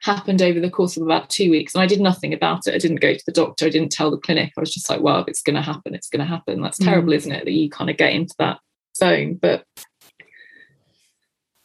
happened 0.01 0.41
over 0.41 0.59
the 0.59 0.69
course 0.69 0.97
of 0.97 1.03
about 1.03 1.29
two 1.29 1.51
weeks, 1.51 1.75
and 1.75 1.81
I 1.83 1.85
did 1.87 2.01
nothing 2.01 2.33
about 2.33 2.65
it. 2.65 2.73
I 2.73 2.77
didn't 2.79 3.01
go 3.01 3.13
to 3.13 3.23
the 3.25 3.31
doctor. 3.31 3.65
I 3.65 3.69
didn't 3.69 3.91
tell 3.91 4.09
the 4.09 4.17
clinic. 4.17 4.51
I 4.57 4.59
was 4.59 4.73
just 4.73 4.89
like, 4.89 5.01
well, 5.01 5.19
if 5.19 5.27
it's 5.27 5.43
going 5.43 5.55
to 5.55 5.61
happen, 5.61 5.93
it's 5.93 6.09
going 6.09 6.21
to 6.21 6.25
happen. 6.25 6.61
That's 6.61 6.79
Mm. 6.79 6.85
terrible, 6.85 7.13
isn't 7.13 7.31
it? 7.31 7.45
That 7.45 7.51
you 7.51 7.69
kind 7.69 7.89
of 7.89 7.97
get 7.97 8.13
into 8.13 8.35
that 8.39 8.59
zone, 8.97 9.37
but. 9.41 9.65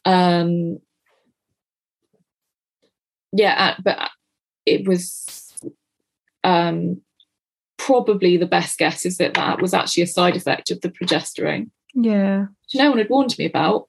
Um, 0.07 0.79
yeah, 3.33 3.75
uh, 3.77 3.83
but 3.83 4.11
it 4.65 4.87
was 4.89 5.53
um, 6.45 7.01
probably 7.77 8.37
the 8.37 8.47
best 8.47 8.79
guess 8.79 9.05
is 9.05 9.19
that 9.19 9.35
that 9.35 9.61
was 9.61 9.75
actually 9.75 10.05
a 10.05 10.07
side 10.07 10.37
effect 10.37 10.71
of 10.71 10.81
the 10.81 10.89
progesterone, 10.91 11.71
Yeah. 11.95 12.43
which 12.43 12.75
no 12.77 12.91
one 12.91 12.99
had 12.99 13.11
warned 13.11 13.37
me 13.39 13.45
about, 13.47 13.89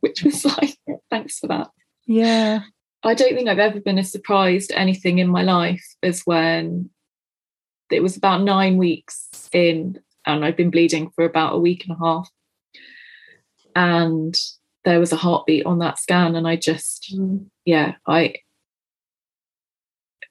which 0.00 0.22
was 0.22 0.44
like, 0.58 0.76
thanks 1.10 1.38
for 1.38 1.48
that. 1.48 1.70
Yeah. 2.06 2.60
I 3.02 3.14
don't 3.14 3.34
think 3.34 3.48
I've 3.48 3.58
ever 3.58 3.80
been 3.80 3.98
as 3.98 4.12
surprised 4.12 4.70
anything 4.72 5.18
in 5.18 5.28
my 5.28 5.42
life 5.42 5.84
as 6.02 6.22
when 6.22 6.90
it 7.90 8.00
was 8.02 8.16
about 8.16 8.42
nine 8.42 8.76
weeks 8.76 9.28
in, 9.52 9.98
and 10.24 10.44
I'd 10.44 10.56
been 10.56 10.70
bleeding 10.70 11.10
for 11.10 11.24
about 11.24 11.54
a 11.54 11.58
week 11.58 11.84
and 11.86 11.96
a 11.96 12.04
half. 12.04 12.30
And 13.74 14.38
there 14.84 15.00
was 15.00 15.12
a 15.12 15.16
heartbeat 15.16 15.66
on 15.66 15.78
that 15.78 15.98
scan, 15.98 16.34
and 16.34 16.46
I 16.46 16.56
just, 16.56 17.14
yeah, 17.64 17.94
I, 18.06 18.34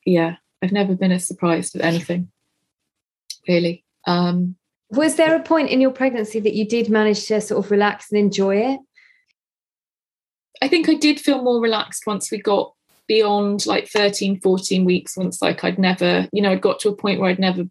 yeah, 0.06 0.36
I've 0.62 0.72
never 0.72 0.96
been 0.96 1.12
as 1.12 1.28
surprised 1.28 1.76
at 1.76 1.84
anything, 1.84 2.32
really. 3.48 3.84
Um, 4.06 4.56
Was 4.90 5.16
there 5.16 5.36
a 5.36 5.44
point 5.44 5.70
in 5.70 5.82
your 5.82 5.92
pregnancy 5.92 6.40
that 6.40 6.54
you 6.54 6.68
did 6.68 6.90
manage 6.90 7.26
to 7.28 7.42
sort 7.42 7.64
of 7.64 7.72
relax 7.72 8.12
and 8.12 8.20
enjoy 8.20 8.58
it? 8.58 8.80
I 10.62 10.68
think 10.68 10.90
I 10.90 10.94
did 10.94 11.20
feel 11.20 11.42
more 11.42 11.62
relaxed 11.62 12.04
once 12.06 12.30
we 12.32 12.40
got 12.40 12.74
beyond 13.08 13.66
like 13.66 13.88
13, 13.88 14.40
14 14.40 14.86
weeks. 14.86 15.18
Once 15.18 15.42
like 15.42 15.64
I'd 15.64 15.80
never, 15.80 16.28
you 16.32 16.42
know, 16.42 16.52
I'd 16.52 16.62
got 16.62 16.80
to 16.82 16.90
a 16.90 16.96
point 16.96 17.20
where 17.20 17.30
I'd 17.30 17.40
never 17.40 17.64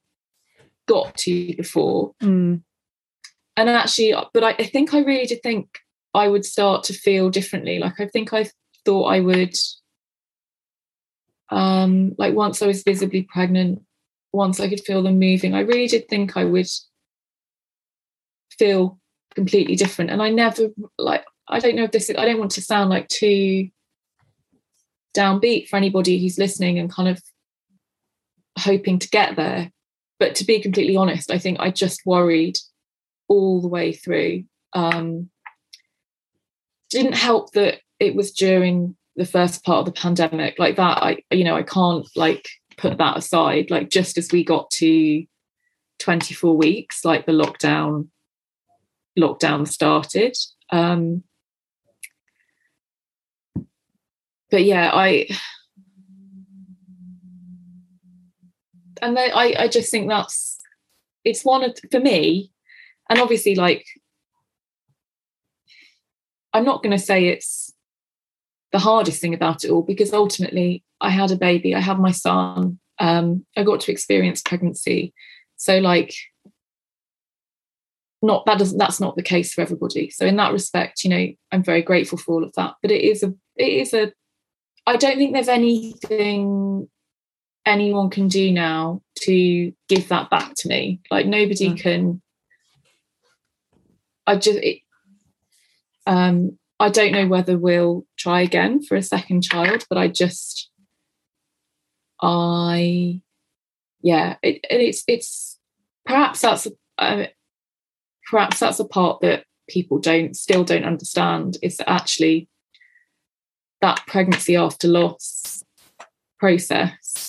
got 0.88 1.16
to 1.18 1.54
before. 1.56 2.12
Mm. 2.22 2.62
And 3.56 3.70
actually, 3.70 4.14
but 4.34 4.42
I, 4.42 4.50
I 4.58 4.64
think 4.64 4.92
I 4.92 5.00
really 5.00 5.26
did 5.26 5.42
think 5.42 5.68
I 6.14 6.28
would 6.28 6.44
start 6.44 6.84
to 6.84 6.92
feel 6.92 7.30
differently. 7.30 7.78
Like 7.78 8.00
I 8.00 8.06
think 8.06 8.32
I 8.32 8.50
thought 8.84 9.04
I 9.04 9.20
would 9.20 9.54
um 11.50 12.14
like 12.18 12.34
once 12.34 12.62
I 12.62 12.66
was 12.66 12.82
visibly 12.82 13.22
pregnant, 13.22 13.82
once 14.32 14.60
I 14.60 14.68
could 14.68 14.80
feel 14.80 15.02
them 15.02 15.18
moving, 15.18 15.54
I 15.54 15.60
really 15.60 15.86
did 15.86 16.08
think 16.08 16.36
I 16.36 16.44
would 16.44 16.68
feel 18.58 18.98
completely 19.34 19.76
different. 19.76 20.10
And 20.10 20.22
I 20.22 20.30
never 20.30 20.68
like 20.98 21.24
I 21.48 21.58
don't 21.58 21.76
know 21.76 21.84
if 21.84 21.90
this 21.90 22.08
is, 22.08 22.16
I 22.16 22.24
don't 22.24 22.38
want 22.38 22.52
to 22.52 22.62
sound 22.62 22.90
like 22.90 23.08
too 23.08 23.70
downbeat 25.16 25.68
for 25.68 25.76
anybody 25.76 26.20
who's 26.20 26.38
listening 26.38 26.78
and 26.78 26.92
kind 26.92 27.08
of 27.08 27.20
hoping 28.58 28.98
to 29.00 29.08
get 29.08 29.36
there. 29.36 29.70
But 30.18 30.34
to 30.36 30.44
be 30.44 30.60
completely 30.60 30.96
honest, 30.96 31.30
I 31.30 31.38
think 31.38 31.58
I 31.58 31.70
just 31.70 32.02
worried 32.06 32.58
all 33.28 33.60
the 33.60 33.68
way 33.68 33.92
through. 33.92 34.44
Um, 34.72 35.30
didn't 36.90 37.14
help 37.14 37.52
that 37.52 37.80
it 37.98 38.14
was 38.14 38.32
during 38.32 38.96
the 39.16 39.24
first 39.24 39.64
part 39.64 39.80
of 39.80 39.86
the 39.86 40.00
pandemic. 40.00 40.58
Like 40.58 40.76
that 40.76 41.02
i 41.02 41.18
you 41.30 41.44
know 41.44 41.56
i 41.56 41.62
can't 41.62 42.06
like 42.16 42.48
put 42.76 42.98
that 42.98 43.16
aside. 43.16 43.70
Like 43.70 43.90
just 43.90 44.18
as 44.18 44.30
we 44.32 44.44
got 44.44 44.70
to 44.72 45.24
24 46.00 46.56
weeks 46.56 47.04
like 47.04 47.26
the 47.26 47.32
lockdown 47.32 48.08
lockdown 49.18 49.66
started. 49.66 50.36
Um 50.70 51.22
but 54.50 54.64
yeah 54.64 54.90
i 54.92 55.28
and 59.00 59.16
then 59.16 59.30
i 59.32 59.54
i 59.58 59.68
just 59.68 59.90
think 59.90 60.08
that's 60.08 60.58
it's 61.24 61.44
one 61.44 61.62
of 61.62 61.78
for 61.90 62.00
me 62.00 62.50
and 63.08 63.20
obviously 63.20 63.54
like 63.54 63.84
i'm 66.52 66.64
not 66.64 66.82
going 66.82 66.96
to 66.96 67.02
say 67.02 67.26
it's 67.26 67.72
the 68.72 68.78
hardest 68.78 69.20
thing 69.20 69.34
about 69.34 69.64
it 69.64 69.70
all 69.70 69.82
because 69.82 70.12
ultimately 70.12 70.84
I 71.00 71.10
had 71.10 71.30
a 71.30 71.36
baby, 71.36 71.74
I 71.74 71.80
had 71.80 71.98
my 71.98 72.12
son, 72.12 72.78
um, 72.98 73.44
I 73.56 73.64
got 73.64 73.80
to 73.80 73.92
experience 73.92 74.42
pregnancy. 74.42 75.14
So 75.56 75.78
like 75.78 76.14
not 78.22 78.44
that 78.44 78.58
doesn't 78.58 78.76
that's 78.76 79.00
not 79.00 79.16
the 79.16 79.22
case 79.22 79.54
for 79.54 79.62
everybody. 79.62 80.10
So 80.10 80.26
in 80.26 80.36
that 80.36 80.52
respect, 80.52 81.04
you 81.04 81.10
know, 81.10 81.28
I'm 81.52 81.62
very 81.62 81.82
grateful 81.82 82.18
for 82.18 82.34
all 82.34 82.44
of 82.44 82.52
that. 82.54 82.74
But 82.82 82.90
it 82.90 83.02
is 83.02 83.22
a 83.22 83.34
it 83.56 83.68
is 83.68 83.94
a 83.94 84.12
I 84.86 84.96
don't 84.96 85.16
think 85.16 85.32
there's 85.32 85.48
anything 85.48 86.88
anyone 87.66 88.10
can 88.10 88.28
do 88.28 88.52
now 88.52 89.02
to 89.22 89.72
give 89.88 90.08
that 90.08 90.30
back 90.30 90.54
to 90.56 90.68
me. 90.68 91.00
Like 91.10 91.26
nobody 91.26 91.70
mm. 91.70 91.80
can 91.80 92.22
I 94.26 94.36
just 94.36 94.58
it, 94.58 94.80
um 96.06 96.58
I 96.80 96.88
don't 96.88 97.12
know 97.12 97.28
whether 97.28 97.58
we'll 97.58 98.06
try 98.16 98.40
again 98.40 98.82
for 98.82 98.96
a 98.96 99.02
second 99.02 99.42
child, 99.42 99.84
but 99.90 99.98
I 99.98 100.08
just, 100.08 100.70
I, 102.22 103.20
yeah, 104.00 104.36
it, 104.42 104.64
it's 104.70 105.04
it's 105.06 105.58
perhaps 106.06 106.40
that's 106.40 106.66
uh, 106.96 107.24
perhaps 108.30 108.60
that's 108.60 108.80
a 108.80 108.86
part 108.86 109.20
that 109.20 109.44
people 109.68 109.98
don't 109.98 110.34
still 110.34 110.64
don't 110.64 110.84
understand 110.84 111.58
is 111.62 111.76
that 111.76 111.90
actually 111.90 112.48
that 113.82 114.00
pregnancy 114.06 114.56
after 114.56 114.88
loss 114.88 115.62
process 116.38 117.19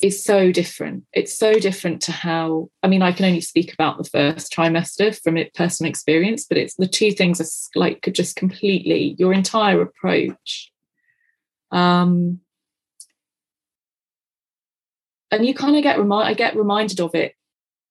is 0.00 0.22
so 0.22 0.52
different. 0.52 1.04
It's 1.12 1.36
so 1.36 1.54
different 1.54 2.00
to 2.02 2.12
how, 2.12 2.70
I 2.82 2.88
mean, 2.88 3.02
I 3.02 3.12
can 3.12 3.24
only 3.26 3.40
speak 3.40 3.72
about 3.72 3.98
the 3.98 4.08
first 4.08 4.52
trimester 4.52 5.18
from 5.22 5.36
it 5.36 5.54
personal 5.54 5.90
experience, 5.90 6.46
but 6.48 6.58
it's 6.58 6.74
the 6.74 6.86
two 6.86 7.12
things 7.12 7.40
are 7.40 7.78
like 7.78 8.02
could 8.02 8.14
just 8.14 8.36
completely 8.36 9.16
your 9.18 9.32
entire 9.32 9.80
approach. 9.82 10.70
Um, 11.70 12.40
and 15.30 15.44
you 15.44 15.54
kind 15.54 15.76
of 15.76 15.82
get 15.82 15.98
remind 15.98 16.28
I 16.28 16.34
get 16.34 16.56
reminded 16.56 17.00
of 17.00 17.14
it 17.14 17.34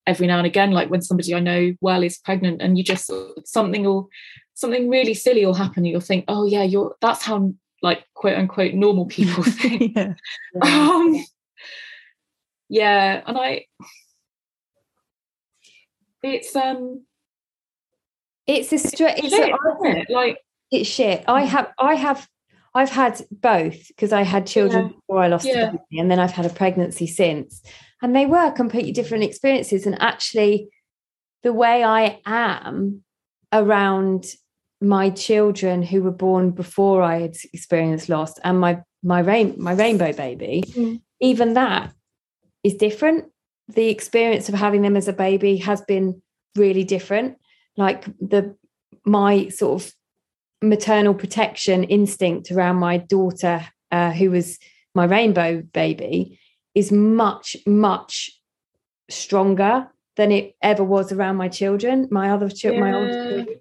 every 0.06 0.28
now 0.28 0.38
and 0.38 0.48
again, 0.48 0.72
like 0.72 0.90
when 0.90 1.02
somebody 1.02 1.36
I 1.36 1.40
know 1.40 1.76
well 1.82 2.04
is 2.04 2.18
pregnant 2.18 2.62
and 2.62 2.78
you 2.78 2.84
just 2.84 3.12
something 3.46 3.84
will 3.84 4.10
something 4.54 4.90
really 4.90 5.14
silly 5.14 5.46
will 5.46 5.54
happen, 5.54 5.80
and 5.80 5.88
you'll 5.88 6.02
think, 6.02 6.26
oh 6.28 6.46
yeah, 6.46 6.64
you're 6.64 6.96
that's 7.02 7.24
how 7.24 7.54
like 7.82 8.06
quote 8.16 8.38
unquote 8.38 8.74
normal 8.74 9.06
people 9.06 9.44
think. 9.44 9.96
yeah. 9.96 10.14
Um, 10.62 11.24
yeah 12.70 13.22
and 13.26 13.38
i 13.38 13.66
it's 16.24 16.56
um 16.56 17.04
it's 18.46 18.72
a 18.72 18.78
straight 18.78 19.18
it's, 19.18 19.30
shit, 19.30 19.50
a, 19.50 20.00
it? 20.00 20.10
like 20.10 20.38
it's 20.72 20.90
shit 20.90 21.24
i 21.28 21.44
have 21.44 21.72
i 21.80 21.96
have 21.96 22.28
i've 22.74 22.90
had 22.90 23.22
both 23.32 23.88
because 23.90 24.12
i 24.12 24.24
had 24.24 24.46
children 24.46 24.88
yeah. 24.88 24.92
before 24.94 25.20
i 25.20 25.28
lost 25.28 25.46
yeah. 25.46 25.72
baby 25.72 26.00
and 26.00 26.12
then 26.12 26.20
i've 26.20 26.32
had 26.32 26.46
a 26.46 26.50
pregnancy 26.50 27.08
since 27.08 27.62
and 28.02 28.16
they 28.16 28.26
were 28.26 28.52
completely 28.52 28.92
different 28.92 29.24
experiences 29.24 29.86
and 29.86 30.02
actually 30.02 30.70
the 31.44 31.54
way 31.54 31.84
i 31.84 32.20
am 32.26 33.04
around 33.54 34.26
my 34.82 35.10
children 35.10 35.82
who 35.82 36.04
were 36.04 36.12
born 36.12 36.52
before 36.52 37.02
i 37.02 37.22
had 37.22 37.36
experienced 37.54 38.10
loss 38.10 38.38
and 38.40 38.60
my 38.60 38.82
my 39.04 39.20
rain 39.20 39.56
my 39.58 39.74
rainbow 39.74 40.12
baby 40.12 40.64
mm. 40.68 41.00
even 41.20 41.54
that 41.54 41.94
is 42.68 42.76
different. 42.76 43.26
The 43.68 43.90
experience 43.90 44.50
of 44.50 44.56
having 44.56 44.82
them 44.82 44.96
as 44.96 45.08
a 45.08 45.14
baby 45.14 45.58
has 45.58 45.82
been 45.82 46.22
really 46.56 46.84
different. 46.84 47.38
Like 47.76 48.06
the 48.20 48.56
my 49.06 49.50
sort 49.50 49.82
of 49.82 49.94
maternal 50.62 51.14
protection 51.14 51.84
instinct 51.84 52.52
around 52.52 52.78
my 52.78 52.98
daughter, 52.98 53.66
uh, 53.92 54.12
who 54.12 54.32
was 54.32 54.58
my 54.94 55.06
rainbow 55.06 55.62
baby, 55.62 56.40
is 56.76 56.92
much, 56.92 57.56
much 57.66 58.32
stronger 59.10 59.88
than 60.16 60.32
it 60.32 60.56
ever 60.62 60.84
was 60.84 61.12
around 61.12 61.36
my 61.36 61.48
children, 61.48 62.08
my 62.12 62.32
other 62.32 62.50
children, 62.50 62.84
yeah. 62.84 62.92
my 62.92 62.98
older 62.98 63.30
children. 63.30 63.60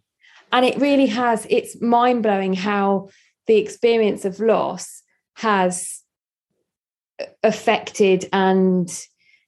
And 0.53 0.65
it 0.65 0.79
really 0.79 1.07
has, 1.07 1.47
it's 1.51 1.81
mind 1.81 2.23
blowing 2.23 2.55
how 2.55 3.09
the 3.47 3.57
experience 3.57 4.25
of 4.25 4.41
loss 4.41 5.03
has 5.35 5.96
affected 7.43 8.29
and 8.33 8.91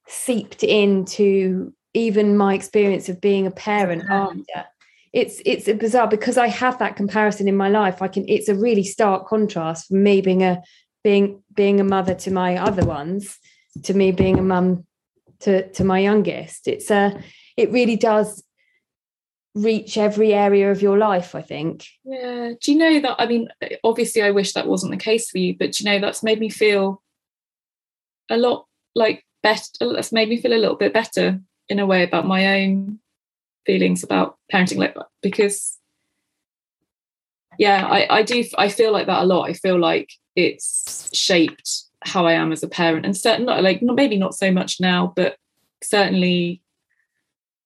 seeped 0.07 0.63
into 0.63 1.73
even 1.93 2.37
my 2.37 2.53
experience 2.53 3.09
of 3.09 3.21
being 3.21 3.47
a 3.47 3.51
parent 3.51 4.03
after. 4.09 4.65
It's 5.11 5.41
it's 5.43 5.65
bizarre 5.65 6.07
because 6.07 6.37
i 6.37 6.47
have 6.47 6.77
that 6.79 6.95
comparison 6.95 7.47
in 7.47 7.57
my 7.57 7.69
life. 7.69 8.01
I 8.01 8.07
can 8.07 8.27
it's 8.27 8.47
a 8.47 8.55
really 8.55 8.83
stark 8.83 9.27
contrast 9.27 9.87
from 9.87 10.03
me 10.03 10.21
being 10.21 10.43
a 10.43 10.61
being 11.03 11.41
being 11.53 11.79
a 11.79 11.83
mother 11.83 12.13
to 12.13 12.31
my 12.31 12.57
other 12.57 12.85
ones 12.85 13.37
to 13.83 13.93
me 13.93 14.11
being 14.11 14.37
a 14.37 14.43
mum 14.43 14.85
to 15.41 15.67
to 15.71 15.83
my 15.83 15.99
youngest. 15.99 16.67
It's 16.67 16.91
a 16.91 17.19
it 17.57 17.71
really 17.71 17.95
does 17.95 18.43
reach 19.55 19.97
every 19.97 20.31
area 20.31 20.71
of 20.71 20.81
your 20.81 20.97
life 20.97 21.33
i 21.33 21.41
think. 21.41 21.87
Yeah. 22.03 22.51
Do 22.61 22.71
you 22.71 22.77
know 22.77 22.99
that 22.99 23.15
i 23.17 23.25
mean 23.25 23.49
obviously 23.83 24.21
i 24.21 24.29
wish 24.29 24.53
that 24.53 24.67
wasn't 24.67 24.91
the 24.91 24.97
case 24.97 25.31
for 25.31 25.39
you 25.39 25.55
but 25.57 25.79
you 25.79 25.85
know 25.87 25.99
that's 25.99 26.21
made 26.21 26.39
me 26.39 26.49
feel 26.49 27.01
a 28.29 28.37
lot 28.37 28.65
like 28.95 29.25
best 29.43 29.77
that's 29.79 30.11
made 30.11 30.29
me 30.29 30.41
feel 30.41 30.53
a 30.53 30.55
little 30.55 30.75
bit 30.75 30.93
better 30.93 31.39
in 31.67 31.79
a 31.79 31.85
way 31.85 32.03
about 32.03 32.25
my 32.25 32.61
own 32.61 32.99
feelings 33.65 34.03
about 34.03 34.37
parenting 34.51 34.77
like 34.77 34.95
because 35.21 35.77
yeah 37.57 37.85
I, 37.85 38.17
I 38.19 38.23
do 38.23 38.43
i 38.57 38.69
feel 38.69 38.91
like 38.91 39.07
that 39.07 39.21
a 39.21 39.25
lot 39.25 39.49
i 39.49 39.53
feel 39.53 39.79
like 39.79 40.11
it's 40.35 41.09
shaped 41.13 41.83
how 42.03 42.25
i 42.25 42.33
am 42.33 42.51
as 42.51 42.63
a 42.63 42.67
parent 42.67 43.05
and 43.05 43.15
certain 43.15 43.45
like 43.45 43.81
not 43.81 43.95
maybe 43.95 44.17
not 44.17 44.33
so 44.33 44.51
much 44.51 44.79
now 44.79 45.13
but 45.15 45.37
certainly 45.83 46.61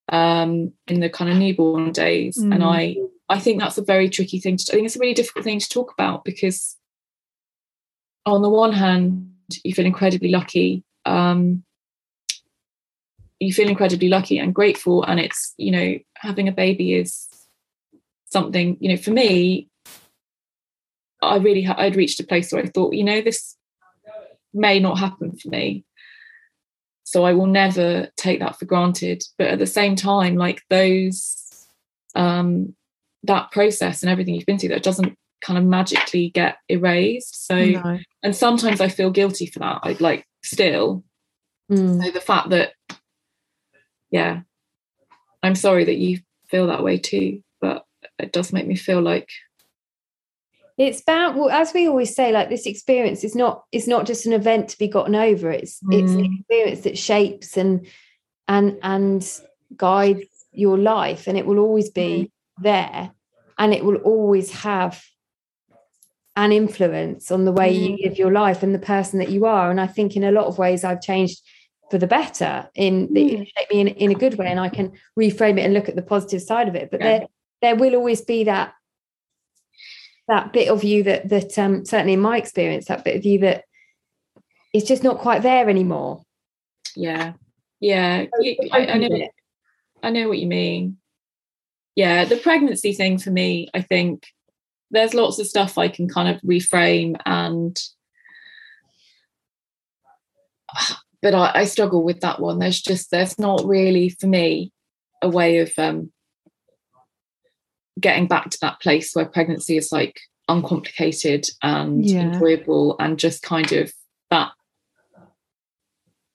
um 0.10 0.74
in 0.88 1.00
the 1.00 1.10
kind 1.10 1.32
of 1.32 1.38
newborn 1.38 1.92
days 1.92 2.38
mm. 2.38 2.54
and 2.54 2.64
i 2.64 2.96
i 3.30 3.40
think 3.40 3.60
that's 3.60 3.78
a 3.78 3.84
very 3.84 4.10
tricky 4.10 4.40
thing 4.40 4.58
to 4.58 4.72
i 4.72 4.76
think 4.76 4.86
it's 4.86 4.96
a 4.96 5.00
really 5.00 5.14
difficult 5.14 5.46
thing 5.46 5.60
to 5.60 5.70
talk 5.70 5.94
about 5.94 6.26
because 6.26 6.76
on 8.26 8.42
the 8.42 8.50
one 8.50 8.74
hand 8.74 9.33
you 9.64 9.74
feel 9.74 9.86
incredibly 9.86 10.30
lucky 10.30 10.84
um, 11.06 11.64
you 13.40 13.54
feel 13.54 13.68
incredibly 13.68 14.08
lucky 14.10 14.38
and 14.38 14.56
grateful 14.56 15.04
and 15.04 15.20
it's 15.20 15.54
you 15.58 15.72
know 15.72 15.98
having 16.16 16.48
a 16.48 16.52
baby 16.52 16.94
is 16.94 17.28
something 18.26 18.78
you 18.80 18.90
know 18.90 18.98
for 18.98 19.12
me 19.12 19.68
i 21.22 21.38
really 21.38 21.66
i'd 21.68 21.96
reached 21.96 22.20
a 22.20 22.26
place 22.26 22.52
where 22.52 22.64
i 22.64 22.68
thought 22.68 22.94
you 22.94 23.04
know 23.04 23.22
this 23.22 23.58
may 24.54 24.80
not 24.80 25.00
happen 25.00 25.36
for 25.36 25.50
me. 25.50 25.84
So 27.04 27.26
i 27.26 27.34
will 27.34 27.48
never 27.48 28.08
take 28.16 28.40
that 28.40 28.58
for 28.58 28.66
granted. 28.66 29.24
But 29.38 29.48
at 29.48 29.60
the 29.60 29.68
same 29.68 29.96
time 29.96 30.36
like 30.36 30.62
those 30.70 31.40
um 32.16 32.76
that 33.24 33.52
process 33.52 34.04
and 34.04 34.12
everything 34.12 34.36
you've 34.36 34.46
been 34.46 34.60
through 34.60 34.70
that 34.70 34.84
doesn't 34.84 35.18
kind 35.44 35.60
of 35.60 35.66
magically 35.66 36.30
get 36.30 36.58
erased 36.70 37.46
so 37.46 37.58
No. 37.58 38.00
and 38.24 38.36
sometimes 38.36 38.82
i 38.82 38.88
feel 38.88 39.12
guilty 39.12 39.46
for 39.46 39.60
that 39.60 39.80
i 39.84 39.96
like 40.00 40.26
still 40.44 41.04
Mm. 41.72 42.04
so 42.04 42.12
the 42.12 42.20
fact 42.20 42.50
that 42.50 42.74
yeah 44.12 44.42
i'm 45.42 45.56
sorry 45.56 45.86
that 45.86 45.96
you 45.98 46.20
feel 46.50 46.68
that 46.68 46.84
way 46.84 46.98
too 46.98 47.42
but 47.62 47.86
it 48.20 48.32
does 48.34 48.52
make 48.52 48.68
me 48.68 48.76
feel 48.76 49.02
like 49.02 49.30
It's 50.78 51.02
about 51.02 51.36
well, 51.36 51.50
as 51.50 51.72
we 51.74 51.88
always 51.88 52.16
say, 52.16 52.32
like 52.32 52.50
this 52.50 52.66
experience 52.66 53.24
is 53.24 53.36
not 53.36 53.64
is 53.72 53.88
not 53.88 54.06
just 54.08 54.26
an 54.26 54.34
event 54.34 54.70
to 54.70 54.78
be 54.78 54.88
gotten 54.88 55.16
over. 55.16 55.52
It's 55.52 55.80
it's 55.92 56.14
an 56.16 56.22
Mm. 56.26 56.40
experience 56.40 56.82
that 56.82 56.98
shapes 56.98 57.58
and 57.58 57.88
and 58.48 58.78
and 58.82 59.22
guides 59.78 60.26
your 60.52 60.78
life, 60.78 61.28
and 61.28 61.38
it 61.38 61.46
will 61.46 61.60
always 61.60 61.90
be 61.92 62.32
there, 62.62 63.12
and 63.58 63.74
it 63.74 63.86
will 63.86 63.98
always 63.98 64.52
have 64.52 65.02
an 66.36 66.52
influence 66.52 67.32
on 67.32 67.46
the 67.46 67.52
way 67.52 67.72
you 67.72 67.98
live 68.04 68.18
your 68.18 68.32
life 68.32 68.64
and 68.64 68.74
the 68.74 68.80
person 68.80 69.20
that 69.20 69.30
you 69.30 69.46
are. 69.46 69.70
And 69.70 69.80
I 69.80 69.88
think 69.88 70.16
in 70.16 70.24
a 70.24 70.32
lot 70.32 70.46
of 70.46 70.58
ways, 70.58 70.84
I've 70.84 71.02
changed 71.02 71.42
for 71.92 71.98
the 71.98 72.08
better 72.08 72.70
in 72.76 73.14
shaped 73.14 73.72
me 73.72 73.80
in, 73.82 73.88
in 73.88 74.12
a 74.12 74.16
good 74.16 74.38
way, 74.38 74.48
and 74.48 74.60
I 74.60 74.70
can 74.70 74.94
reframe 75.20 75.60
it 75.60 75.66
and 75.66 75.74
look 75.74 75.90
at 75.90 75.96
the 75.96 76.02
positive 76.02 76.42
side 76.42 76.68
of 76.68 76.76
it. 76.76 76.90
But 76.90 77.02
Yeah. 77.02 77.06
there 77.20 77.28
there 77.62 77.76
will 77.76 77.96
always 77.96 78.22
be 78.22 78.46
that 78.46 78.74
that 80.28 80.54
bit 80.54 80.70
of 80.70 80.84
you 80.84 81.04
that 81.04 81.30
that 81.30 81.58
um 81.60 81.86
certainly 81.86 82.14
in 82.14 82.22
my 82.22 82.38
experience 82.38 82.86
that 82.86 83.04
bit 83.04 83.16
of 83.16 83.26
you 83.26 83.40
that 83.40 83.66
is 84.74 84.86
just 84.86 85.04
not 85.04 85.20
quite 85.20 85.42
there 85.44 85.70
anymore 85.70 86.24
yeah 86.96 87.34
yeah 87.80 88.26
I, 88.72 88.88
I 88.88 88.98
know 88.98 89.28
I 90.04 90.10
know 90.10 90.28
what 90.28 90.38
you 90.38 90.48
mean. 90.48 90.98
Yeah, 91.96 92.26
the 92.26 92.38
pregnancy 92.38 92.94
thing 92.94 93.18
for 93.18 93.32
me, 93.32 93.70
I 93.74 93.82
think 93.82 94.28
there's 94.94 95.14
lots 95.14 95.40
of 95.40 95.48
stuff 95.48 95.78
I 95.78 95.90
can 95.90 96.08
kind 96.08 96.34
of 96.34 96.42
reframe 96.42 97.16
and 97.26 97.78
but 101.22 101.34
I, 101.34 101.52
I 101.56 101.64
struggle 101.66 102.04
with 102.04 102.22
that 102.22 102.40
one. 102.40 102.60
There's 102.60 102.82
just 102.82 103.12
there's 103.12 103.38
not 103.40 103.66
really 103.66 104.10
for 104.10 104.28
me 104.28 104.72
a 105.22 105.30
way 105.30 105.60
of 105.60 105.72
um 105.78 106.12
getting 108.00 108.28
back 108.28 108.50
to 108.50 108.58
that 108.62 108.80
place 108.82 109.14
where 109.14 109.26
pregnancy 109.26 109.78
is 109.78 109.92
like 109.92 110.20
uncomplicated 110.50 111.48
and 111.62 112.06
Yeah. 112.06 112.22
enjoyable 112.22 112.96
and 113.00 113.18
just 113.18 113.42
kind 113.44 113.72
of 113.72 113.92
that 114.30 114.52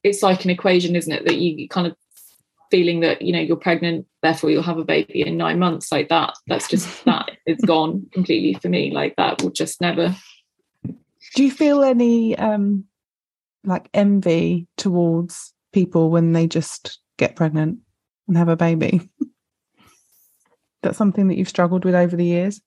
it's 0.04 0.22
like 0.22 0.44
an 0.44 0.50
equation, 0.50 0.94
isn't 0.96 1.12
it? 1.12 1.24
That 1.24 1.36
you 1.36 1.68
kind 1.68 1.86
of 1.86 1.96
feeling 2.70 3.00
that 3.00 3.22
you 3.22 3.32
know 3.32 3.40
you're 3.40 3.56
pregnant 3.56 4.06
therefore 4.22 4.50
you'll 4.50 4.62
have 4.62 4.78
a 4.78 4.84
baby 4.84 5.22
in 5.26 5.36
nine 5.36 5.58
months 5.58 5.90
like 5.92 6.08
that 6.08 6.34
that's 6.46 6.68
just 6.68 7.04
that 7.06 7.30
is 7.46 7.58
gone 7.66 8.06
completely 8.12 8.54
for 8.60 8.68
me 8.68 8.90
like 8.90 9.14
that 9.16 9.42
will 9.42 9.50
just 9.50 9.80
never 9.80 10.14
Do 11.34 11.44
you 11.44 11.50
feel 11.50 11.82
any 11.82 12.36
um 12.38 12.84
like 13.64 13.88
envy 13.92 14.66
towards 14.76 15.52
people 15.72 16.10
when 16.10 16.32
they 16.32 16.46
just 16.46 16.98
get 17.18 17.36
pregnant 17.36 17.78
and 18.26 18.36
have 18.36 18.48
a 18.48 18.56
baby? 18.56 19.08
That's 20.82 20.96
something 20.96 21.28
that 21.28 21.36
you've 21.36 21.48
struggled 21.48 21.84
with 21.84 21.94
over 21.94 22.16
the 22.16 22.24
years. 22.24 22.60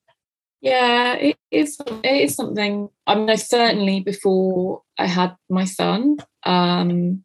yeah 0.60 1.14
it 1.14 1.36
is 1.50 1.76
it 2.04 2.22
is 2.22 2.36
something 2.36 2.88
i 3.06 3.14
mean 3.16 3.28
i 3.30 3.34
certainly 3.34 4.00
before 4.00 4.82
i 4.98 5.06
had 5.06 5.34
my 5.48 5.64
son 5.64 6.16
um 6.44 7.24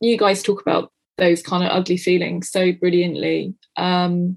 you 0.00 0.18
guys 0.18 0.42
talk 0.42 0.60
about 0.60 0.92
those 1.18 1.42
kind 1.42 1.62
of 1.64 1.70
ugly 1.70 1.96
feelings 1.96 2.50
so 2.50 2.72
brilliantly. 2.72 3.54
Um 3.76 4.36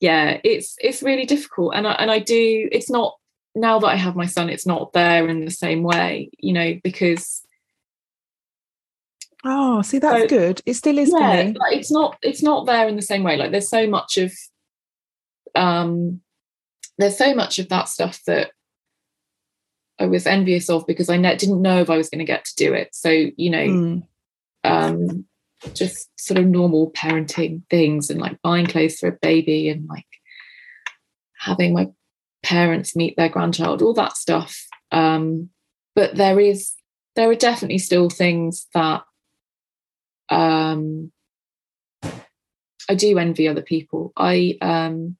yeah 0.00 0.40
it's 0.44 0.76
it's 0.80 1.02
really 1.02 1.26
difficult. 1.26 1.74
And 1.74 1.86
I, 1.86 1.92
and 1.92 2.10
I 2.10 2.18
do 2.20 2.68
it's 2.72 2.90
not 2.90 3.14
now 3.56 3.80
that 3.80 3.88
i 3.88 3.96
have 3.96 4.14
my 4.14 4.26
son 4.26 4.48
it's 4.48 4.64
not 4.64 4.92
there 4.92 5.26
in 5.28 5.44
the 5.44 5.50
same 5.50 5.82
way 5.82 6.30
you 6.38 6.52
know 6.52 6.78
because 6.84 7.42
Oh, 9.42 9.80
see, 9.80 9.98
that's 9.98 10.22
So- 10.24 10.28
good. 10.28 10.60
It 10.66 10.74
still 10.74 10.98
is 10.98 11.10
yeah 11.10 11.52
like, 11.56 11.76
it's 11.78 11.90
not 11.90 12.18
it's 12.22 12.42
not 12.42 12.66
there 12.66 12.86
in 12.88 12.96
the 12.96 13.02
same 13.02 13.22
way. 13.22 13.36
Like 13.38 13.50
there's 13.52 13.70
so 13.70 13.86
much 13.86 14.18
of 14.18 14.32
um 15.54 16.20
there's 16.98 17.16
so 17.16 17.34
much 17.34 17.58
of 17.58 17.68
that 17.70 17.88
stuff 17.88 18.20
that 18.26 18.50
i 19.98 20.04
was 20.06 20.26
envious 20.26 20.68
of 20.70 20.86
because 20.86 21.08
i 21.08 21.16
ne- 21.16 21.34
didn't 21.36 21.62
know 21.62 21.80
if 21.80 21.88
i 21.90 21.96
was 21.96 22.08
going 22.10 22.18
to 22.18 22.24
get 22.24 22.44
to 22.44 22.54
do 22.56 22.72
it. 22.74 22.94
So 22.94 23.08
you 23.10 23.50
know 23.50 23.66
Mm. 23.66 24.02
um 24.64 25.24
just 25.74 26.08
sort 26.18 26.38
of 26.38 26.46
normal 26.46 26.90
parenting 26.92 27.62
things 27.68 28.10
and 28.10 28.20
like 28.20 28.40
buying 28.42 28.66
clothes 28.66 28.98
for 28.98 29.08
a 29.08 29.18
baby 29.20 29.68
and 29.68 29.86
like 29.88 30.06
having 31.38 31.72
my 31.72 31.88
parents 32.42 32.96
meet 32.96 33.14
their 33.16 33.28
grandchild 33.28 33.82
all 33.82 33.92
that 33.92 34.16
stuff 34.16 34.66
um 34.92 35.50
but 35.94 36.16
there 36.16 36.40
is 36.40 36.72
there 37.16 37.30
are 37.30 37.34
definitely 37.34 37.78
still 37.78 38.08
things 38.08 38.66
that 38.72 39.02
um 40.30 41.12
I 42.90 42.94
do 42.94 43.16
envy 43.18 43.46
other 43.46 43.62
people. 43.62 44.12
I 44.16 44.58
um 44.60 45.16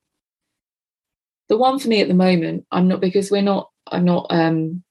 the 1.49 1.57
one 1.57 1.78
for 1.78 1.88
me 1.88 2.01
at 2.01 2.09
the 2.09 2.14
moment, 2.14 2.66
I'm 2.72 2.88
not 2.88 3.01
because 3.01 3.30
we're 3.30 3.43
not 3.43 3.70
I'm 3.86 4.05
not 4.05 4.26
um 4.30 4.82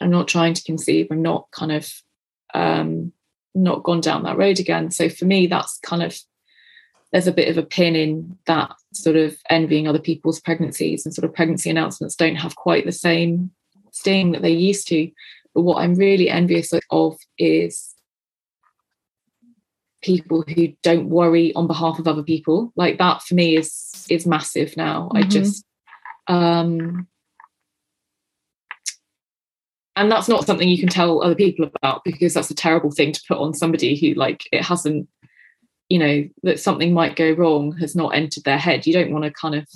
I'm 0.00 0.10
not 0.10 0.26
trying 0.26 0.54
to 0.54 0.62
conceive, 0.62 1.08
I'm 1.10 1.20
not 1.20 1.48
kind 1.52 1.72
of 1.72 1.92
um 2.54 3.12
not 3.54 3.82
gone 3.82 4.00
down 4.00 4.22
that 4.22 4.38
road 4.38 4.58
again. 4.58 4.90
So 4.90 5.08
for 5.08 5.24
me 5.24 5.46
that's 5.46 5.78
kind 5.78 6.02
of 6.02 6.18
there's 7.12 7.26
a 7.26 7.32
bit 7.32 7.48
of 7.48 7.58
a 7.58 7.66
pin 7.66 7.96
in 7.96 8.38
that 8.46 8.72
sort 8.92 9.16
of 9.16 9.36
envying 9.50 9.88
other 9.88 9.98
people's 9.98 10.40
pregnancies 10.40 11.04
and 11.04 11.14
sort 11.14 11.24
of 11.24 11.34
pregnancy 11.34 11.68
announcements 11.68 12.14
don't 12.14 12.36
have 12.36 12.54
quite 12.54 12.86
the 12.86 12.92
same 12.92 13.50
sting 13.90 14.32
that 14.32 14.42
they 14.42 14.52
used 14.52 14.86
to. 14.88 15.10
But 15.54 15.62
what 15.62 15.82
I'm 15.82 15.94
really 15.94 16.30
envious 16.30 16.72
of 16.90 17.16
is 17.36 17.94
people 20.02 20.42
who 20.42 20.68
don't 20.82 21.10
worry 21.10 21.52
on 21.54 21.66
behalf 21.66 21.98
of 21.98 22.06
other 22.06 22.22
people. 22.22 22.72
Like 22.76 22.98
that 22.98 23.22
for 23.22 23.34
me 23.34 23.56
is 23.56 24.06
is 24.08 24.26
massive 24.26 24.76
now. 24.76 25.10
I 25.14 25.22
Mhm. 25.22 25.30
just 25.30 25.64
um 26.28 27.08
and 30.00 30.10
that's 30.10 30.28
not 30.28 30.46
something 30.46 30.66
you 30.68 30.78
can 30.78 30.88
tell 30.88 31.22
other 31.22 31.34
people 31.34 31.68
about 31.74 32.02
because 32.04 32.32
that's 32.32 32.50
a 32.50 32.54
terrible 32.54 32.90
thing 32.90 33.12
to 33.12 33.22
put 33.28 33.36
on 33.38 33.52
somebody 33.52 33.94
who 33.94 34.18
like 34.18 34.48
it 34.50 34.62
hasn't 34.64 35.06
you 35.90 35.98
know 35.98 36.26
that 36.42 36.58
something 36.58 36.94
might 36.94 37.16
go 37.16 37.32
wrong 37.32 37.76
has 37.76 37.94
not 37.94 38.14
entered 38.14 38.44
their 38.44 38.58
head 38.58 38.86
you 38.86 38.94
don't 38.94 39.12
want 39.12 39.24
to 39.24 39.30
kind 39.30 39.54
of 39.54 39.68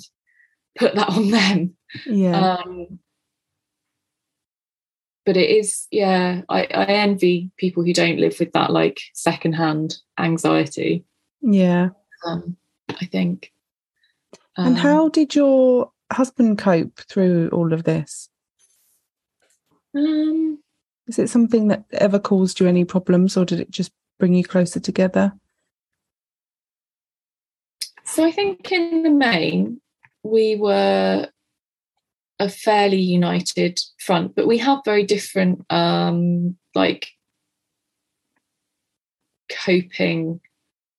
put 0.77 0.95
that 0.95 1.09
on 1.09 1.29
them 1.29 1.75
Yeah. 2.07 2.57
um 2.57 2.99
but 5.25 5.37
it 5.37 5.49
is 5.49 5.87
yeah 5.91 6.41
I, 6.49 6.61
I 6.63 6.85
envy 6.85 7.51
people 7.57 7.83
who 7.83 7.93
don't 7.93 8.19
live 8.19 8.37
with 8.39 8.51
that 8.53 8.71
like 8.71 8.99
secondhand 9.13 9.97
anxiety 10.19 11.05
yeah. 11.41 11.89
um 12.25 12.57
i 12.89 13.05
think 13.05 13.51
And 14.57 14.69
Um, 14.69 14.75
how 14.75 15.09
did 15.09 15.35
your 15.35 15.91
husband 16.11 16.57
cope 16.57 16.99
through 17.09 17.49
all 17.51 17.73
of 17.73 17.83
this? 17.83 18.29
Um 19.95 20.59
Is 21.07 21.19
it 21.19 21.29
something 21.29 21.67
that 21.69 21.85
ever 21.93 22.19
caused 22.19 22.59
you 22.59 22.67
any 22.67 22.85
problems 22.85 23.37
or 23.37 23.45
did 23.45 23.59
it 23.59 23.71
just 23.71 23.91
bring 24.19 24.33
you 24.33 24.43
closer 24.43 24.79
together? 24.79 25.33
So 28.03 28.23
I 28.23 28.31
think 28.31 28.71
in 28.71 29.03
the 29.03 29.09
main, 29.09 29.81
we 30.23 30.55
were 30.55 31.29
a 32.39 32.49
fairly 32.49 32.99
united 32.99 33.79
front, 33.99 34.35
but 34.35 34.47
we 34.47 34.57
have 34.59 34.79
very 34.85 35.03
different 35.03 35.65
um 35.71 36.57
like 36.73 37.07
coping 39.49 40.41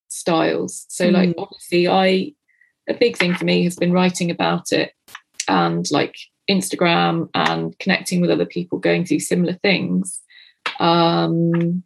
styles. 0.09 0.87
So 0.89 1.09
like 1.09 1.35
obviously 1.37 1.89
I 1.89 2.33
a 2.89 2.95
big 2.95 3.17
thing 3.17 3.35
for 3.35 3.45
me 3.45 3.65
has 3.65 3.77
been 3.77 3.93
writing 3.93 4.31
about 4.31 4.73
it 4.73 4.93
and 5.49 5.85
like 5.91 6.15
Instagram 6.51 7.29
and 7.35 7.79
connecting 7.79 8.21
with 8.21 8.31
other 8.31 8.47
people 8.47 8.79
going 8.79 9.05
through 9.05 9.21
similar 9.21 9.55
things. 9.55 10.21
Um 10.81 11.83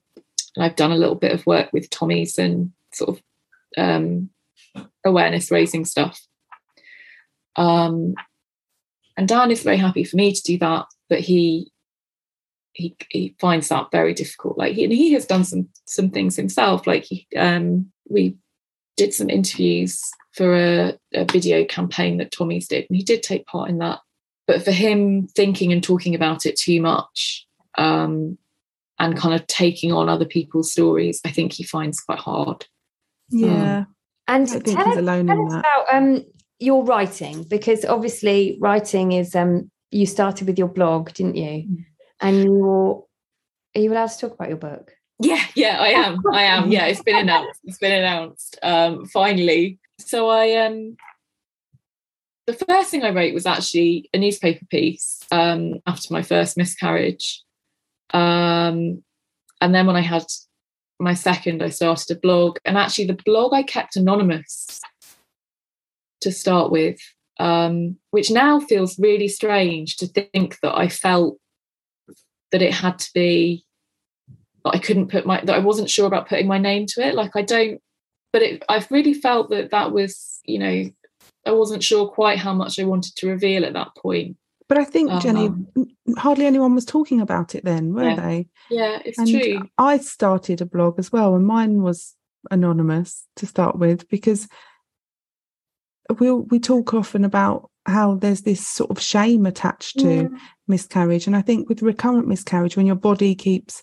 and 0.56 0.64
I've 0.64 0.76
done 0.76 0.90
a 0.92 0.96
little 0.96 1.14
bit 1.14 1.32
of 1.32 1.46
work 1.46 1.72
with 1.72 1.90
Tommy's 1.90 2.38
and 2.38 2.72
sort 2.92 3.10
of 3.10 3.22
um 3.76 4.30
awareness 5.04 5.50
raising 5.50 5.84
stuff. 5.84 6.20
Um, 7.56 8.14
and 9.16 9.28
Dan 9.28 9.50
is 9.50 9.62
very 9.62 9.76
happy 9.76 10.04
for 10.04 10.16
me 10.16 10.32
to 10.32 10.42
do 10.42 10.58
that, 10.58 10.86
but 11.08 11.20
he 11.20 11.70
he 12.72 12.96
he 13.10 13.34
finds 13.40 13.68
that 13.68 13.90
very 13.90 14.14
difficult. 14.14 14.56
Like 14.56 14.74
he, 14.74 14.84
and 14.84 14.92
he 14.92 15.12
has 15.12 15.26
done 15.26 15.44
some 15.44 15.68
some 15.84 16.10
things 16.10 16.36
himself. 16.36 16.86
Like 16.86 17.04
he 17.04 17.26
um, 17.36 17.90
we 18.08 18.36
did 18.96 19.12
some 19.12 19.28
interviews 19.28 20.00
for 20.32 20.54
a, 20.54 20.98
a 21.14 21.24
video 21.24 21.64
campaign 21.64 22.18
that 22.18 22.30
Tommy's 22.30 22.68
did, 22.68 22.86
and 22.88 22.96
he 22.96 23.02
did 23.02 23.22
take 23.22 23.46
part 23.46 23.68
in 23.68 23.78
that. 23.78 24.00
But 24.50 24.64
for 24.64 24.72
him, 24.72 25.28
thinking 25.28 25.72
and 25.72 25.80
talking 25.80 26.12
about 26.12 26.44
it 26.44 26.56
too 26.56 26.80
much, 26.80 27.46
um, 27.78 28.36
and 28.98 29.16
kind 29.16 29.32
of 29.32 29.46
taking 29.46 29.92
on 29.92 30.08
other 30.08 30.24
people's 30.24 30.72
stories, 30.72 31.20
I 31.24 31.30
think 31.30 31.52
he 31.52 31.62
finds 31.62 32.00
quite 32.00 32.18
hard. 32.18 32.66
Yeah. 33.30 33.84
and 34.26 34.48
I 34.48 34.50
think 34.50 34.64
tell 34.76 34.86
he's 34.86 34.94
us, 34.94 34.98
alone 34.98 35.28
tell 35.28 35.38
in 35.38 35.46
us 35.46 35.52
that. 35.52 35.60
about 35.60 35.94
um 35.94 36.24
your 36.58 36.84
writing 36.84 37.44
because 37.44 37.84
obviously 37.84 38.58
writing 38.60 39.12
is 39.12 39.36
um 39.36 39.70
you 39.92 40.04
started 40.04 40.48
with 40.48 40.58
your 40.58 40.66
blog, 40.66 41.12
didn't 41.12 41.36
you? 41.36 41.68
Mm. 41.68 41.84
And 42.20 42.44
you're 42.44 43.04
are 43.76 43.80
you 43.80 43.92
allowed 43.92 44.08
to 44.08 44.18
talk 44.18 44.34
about 44.34 44.48
your 44.48 44.58
book? 44.58 44.90
Yeah, 45.20 45.44
yeah, 45.54 45.76
I 45.78 45.90
am. 45.90 46.18
I 46.32 46.42
am. 46.42 46.72
Yeah, 46.72 46.86
it's 46.86 47.04
been 47.04 47.14
announced. 47.14 47.60
It's 47.62 47.78
been 47.78 47.92
announced. 47.92 48.58
Um, 48.64 49.06
finally. 49.06 49.78
So 50.00 50.28
I 50.28 50.56
um 50.66 50.96
the 52.50 52.64
first 52.64 52.90
thing 52.90 53.02
I 53.02 53.10
wrote 53.10 53.34
was 53.34 53.46
actually 53.46 54.08
a 54.12 54.18
newspaper 54.18 54.64
piece 54.66 55.20
um 55.30 55.80
after 55.86 56.12
my 56.12 56.22
first 56.22 56.56
miscarriage. 56.56 57.42
Um 58.12 59.02
and 59.60 59.74
then 59.74 59.86
when 59.86 59.96
I 59.96 60.00
had 60.00 60.24
my 61.00 61.14
second, 61.14 61.62
I 61.62 61.70
started 61.70 62.16
a 62.16 62.20
blog. 62.20 62.58
And 62.64 62.76
actually 62.76 63.06
the 63.06 63.18
blog 63.24 63.54
I 63.54 63.62
kept 63.62 63.96
anonymous 63.96 64.80
to 66.20 66.30
start 66.30 66.70
with, 66.70 67.00
um, 67.38 67.96
which 68.10 68.30
now 68.30 68.60
feels 68.60 68.98
really 68.98 69.28
strange 69.28 69.96
to 69.96 70.06
think 70.06 70.58
that 70.62 70.76
I 70.76 70.88
felt 70.88 71.38
that 72.52 72.62
it 72.62 72.74
had 72.74 72.98
to 72.98 73.10
be 73.14 73.64
that 74.64 74.74
I 74.74 74.78
couldn't 74.78 75.10
put 75.10 75.24
my 75.24 75.40
that 75.44 75.56
I 75.56 75.60
wasn't 75.60 75.88
sure 75.88 76.06
about 76.06 76.28
putting 76.28 76.46
my 76.46 76.58
name 76.58 76.86
to 76.88 77.06
it. 77.06 77.14
Like 77.14 77.34
I 77.34 77.42
don't, 77.42 77.80
but 78.32 78.42
it 78.42 78.62
I've 78.68 78.90
really 78.90 79.14
felt 79.14 79.50
that 79.50 79.70
that 79.70 79.92
was 79.92 80.40
you 80.44 80.58
know 80.58 80.90
I 81.46 81.52
wasn't 81.52 81.82
sure 81.82 82.06
quite 82.08 82.38
how 82.38 82.52
much 82.54 82.78
I 82.78 82.84
wanted 82.84 83.16
to 83.16 83.28
reveal 83.28 83.64
at 83.64 83.72
that 83.72 83.94
point. 83.96 84.36
But 84.68 84.78
I 84.78 84.84
think 84.84 85.10
Jennie, 85.20 85.46
Um, 85.48 85.66
hardly 86.16 86.46
anyone 86.46 86.74
was 86.74 86.84
talking 86.84 87.20
about 87.20 87.54
it 87.56 87.64
then, 87.64 87.92
were 87.92 88.10
Yeah. 88.10 88.16
they? 88.16 88.48
Yeah, 88.70 89.00
it's 89.04 89.18
And 89.18 89.28
true. 89.28 89.62
I 89.78 89.98
started 89.98 90.60
a 90.60 90.66
blog 90.66 90.98
as 90.98 91.10
well, 91.10 91.34
and 91.34 91.44
mine 91.46 91.82
was 91.82 92.14
anonymous 92.50 93.26
to 93.36 93.46
start 93.46 93.78
with 93.78 94.08
because 94.08 94.48
we 96.18 96.30
we 96.32 96.58
talk 96.58 96.94
often 96.94 97.24
about 97.24 97.70
how 97.86 98.14
there's 98.14 98.42
this 98.42 98.66
sort 98.66 98.90
of 98.90 99.00
shame 99.00 99.46
attached 99.46 99.98
to 100.00 100.06
Mm. 100.28 100.38
miscarriage, 100.68 101.26
and 101.26 101.34
I 101.36 101.42
think 101.42 101.68
with 101.68 101.82
recurrent 101.82 102.28
miscarriage, 102.28 102.76
when 102.76 102.86
your 102.86 102.96
body 102.96 103.34
keeps, 103.34 103.82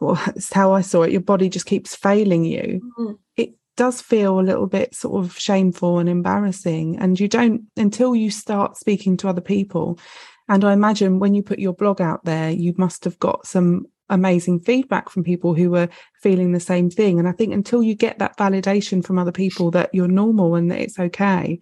well, 0.00 0.14
that's 0.26 0.52
how 0.52 0.72
I 0.72 0.82
saw 0.82 1.02
it, 1.02 1.12
your 1.12 1.20
body 1.22 1.48
just 1.48 1.66
keeps 1.66 1.94
failing 1.96 2.44
you. 2.44 2.80
Mm. 2.98 3.18
It 3.36 3.54
does 3.80 4.02
feel 4.02 4.38
a 4.38 4.42
little 4.42 4.66
bit 4.66 4.94
sort 4.94 5.24
of 5.24 5.38
shameful 5.38 5.98
and 5.98 6.06
embarrassing, 6.06 6.98
and 6.98 7.18
you 7.18 7.26
don't 7.26 7.62
until 7.78 8.14
you 8.14 8.30
start 8.30 8.76
speaking 8.76 9.16
to 9.16 9.26
other 9.26 9.40
people. 9.40 9.98
And 10.50 10.66
I 10.66 10.74
imagine 10.74 11.18
when 11.18 11.34
you 11.34 11.42
put 11.42 11.58
your 11.58 11.72
blog 11.72 11.98
out 11.98 12.22
there, 12.26 12.50
you 12.50 12.74
must 12.76 13.04
have 13.04 13.18
got 13.18 13.46
some 13.46 13.86
amazing 14.10 14.60
feedback 14.60 15.08
from 15.08 15.24
people 15.24 15.54
who 15.54 15.70
were 15.70 15.88
feeling 16.20 16.52
the 16.52 16.60
same 16.60 16.90
thing. 16.90 17.18
And 17.18 17.26
I 17.26 17.32
think 17.32 17.54
until 17.54 17.82
you 17.82 17.94
get 17.94 18.18
that 18.18 18.36
validation 18.36 19.02
from 19.02 19.18
other 19.18 19.32
people 19.32 19.70
that 19.70 19.88
you're 19.94 20.08
normal 20.08 20.56
and 20.56 20.70
that 20.70 20.80
it's 20.80 20.98
okay, 20.98 21.58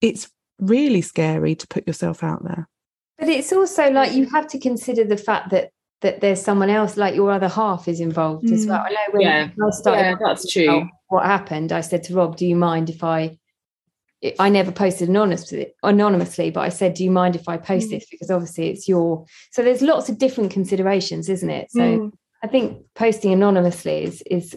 it's 0.00 0.28
really 0.58 1.02
scary 1.02 1.54
to 1.54 1.68
put 1.68 1.86
yourself 1.86 2.24
out 2.24 2.42
there. 2.42 2.68
But 3.16 3.28
it's 3.28 3.52
also 3.52 3.92
like 3.92 4.12
you 4.12 4.28
have 4.30 4.48
to 4.48 4.58
consider 4.58 5.04
the 5.04 5.16
fact 5.16 5.50
that 5.50 5.70
that 6.04 6.20
there's 6.20 6.40
someone 6.40 6.68
else, 6.70 6.96
like 6.96 7.14
your 7.14 7.32
other 7.32 7.48
half, 7.48 7.88
is 7.88 7.98
involved 7.98 8.50
as 8.52 8.64
Mm. 8.66 8.68
well. 8.68 8.84
I 8.86 8.90
know 8.90 9.06
when 9.12 9.22
Yeah. 9.22 9.48
I 9.66 9.70
started 9.70 10.00
Yeah, 10.02 10.14
that's 10.20 10.52
true. 10.52 10.88
what 11.08 11.24
happened, 11.24 11.72
I 11.72 11.80
said 11.80 12.04
to 12.04 12.14
Rob, 12.14 12.36
"Do 12.36 12.46
you 12.46 12.54
mind 12.56 12.90
if 12.90 13.02
I?" 13.02 13.38
I 14.38 14.48
never 14.48 14.72
posted 14.72 15.08
anonymously, 15.08 15.74
anonymously, 15.82 16.50
but 16.50 16.60
I 16.60 16.68
said, 16.70 16.94
"Do 16.94 17.04
you 17.04 17.10
mind 17.10 17.36
if 17.36 17.48
I 17.48 17.56
post 17.56 17.88
Mm. 17.88 17.90
this?" 17.92 18.06
Because 18.10 18.30
obviously 18.30 18.68
it's 18.68 18.86
your. 18.88 19.24
So 19.50 19.62
there's 19.62 19.82
lots 19.82 20.08
of 20.08 20.18
different 20.18 20.50
considerations, 20.52 21.28
isn't 21.28 21.50
it? 21.50 21.70
So 21.70 21.80
Mm. 21.80 22.12
I 22.42 22.46
think 22.46 22.84
posting 22.94 23.32
anonymously 23.32 24.04
is 24.04 24.22
is. 24.30 24.56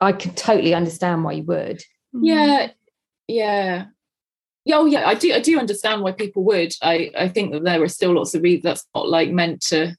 I 0.00 0.12
can 0.12 0.32
totally 0.34 0.74
understand 0.74 1.24
why 1.24 1.32
you 1.32 1.44
would. 1.44 1.82
Yeah, 2.20 2.70
yeah. 3.28 3.86
Yeah, 4.64 4.76
oh 4.78 4.86
yeah, 4.86 5.08
I 5.08 5.14
do 5.14 5.32
I 5.32 5.40
do 5.40 5.58
understand 5.58 6.02
why 6.02 6.12
people 6.12 6.42
would. 6.44 6.72
I, 6.82 7.10
I 7.16 7.28
think 7.28 7.52
that 7.52 7.64
there 7.64 7.82
are 7.82 7.88
still 7.88 8.12
lots 8.14 8.34
of 8.34 8.42
reasons 8.42 8.64
that's 8.64 8.86
not 8.94 9.08
like 9.08 9.30
meant 9.30 9.60
to 9.72 9.96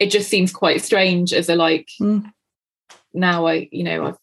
it 0.00 0.10
just 0.10 0.28
seems 0.28 0.52
quite 0.52 0.82
strange 0.82 1.32
as 1.32 1.48
a 1.48 1.54
like 1.54 1.88
Mm. 2.00 2.32
now 3.14 3.46
I, 3.46 3.68
you 3.70 3.84
know, 3.84 4.06
I've 4.06 4.16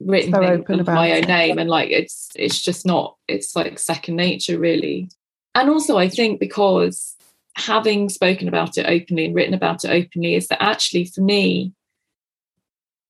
written 0.00 0.32
So 0.32 0.42
open 0.44 0.78
under 0.80 0.92
my 0.92 1.10
own 1.12 1.24
it. 1.24 1.28
name 1.28 1.58
and 1.58 1.68
like 1.68 1.90
it's 1.90 2.28
it's 2.36 2.60
just 2.60 2.86
not 2.86 3.16
it's 3.26 3.56
like 3.56 3.78
second 3.80 4.14
nature 4.16 4.58
really. 4.58 5.08
And 5.56 5.68
also 5.70 5.98
I 5.98 6.08
think 6.08 6.38
because 6.38 7.16
having 7.56 8.08
spoken 8.08 8.46
about 8.46 8.78
it 8.78 8.86
openly 8.86 9.24
and 9.24 9.34
written 9.34 9.54
about 9.54 9.84
it 9.84 9.90
openly 9.90 10.36
is 10.36 10.46
that 10.48 10.62
actually 10.62 11.06
for 11.06 11.22
me 11.22 11.72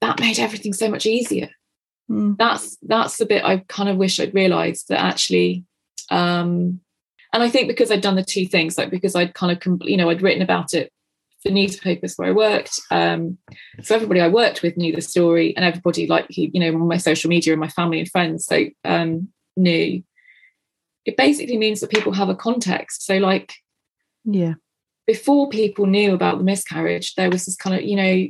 that 0.00 0.18
made 0.20 0.38
everything 0.38 0.72
so 0.72 0.88
much 0.88 1.04
easier 1.06 1.50
Mm. 2.10 2.38
that's 2.38 2.78
that's 2.80 3.18
the 3.18 3.26
bit 3.26 3.44
I 3.44 3.58
kind 3.68 3.90
of 3.90 3.98
wish 3.98 4.18
I'd 4.18 4.32
realised 4.32 4.88
that 4.88 4.98
actually 4.98 5.64
um 6.10 6.80
and 7.34 7.42
I 7.42 7.50
think 7.50 7.68
because 7.68 7.90
I'd 7.90 8.00
done 8.00 8.16
the 8.16 8.24
two 8.24 8.46
things 8.46 8.78
like 8.78 8.88
because 8.88 9.14
I'd 9.14 9.34
kind 9.34 9.52
of 9.52 9.82
you 9.86 9.98
know 9.98 10.08
I'd 10.08 10.22
written 10.22 10.40
about 10.40 10.72
it 10.72 10.90
for 11.42 11.50
newspapers 11.50 12.14
where 12.16 12.28
I 12.28 12.32
worked 12.32 12.80
um 12.90 13.38
so 13.82 13.94
everybody 13.94 14.20
I 14.20 14.28
worked 14.28 14.62
with 14.62 14.76
knew 14.76 14.94
the 14.94 15.00
story 15.00 15.54
and 15.56 15.64
everybody 15.64 16.06
like 16.06 16.26
you 16.30 16.58
know 16.60 16.68
on 16.68 16.88
my 16.88 16.96
social 16.96 17.28
media 17.28 17.52
and 17.52 17.60
my 17.60 17.68
family 17.68 18.00
and 18.00 18.10
friends 18.10 18.46
so 18.46 18.66
um 18.84 19.28
knew 19.56 20.02
it 21.04 21.16
basically 21.16 21.56
means 21.56 21.80
that 21.80 21.90
people 21.90 22.12
have 22.12 22.28
a 22.28 22.34
context 22.34 23.06
so 23.06 23.18
like 23.18 23.54
Yeah. 24.24 24.54
before 25.06 25.48
people 25.48 25.86
knew 25.86 26.12
about 26.12 26.38
the 26.38 26.44
miscarriage, 26.44 27.14
there 27.14 27.30
was 27.30 27.46
this 27.46 27.56
kind 27.56 27.76
of, 27.76 27.82
you 27.82 27.96
know, 27.96 28.26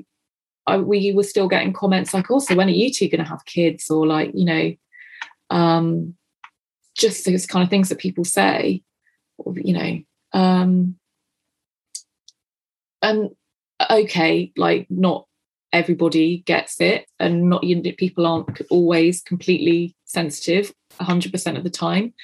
I, 0.67 0.77
we 0.77 1.13
were 1.13 1.25
still 1.25 1.49
getting 1.49 1.73
comments 1.73 2.15
like, 2.15 2.31
also, 2.31 2.55
when 2.55 2.69
are 2.69 2.71
you 2.71 2.93
two 2.93 3.09
going 3.09 3.25
to 3.25 3.29
have 3.29 3.45
kids? 3.47 3.91
Or 3.91 4.07
like, 4.07 4.31
you 4.35 4.45
know, 4.45 4.75
um, 5.51 6.15
just 6.97 7.25
those 7.25 7.47
kind 7.47 7.65
of 7.65 7.71
things 7.71 7.89
that 7.89 7.99
people 7.99 8.25
say, 8.25 8.83
or, 9.39 9.55
you 9.57 9.73
know, 9.73 10.39
um, 10.39 10.98
and 13.03 13.31
okay, 13.91 14.53
like 14.57 14.87
not 14.91 15.27
everybody 15.73 16.39
gets 16.39 16.81
it, 16.81 17.07
and 17.19 17.49
not 17.49 17.65
you 17.65 17.77
know, 17.77 17.93
people 17.97 18.27
aren't 18.27 18.61
always 18.71 19.23
completely 19.23 19.95
sensitive 20.05 20.73
100% 21.01 21.57
of 21.57 21.65
the 21.65 21.71
time. 21.71 22.15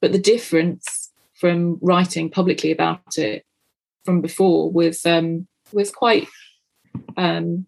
But 0.00 0.12
the 0.12 0.18
difference 0.18 1.10
from 1.34 1.78
writing 1.80 2.30
publicly 2.30 2.72
about 2.72 3.16
it 3.16 3.44
from 4.04 4.20
before 4.20 4.70
was 4.70 5.04
um, 5.06 5.46
was 5.72 5.90
quite 5.90 6.28
um, 7.16 7.66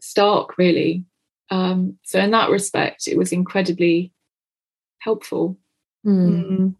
stark, 0.00 0.58
really. 0.58 1.04
Um, 1.50 1.98
so 2.04 2.20
in 2.20 2.30
that 2.32 2.50
respect, 2.50 3.08
it 3.08 3.16
was 3.16 3.32
incredibly 3.32 4.12
helpful. 4.98 5.58
Mm. 6.06 6.74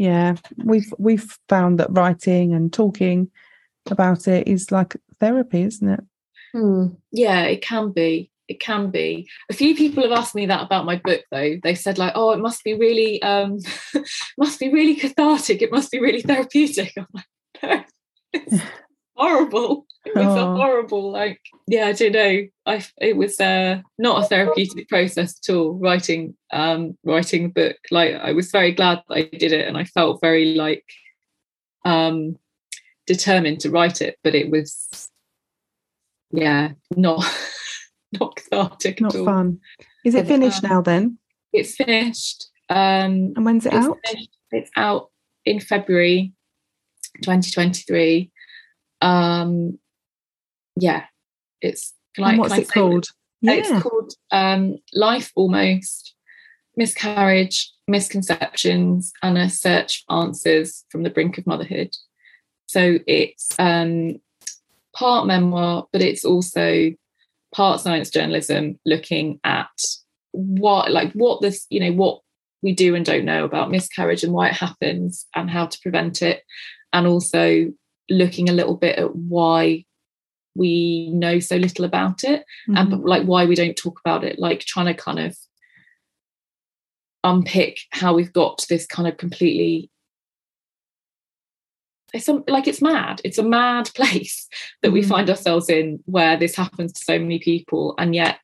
Yeah, 0.00 0.36
we've 0.56 0.90
we've 0.96 1.38
found 1.50 1.78
that 1.78 1.92
writing 1.92 2.54
and 2.54 2.72
talking 2.72 3.30
about 3.90 4.26
it 4.28 4.48
is 4.48 4.72
like 4.72 4.96
therapy, 5.18 5.60
isn't 5.60 5.90
it? 5.90 6.00
Hmm. 6.54 6.86
Yeah, 7.12 7.42
it 7.42 7.60
can 7.60 7.92
be. 7.92 8.30
It 8.48 8.60
can 8.60 8.90
be. 8.90 9.28
A 9.50 9.52
few 9.52 9.76
people 9.76 10.02
have 10.02 10.18
asked 10.18 10.34
me 10.34 10.46
that 10.46 10.62
about 10.62 10.86
my 10.86 10.96
book, 10.96 11.20
though. 11.30 11.56
They 11.62 11.74
said 11.74 11.98
like, 11.98 12.14
"Oh, 12.14 12.30
it 12.30 12.38
must 12.38 12.64
be 12.64 12.72
really, 12.72 13.20
um, 13.20 13.58
must 14.38 14.58
be 14.58 14.72
really 14.72 14.94
cathartic. 14.94 15.60
It 15.60 15.70
must 15.70 15.90
be 15.90 16.00
really 16.00 16.22
therapeutic." 16.22 16.94
I'm 16.96 17.06
like, 17.12 17.86
"No, 18.32 18.60
horrible. 19.20 19.86
It 20.06 20.16
was 20.16 20.34
a 20.34 20.40
Oh. 20.40 20.56
horrible, 20.56 21.12
like, 21.12 21.42
yeah, 21.68 21.88
I 21.88 21.92
don't 21.92 22.12
know. 22.12 22.46
I 22.64 22.82
it 23.02 23.18
was 23.18 23.38
uh, 23.38 23.82
not 23.98 24.24
a 24.24 24.26
therapeutic 24.26 24.88
process 24.88 25.38
at 25.38 25.54
all. 25.54 25.74
Writing, 25.74 26.34
um, 26.54 26.96
writing 27.04 27.42
the 27.42 27.48
book. 27.52 27.76
Like, 27.90 28.14
I 28.14 28.32
was 28.32 28.50
very 28.50 28.72
glad 28.72 29.02
that 29.08 29.14
I 29.14 29.22
did 29.36 29.52
it, 29.52 29.68
and 29.68 29.76
I 29.76 29.84
felt 29.84 30.22
very 30.22 30.54
like, 30.54 30.86
um, 31.84 32.38
determined 33.06 33.60
to 33.60 33.70
write 33.70 34.00
it. 34.00 34.16
But 34.24 34.34
it 34.34 34.50
was, 34.50 35.10
yeah, 36.32 36.70
not 36.96 37.22
not 38.18 38.36
cathartic 38.36 39.02
Not 39.02 39.12
fun. 39.12 39.60
Is 40.06 40.14
it 40.14 40.26
finished 40.26 40.64
um, 40.64 40.70
now 40.70 40.80
then? 40.80 41.18
It's 41.52 41.76
finished. 41.76 42.46
Um, 42.70 43.34
And 43.36 43.44
when's 43.44 43.66
it 43.66 43.74
it's 43.74 43.86
out? 43.86 43.98
finished. 44.06 44.30
It's 44.50 44.70
out 44.76 45.10
in 45.44 45.60
February 45.60 46.32
2023. 47.22 48.30
Um, 49.00 49.78
yeah, 50.76 51.04
it's. 51.60 51.94
I, 52.18 52.36
what's 52.36 52.58
it 52.58 52.70
called? 52.70 53.06
Uh, 53.46 53.52
It's 53.52 53.82
called 53.82 54.12
um, 54.30 54.78
Life 54.92 55.32
Almost 55.34 56.14
Miscarriage, 56.76 57.72
Misconceptions, 57.88 59.12
and 59.22 59.38
a 59.38 59.48
Search 59.48 60.04
for 60.06 60.22
Answers 60.22 60.84
from 60.90 61.02
the 61.02 61.10
Brink 61.10 61.38
of 61.38 61.46
Motherhood. 61.46 61.96
So 62.66 62.98
it's 63.06 63.48
um, 63.58 64.20
part 64.94 65.26
memoir, 65.26 65.88
but 65.92 66.02
it's 66.02 66.24
also 66.24 66.92
part 67.54 67.80
science 67.80 68.10
journalism 68.10 68.78
looking 68.84 69.40
at 69.42 69.70
what, 70.32 70.90
like, 70.90 71.12
what 71.12 71.40
this, 71.40 71.66
you 71.70 71.80
know, 71.80 71.92
what 71.92 72.20
we 72.62 72.74
do 72.74 72.94
and 72.94 73.04
don't 73.06 73.24
know 73.24 73.44
about 73.44 73.70
miscarriage 73.70 74.22
and 74.22 74.32
why 74.32 74.48
it 74.48 74.54
happens 74.54 75.26
and 75.34 75.50
how 75.50 75.66
to 75.66 75.80
prevent 75.80 76.22
it. 76.22 76.42
And 76.92 77.06
also 77.06 77.72
looking 78.10 78.48
a 78.48 78.52
little 78.52 78.76
bit 78.76 78.98
at 78.98 79.14
why 79.16 79.84
we 80.56 81.10
know 81.14 81.38
so 81.38 81.56
little 81.56 81.84
about 81.84 82.24
it 82.24 82.44
and 82.66 82.92
Mhm. 82.92 83.02
like 83.06 83.24
why 83.24 83.46
we 83.46 83.54
don't 83.54 83.76
talk 83.76 84.00
about 84.04 84.24
it 84.24 84.38
like 84.38 84.60
trying 84.60 84.86
to 84.86 84.94
kind 84.94 85.18
of 85.20 85.36
unpick 87.22 87.80
how 87.92 88.14
we've 88.14 88.32
got 88.32 88.64
this 88.68 88.86
kind 88.86 89.06
of 89.06 89.16
completely 89.16 89.90
it's 92.12 92.24
some, 92.26 92.42
like 92.48 92.66
it's 92.66 92.82
mad 92.82 93.20
it's 93.24 93.38
a 93.38 93.42
mad 93.42 93.88
place 93.94 94.48
that 94.82 94.90
we 94.90 95.02
Mhm. 95.02 95.08
find 95.08 95.30
ourselves 95.30 95.68
in 95.68 96.00
where 96.06 96.36
this 96.36 96.56
happens 96.56 96.92
to 96.94 97.04
so 97.04 97.18
many 97.18 97.38
people 97.38 97.94
and 97.98 98.14
yet 98.14 98.38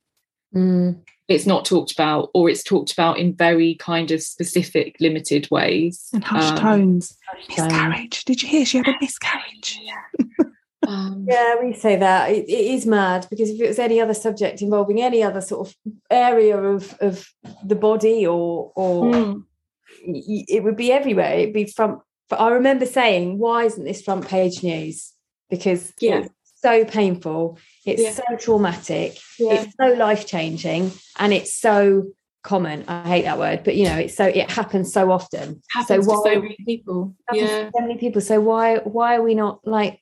Mm. 0.54 1.02
It's 1.28 1.46
not 1.46 1.64
talked 1.64 1.92
about 1.92 2.30
or 2.34 2.48
it's 2.48 2.62
talked 2.62 2.92
about 2.92 3.18
in 3.18 3.34
very 3.34 3.74
kind 3.76 4.10
of 4.10 4.22
specific 4.22 4.96
limited 5.00 5.48
ways 5.50 6.08
And 6.12 6.22
hushed 6.22 6.54
Um, 6.54 6.58
tones. 6.58 7.16
Miscarriage. 7.48 8.24
Did 8.24 8.42
you 8.42 8.48
hear 8.48 8.64
she 8.64 8.78
had 8.78 8.88
a 8.88 8.94
miscarriage? 9.00 9.80
um, 10.86 11.26
Yeah, 11.28 11.56
we 11.60 11.72
say 11.72 11.96
that. 11.96 12.30
It, 12.30 12.48
it 12.48 12.74
is 12.74 12.86
mad 12.86 13.26
because 13.28 13.50
if 13.50 13.60
it 13.60 13.68
was 13.68 13.78
any 13.78 14.00
other 14.00 14.14
subject 14.14 14.62
involving 14.62 15.02
any 15.02 15.22
other 15.22 15.40
sort 15.40 15.68
of 15.68 15.74
area 16.10 16.56
of, 16.56 16.96
of 17.00 17.28
the 17.64 17.74
body 17.76 18.26
or 18.26 18.72
or 18.76 19.12
mm, 19.12 19.42
it 20.06 20.62
would 20.62 20.76
be 20.76 20.92
everywhere. 20.92 21.34
It'd 21.34 21.54
be 21.54 21.66
front. 21.66 22.00
But 22.28 22.40
I 22.40 22.50
remember 22.50 22.86
saying, 22.86 23.38
"Why 23.38 23.64
isn't 23.64 23.84
this 23.84 24.02
front 24.02 24.28
page 24.28 24.62
news?" 24.62 25.12
Because 25.50 25.92
Yeah. 26.00 26.26
So 26.56 26.84
painful, 26.84 27.58
it's 27.84 28.02
Yeah. 28.02 28.10
so 28.12 28.36
traumatic, 28.38 29.18
Yeah. 29.38 29.52
it's 29.54 29.74
so 29.80 29.94
life 29.94 30.26
changing, 30.26 30.92
and 31.18 31.32
it's 31.32 31.54
so 31.54 32.06
common. 32.42 32.84
I 32.88 33.08
hate 33.08 33.22
that 33.24 33.38
word, 33.38 33.62
but 33.64 33.76
you 33.76 33.84
know, 33.84 33.96
it's 33.96 34.14
so 34.14 34.24
it 34.26 34.50
happens 34.50 34.92
so 34.92 35.10
often. 35.10 35.62
happens 35.70 35.88
so 35.88 35.96
to 36.12 36.18
why 36.20 36.34
so 36.34 36.40
many 36.40 36.56
people 36.66 37.14
yeah 37.32 37.70
so 37.74 37.80
many 37.80 37.98
people? 37.98 38.20
So 38.20 38.40
why 38.40 38.76
why 38.78 39.16
are 39.16 39.22
we 39.22 39.34
not 39.34 39.60
like 39.66 40.00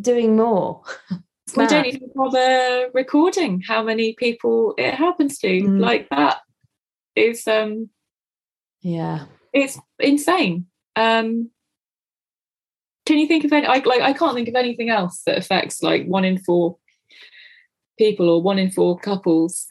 doing 0.00 0.36
more? 0.36 0.82
We 1.56 1.62
mad. 1.62 1.70
don't 1.70 1.86
even 1.86 2.10
bother 2.14 2.90
recording 2.92 3.62
how 3.66 3.82
many 3.84 4.14
people 4.14 4.74
it 4.76 4.94
happens 4.94 5.38
to 5.38 5.48
Mm. 5.62 5.80
like 5.80 6.08
that 6.10 6.38
is 7.14 7.46
um 7.46 7.88
Yeah. 8.82 9.26
it's 9.52 9.78
insane 10.00 10.66
um 10.96 11.50
can 13.06 13.18
you 13.18 13.26
think 13.26 13.44
of 13.44 13.52
any 13.52 13.66
I, 13.66 13.78
like 13.78 14.02
i 14.02 14.12
can't 14.12 14.34
think 14.34 14.48
of 14.48 14.54
anything 14.56 14.90
else 14.90 15.22
that 15.26 15.38
affects 15.38 15.82
like 15.82 16.04
one 16.06 16.24
in 16.24 16.38
four 16.38 16.76
people 17.98 18.28
or 18.28 18.42
one 18.42 18.58
in 18.58 18.70
four 18.70 18.98
couples 18.98 19.66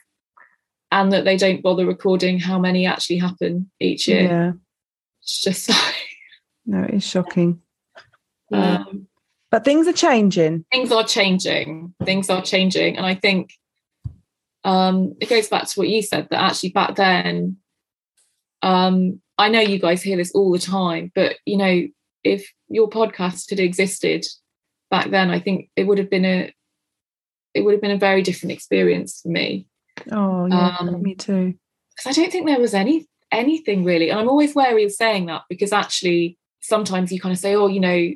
and 0.91 1.11
that 1.11 1.25
they 1.25 1.38
don't 1.38 1.61
bother 1.61 1.86
recording 1.86 2.39
how 2.39 2.57
many 2.57 2.86
actually 2.86 3.17
happen 3.17 3.69
each 3.79 4.07
year 4.07 4.23
Yeah. 4.23 4.51
it's 5.21 5.41
just 5.41 5.69
like 5.75 6.07
No, 6.65 6.83
it 6.83 6.95
is 6.95 7.03
shocking. 7.03 7.61
Yeah. 8.49 8.77
um, 8.88 9.07
But 9.51 9.63
things 9.65 9.88
are 9.88 9.93
changing. 9.93 10.65
things 10.71 10.91
are 10.91 11.03
changing 11.03 11.93
things 12.03 12.29
are 12.29 12.41
changing 12.41 12.97
and 12.97 13.05
i 13.05 13.15
think 13.15 13.51
um 14.63 15.15
it 15.21 15.29
goes 15.29 15.47
back 15.47 15.67
to 15.67 15.79
what 15.79 15.89
you 15.89 16.01
said 16.01 16.27
that 16.31 16.41
actually 16.41 16.69
back 16.69 16.95
then 16.95 17.57
um 18.63 19.21
i 19.38 19.49
know 19.49 19.59
you 19.59 19.77
guys 19.79 20.01
hear 20.01 20.17
this 20.17 20.31
all 20.33 20.51
the 20.51 20.57
time 20.59 21.11
but 21.13 21.36
you 21.45 21.57
know 21.57 21.83
if 22.26 22.51
your 22.67 22.89
podcast 22.89 23.49
had 23.49 23.59
existed 23.61 24.26
back 24.91 25.09
then 25.11 25.30
i 25.30 25.39
think 25.39 25.69
it 25.78 25.86
would 25.86 25.97
have 25.97 26.09
been 26.09 26.26
a 26.26 26.53
it 27.53 27.61
would 27.63 27.71
have 27.73 27.82
been 27.82 27.91
a 27.91 27.97
very 27.97 28.21
different 28.21 28.51
experience 28.51 29.21
for 29.21 29.30
me 29.30 29.67
Oh, 30.11 30.45
yeah. 30.47 30.76
Um, 30.80 31.01
me 31.01 31.15
too. 31.15 31.53
because 31.95 32.05
I 32.17 32.21
don't 32.21 32.30
think 32.32 32.45
there 32.45 32.59
was 32.59 32.73
any 32.73 33.07
anything 33.32 33.84
really, 33.86 34.09
and 34.09 34.19
I'm 34.19 34.28
always 34.30 34.53
wary 34.53 34.84
of 34.84 34.91
saying 34.91 35.28
that 35.28 35.43
because 35.49 35.71
actually 35.71 36.38
sometimes 36.61 37.11
you 37.13 37.19
kind 37.21 37.32
of 37.34 37.39
say, 37.39 37.55
oh, 37.55 37.67
you 37.67 37.80
know, 37.80 38.09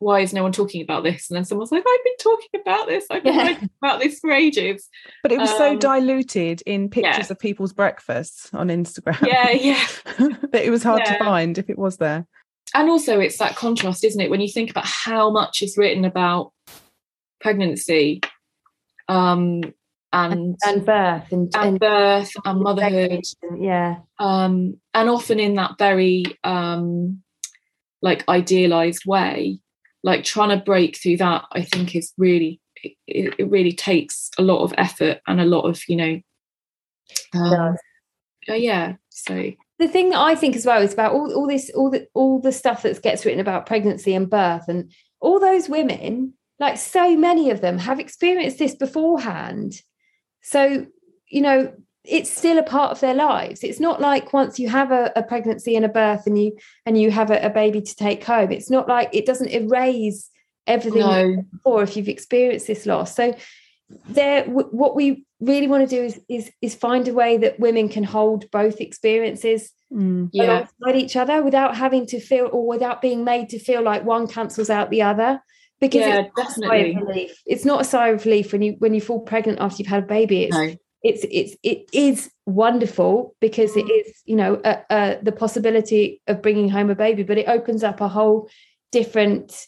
why 0.00 0.18
is 0.20 0.32
no 0.32 0.42
one 0.42 0.50
talking 0.52 0.82
about 0.82 1.04
this? 1.04 1.30
And 1.30 1.36
then 1.36 1.44
someone's 1.44 1.70
like, 1.70 1.84
I've 1.88 2.04
been 2.04 2.16
talking 2.18 2.60
about 2.60 2.88
this, 2.88 3.06
I've 3.10 3.22
been 3.22 3.34
Yeah. 3.34 3.58
about 3.80 4.00
this 4.00 4.18
for 4.18 4.32
ages. 4.32 4.88
But 5.22 5.30
it 5.30 5.38
was 5.38 5.50
so 5.50 5.70
um, 5.72 5.78
diluted 5.78 6.60
in 6.66 6.88
pictures 6.90 7.28
yeah. 7.28 7.32
of 7.32 7.38
people's 7.38 7.72
breakfasts 7.72 8.50
on 8.52 8.66
Instagram. 8.68 9.24
Yeah, 9.24 9.50
yeah. 9.52 9.86
that 10.50 10.64
it 10.64 10.70
was 10.70 10.82
hard 10.82 11.02
Yeah. 11.04 11.18
to 11.18 11.24
find 11.24 11.56
if 11.56 11.70
it 11.70 11.78
was 11.78 11.98
there. 11.98 12.26
And 12.74 12.88
also 12.88 13.20
it's 13.20 13.38
that 13.38 13.56
contrast, 13.56 14.04
isn't 14.04 14.20
it? 14.20 14.30
When 14.30 14.40
you 14.40 14.48
think 14.48 14.70
about 14.70 14.86
how 14.86 15.30
much 15.30 15.62
is 15.62 15.76
written 15.76 16.04
about 16.04 16.52
pregnancy, 17.40 18.20
um, 19.08 19.62
and 20.12 20.56
And 20.66 20.84
birth 20.84 21.32
and, 21.32 21.54
and 21.56 21.80
birth 21.80 22.30
and 22.44 22.60
motherhood 22.60 23.24
Yeah. 23.58 23.96
um, 24.18 24.78
and 24.92 25.08
often 25.08 25.40
in 25.40 25.54
that 25.54 25.78
very 25.78 26.24
um, 26.44 27.22
like 28.02 28.28
idealized 28.28 29.04
way 29.06 29.58
like 30.02 30.24
trying 30.24 30.50
to 30.50 30.64
break 30.64 30.98
through 30.98 31.16
that 31.16 31.44
i 31.52 31.62
think 31.62 31.94
is 31.94 32.12
really 32.18 32.60
it, 33.06 33.34
it 33.38 33.48
really 33.48 33.72
takes 33.72 34.30
a 34.38 34.42
lot 34.42 34.62
of 34.64 34.74
effort 34.76 35.20
and 35.28 35.40
a 35.40 35.44
lot 35.44 35.62
of 35.62 35.80
you 35.88 35.96
know 35.96 36.20
um, 37.34 37.76
uh, 38.48 38.54
yeah 38.54 38.94
so 39.10 39.52
the 39.82 39.88
thing 39.88 40.10
that 40.10 40.20
I 40.20 40.34
think 40.34 40.54
as 40.54 40.64
well 40.64 40.80
is 40.80 40.92
about 40.92 41.12
all, 41.12 41.32
all 41.34 41.48
this, 41.48 41.70
all 41.74 41.90
the 41.90 42.06
all 42.14 42.40
the 42.40 42.52
stuff 42.52 42.82
that 42.82 43.02
gets 43.02 43.24
written 43.24 43.40
about 43.40 43.66
pregnancy 43.66 44.14
and 44.14 44.30
birth, 44.30 44.68
and 44.68 44.92
all 45.20 45.40
those 45.40 45.68
women, 45.68 46.34
like 46.58 46.78
so 46.78 47.16
many 47.16 47.50
of 47.50 47.60
them, 47.60 47.78
have 47.78 47.98
experienced 47.98 48.58
this 48.58 48.74
beforehand. 48.74 49.74
So 50.42 50.86
you 51.26 51.40
know, 51.40 51.72
it's 52.04 52.30
still 52.30 52.58
a 52.58 52.62
part 52.62 52.92
of 52.92 53.00
their 53.00 53.14
lives. 53.14 53.64
It's 53.64 53.80
not 53.80 54.00
like 54.00 54.32
once 54.32 54.58
you 54.58 54.68
have 54.68 54.92
a, 54.92 55.12
a 55.16 55.22
pregnancy 55.22 55.74
and 55.74 55.84
a 55.84 55.88
birth, 55.88 56.26
and 56.26 56.40
you 56.40 56.56
and 56.86 57.00
you 57.00 57.10
have 57.10 57.30
a, 57.30 57.46
a 57.46 57.50
baby 57.50 57.82
to 57.82 57.96
take 57.96 58.22
home. 58.24 58.52
It's 58.52 58.70
not 58.70 58.88
like 58.88 59.10
it 59.12 59.26
doesn't 59.26 59.50
erase 59.50 60.30
everything 60.66 61.00
no 61.00 61.44
before 61.52 61.82
if 61.82 61.96
you've 61.96 62.08
experienced 62.08 62.68
this 62.68 62.86
loss. 62.86 63.16
So 63.16 63.34
there 64.08 64.44
w- 64.46 64.68
what 64.70 64.94
we 64.96 65.24
really 65.40 65.68
want 65.68 65.88
to 65.88 65.96
do 65.96 66.02
is 66.02 66.20
is 66.28 66.50
is 66.60 66.74
find 66.74 67.08
a 67.08 67.14
way 67.14 67.36
that 67.36 67.58
women 67.60 67.88
can 67.88 68.04
hold 68.04 68.50
both 68.50 68.80
experiences 68.80 69.72
Mm. 69.92 70.30
yeah 70.32 70.44
alongside 70.80 70.96
each 70.96 71.16
other 71.16 71.42
without 71.42 71.76
having 71.76 72.06
to 72.06 72.18
feel 72.18 72.48
or 72.50 72.66
without 72.66 73.02
being 73.02 73.24
made 73.24 73.50
to 73.50 73.58
feel 73.58 73.82
like 73.82 74.04
one 74.06 74.26
cancels 74.26 74.70
out 74.70 74.88
the 74.88 75.02
other 75.02 75.38
because 75.82 76.00
Yeah, 76.00 76.20
it's 76.20 76.30
not 76.34 76.48
a 76.48 76.50
sigh 76.54 76.76
of 76.76 76.86
definitely. 76.94 77.04
relief. 77.04 77.42
It's 77.44 77.64
not 77.66 77.80
a 77.82 77.84
sigh 77.84 78.08
of 78.08 78.24
relief 78.24 78.52
when 78.52 78.62
you 78.62 78.72
when 78.78 78.94
you 78.94 79.02
fall 79.02 79.20
pregnant 79.20 79.58
after 79.60 79.76
you've 79.82 79.88
had 79.88 80.04
a 80.04 80.06
baby. 80.06 80.44
It's 80.44 80.56
no 80.56 80.74
it's 81.02 81.26
it's 81.30 81.56
it 81.62 81.90
is 81.92 82.30
wonderful 82.46 83.34
because 83.40 83.76
it 83.76 83.90
is 83.90 84.06
you 84.24 84.36
know 84.36 84.54
uh, 84.64 84.80
uh, 84.88 85.16
the 85.22 85.32
possibility 85.32 86.22
of 86.26 86.40
bringing 86.40 86.70
home 86.70 86.88
a 86.88 86.94
baby, 86.94 87.22
but 87.24 87.36
it 87.36 87.48
opens 87.48 87.82
up 87.84 88.00
a 88.00 88.08
whole 88.08 88.48
different 88.92 89.66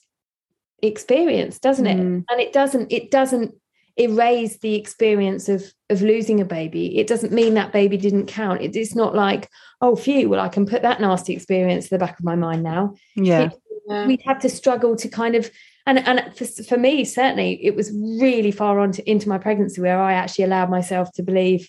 experience, 0.83 1.59
doesn't 1.59 1.87
it? 1.87 1.99
Mm. 1.99 2.25
And 2.31 2.41
it 2.41 2.53
doesn't 2.53 2.93
it 2.93 3.11
doesn't 3.11 3.55
erase 3.97 4.59
the 4.59 4.75
experience 4.75 5.49
of 5.49 5.65
of 5.91 6.03
losing 6.03 6.41
a 6.41 6.45
baby. 6.45 6.99
It 6.99 7.07
doesn't 7.07 7.33
mean 7.33 7.55
that 7.55 7.73
baby 7.73 7.97
didn't 7.97 8.27
count. 8.27 8.61
It, 8.61 8.75
it's 8.75 8.95
not 8.95 9.15
like 9.15 9.49
oh 9.81 9.97
phew, 9.97 10.29
well 10.29 10.41
I 10.41 10.49
can 10.49 10.67
put 10.67 10.83
that 10.83 11.01
nasty 11.01 11.33
experience 11.33 11.85
to 11.85 11.91
the 11.91 11.99
back 11.99 12.19
of 12.19 12.25
my 12.25 12.35
mind 12.35 12.63
now 12.63 12.95
Yeah. 13.15 13.51
yeah. 13.89 14.07
we'd 14.07 14.23
have 14.25 14.41
to 14.41 14.49
struggle 14.49 14.97
to 14.97 15.09
kind 15.09 15.35
of 15.35 15.51
and 15.87 15.99
and 15.99 16.35
for, 16.37 16.47
for 16.65 16.79
me 16.79 17.05
certainly 17.05 17.65
it 17.65 17.77
was 17.77 17.93
really 17.93 18.51
far 18.51 18.81
on 18.81 18.93
to, 18.93 19.11
into 19.11 19.29
my 19.29 19.39
pregnancy 19.39 19.81
where 19.81 20.01
I 20.01 20.15
actually 20.15 20.45
allowed 20.45 20.71
myself 20.71 21.13
to 21.13 21.23
believe 21.23 21.69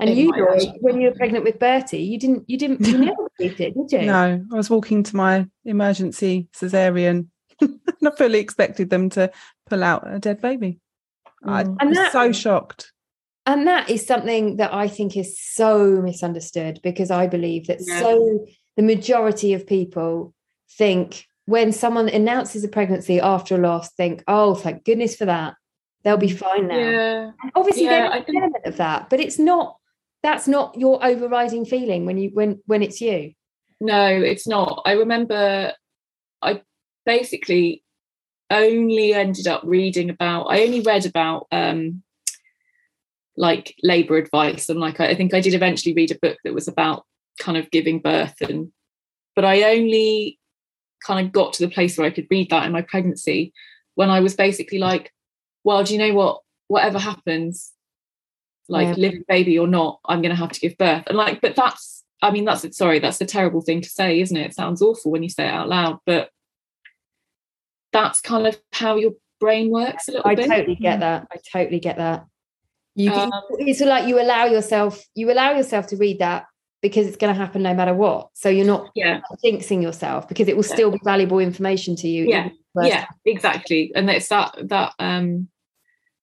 and 0.00 0.10
It 0.10 0.16
you 0.16 0.30
might 0.30 0.68
when 0.80 1.00
you 1.00 1.10
were 1.10 1.14
pregnant 1.14 1.44
with 1.44 1.58
Bertie 1.58 2.02
you 2.02 2.18
didn't 2.18 2.48
you 2.48 2.58
didn't 2.58 2.86
you 2.86 2.98
never 3.06 3.28
believed 3.38 3.60
it 3.60 3.74
did 3.74 3.92
you 3.92 4.06
No, 4.06 4.44
I 4.52 4.56
was 4.56 4.70
walking 4.70 5.02
to 5.04 5.16
my 5.16 5.46
emergency 5.64 6.48
cesarean 6.54 7.26
and 7.60 7.80
I 8.04 8.10
fully 8.16 8.38
expected 8.38 8.90
them 8.90 9.10
to 9.10 9.30
pull 9.66 9.84
out 9.84 10.04
a 10.06 10.18
dead 10.18 10.40
baby. 10.40 10.80
I 11.44 11.64
Mm. 11.64 11.76
And 11.80 11.88
was 11.90 11.98
that- 11.98 12.12
so 12.12 12.32
shocked. 12.32 12.92
and 13.46 13.66
that 13.66 13.90
is 13.90 14.06
something 14.06 14.56
that 14.56 14.72
I 14.72 14.86
think 14.88 15.16
is 15.16 15.36
so 15.40 16.00
misunderstood 16.00 16.78
because 16.82 17.10
I 17.10 17.26
believe 17.26 17.66
that 17.66 17.78
Yeah. 17.80 18.00
so 18.00 18.46
the 18.76 18.82
majority 18.82 19.52
of 19.52 19.66
people 19.66 20.32
think 20.78 21.24
when 21.46 21.72
someone 21.72 22.08
announces 22.08 22.62
a 22.64 22.68
pregnancy 22.68 23.18
after 23.20 23.56
a 23.56 23.58
loss 23.58 23.92
think 23.94 24.22
oh 24.28 24.54
thank 24.54 24.84
goodness 24.84 25.16
for 25.16 25.24
that 25.26 25.54
they'll 26.04 26.16
be 26.16 26.30
fine 26.30 26.68
now 26.68 26.78
yeah 26.78 27.30
And 27.42 27.52
obviously 27.56 27.84
Yeah, 27.84 27.90
there 28.02 28.12
I 28.12 28.16
think- 28.22 28.28
an 28.28 28.36
element 28.36 28.64
of 28.66 28.76
that 28.76 29.10
but 29.10 29.18
it's 29.20 29.38
not 29.40 29.76
that's 30.22 30.46
not 30.46 30.78
your 30.78 31.04
overriding 31.04 31.64
feeling 31.64 32.06
when 32.06 32.16
you 32.18 32.30
when 32.32 32.60
when 32.66 32.82
it's 32.82 33.00
you 33.00 33.32
No, 33.80 34.06
it's 34.06 34.46
not. 34.46 34.82
I 34.86 34.92
remember 34.92 35.72
I 36.40 36.62
basically 37.04 37.81
only 38.52 39.14
ended 39.14 39.46
up 39.46 39.62
reading 39.64 40.10
about 40.10 40.46
I 40.46 40.62
only 40.62 40.80
read 40.80 41.06
about 41.06 41.46
um 41.52 42.02
like 43.36 43.74
labor 43.82 44.16
advice 44.16 44.68
and 44.68 44.78
like 44.78 45.00
I, 45.00 45.14
think 45.14 45.32
I 45.32 45.40
did 45.40 45.54
eventually 45.54 45.94
read 45.94 46.10
a 46.10 46.18
book 46.20 46.38
that 46.44 46.52
was 46.52 46.68
about 46.68 47.04
kind 47.38 47.56
of 47.56 47.70
giving 47.70 47.98
birth 47.98 48.40
and 48.42 48.70
but 49.34 49.44
I 49.44 49.74
only 49.74 50.38
kind 51.04 51.26
of 51.26 51.32
got 51.32 51.54
to 51.54 51.66
the 51.66 51.72
place 51.72 51.96
where 51.96 52.06
I 52.06 52.10
could 52.10 52.26
read 52.30 52.50
that 52.50 52.66
in 52.66 52.72
my 52.72 52.82
pregnancy 52.82 53.52
when 53.94 54.10
I 54.10 54.20
was 54.20 54.34
basically 54.34 54.78
like, 54.78 55.12
well, 55.64 55.82
do 55.84 55.94
you 55.94 55.98
know 55.98 56.14
what? 56.14 56.40
Whatever 56.68 56.98
happens, 56.98 57.72
like 58.68 58.88
Yeah. 58.88 58.94
living 58.96 59.24
baby 59.28 59.58
or 59.58 59.66
not, 59.66 60.00
I'm 60.04 60.22
gonna 60.22 60.34
have 60.34 60.52
to 60.52 60.60
give 60.60 60.76
birth. 60.78 61.04
And 61.06 61.16
like, 61.16 61.40
but 61.40 61.56
that's 61.56 62.04
I 62.22 62.30
mean, 62.30 62.44
that's 62.44 62.76
sorry, 62.76 63.00
that's 63.00 63.20
a 63.20 63.26
terrible 63.26 63.62
thing 63.62 63.80
to 63.80 63.88
say, 63.88 64.20
isn't 64.20 64.36
it? 64.36 64.50
It 64.50 64.54
sounds 64.54 64.80
awful 64.80 65.10
when 65.10 65.22
you 65.22 65.28
say 65.28 65.46
it 65.46 65.52
out 65.52 65.68
loud, 65.68 65.98
but 66.06 66.30
that's 67.92 68.20
kind 68.20 68.46
of 68.46 68.58
how 68.72 68.96
your 68.96 69.12
brain 69.40 69.70
works 69.70 70.08
a 70.08 70.12
little 70.12 70.26
i 70.28 70.34
bit. 70.34 70.50
I 70.50 70.56
totally 70.58 70.76
get 70.76 71.00
that 71.00 71.26
i 71.32 71.36
totally 71.52 71.80
get 71.80 71.96
that 71.98 72.26
you 72.94 73.10
Um, 73.10 73.30
it's 73.58 73.80
like 73.80 74.06
you 74.06 74.20
allow 74.20 74.44
yourself 74.46 75.02
you 75.14 75.30
allow 75.32 75.52
yourself 75.52 75.86
to 75.88 75.96
read 75.96 76.18
that 76.18 76.46
because 76.82 77.06
it's 77.06 77.16
going 77.16 77.32
to 77.32 77.38
happen 77.40 77.62
no 77.62 77.72
matter 77.72 77.94
what. 77.94 78.28
So 78.34 78.48
you're 78.50 78.66
not 78.66 78.90
yeah 78.94 79.20
jinxing 79.42 79.82
yourself 79.82 80.28
because 80.28 80.48
it 80.48 80.56
will 80.56 80.64
Yeah. 80.64 80.74
still 80.74 80.90
be 80.90 81.00
valuable 81.04 81.38
information 81.38 81.96
to 81.96 82.08
you. 82.08 82.24
Yeah. 82.24 82.40
even 82.40 82.46
if 82.46 82.52
it's 82.52 82.74
worst 82.74 82.88
yeah 82.88 83.06
exactly 83.24 83.92
and 83.94 84.10
it's 84.10 84.28
that 84.28 84.54
that 84.68 84.92
um 84.98 85.48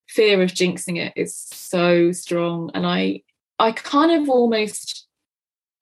fear 0.08 0.42
of 0.42 0.52
jinxing 0.52 0.98
it 0.98 1.14
is 1.16 1.36
so 1.36 2.12
strong 2.12 2.70
and 2.74 2.86
i 2.86 3.22
i 3.58 3.72
kind 3.72 4.12
of 4.22 4.30
almost 4.30 5.08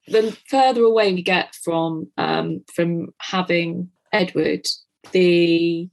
the 0.08 0.38
further 0.48 0.84
away 0.84 1.14
we 1.14 1.22
get 1.22 1.54
from 1.56 2.10
um 2.18 2.64
from 2.74 3.14
having 3.20 3.90
edward 4.14 4.66
the 5.12 5.90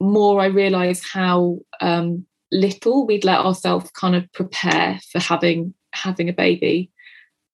more 0.00 0.40
i 0.40 0.46
realize 0.46 1.02
how 1.04 1.58
um 1.80 2.26
little 2.52 3.06
we'd 3.06 3.24
let 3.24 3.40
ourselves 3.40 3.90
kind 3.92 4.14
of 4.14 4.30
prepare 4.32 5.00
for 5.10 5.18
having 5.18 5.74
having 5.94 6.28
a 6.28 6.32
baby. 6.32 6.90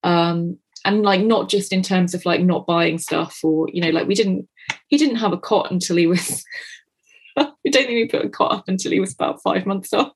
Um 0.03 0.57
and 0.85 1.03
like 1.03 1.21
not 1.21 1.49
just 1.49 1.73
in 1.73 1.81
terms 1.81 2.13
of 2.13 2.25
like 2.25 2.41
not 2.41 2.65
buying 2.65 2.97
stuff 2.99 3.39
or 3.43 3.67
you 3.69 3.81
know 3.81 3.89
like 3.89 4.07
we 4.07 4.15
didn't 4.15 4.47
he 4.87 4.97
didn't 4.97 5.17
have 5.17 5.33
a 5.33 5.37
cot 5.37 5.71
until 5.71 5.97
he 5.97 6.07
was 6.07 6.43
we 7.37 7.71
don't 7.71 7.85
think 7.85 7.89
we 7.89 8.07
put 8.07 8.25
a 8.25 8.29
cot 8.29 8.53
up 8.53 8.67
until 8.67 8.91
he 8.91 8.99
was 8.99 9.13
about 9.13 9.41
five 9.41 9.65
months 9.65 9.93
old. 9.93 10.11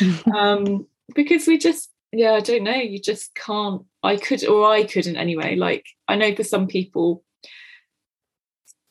Um 0.34 0.86
because 1.14 1.46
we 1.46 1.58
just 1.58 1.90
yeah 2.12 2.32
i 2.32 2.40
don't 2.40 2.64
know 2.64 2.74
you 2.74 3.00
just 3.00 3.34
can't 3.34 3.82
i 4.02 4.16
could 4.16 4.44
or 4.46 4.68
i 4.68 4.82
couldn't 4.82 5.16
anyway 5.16 5.54
like 5.54 5.86
i 6.08 6.16
know 6.16 6.34
for 6.34 6.44
some 6.44 6.66
people 6.66 7.22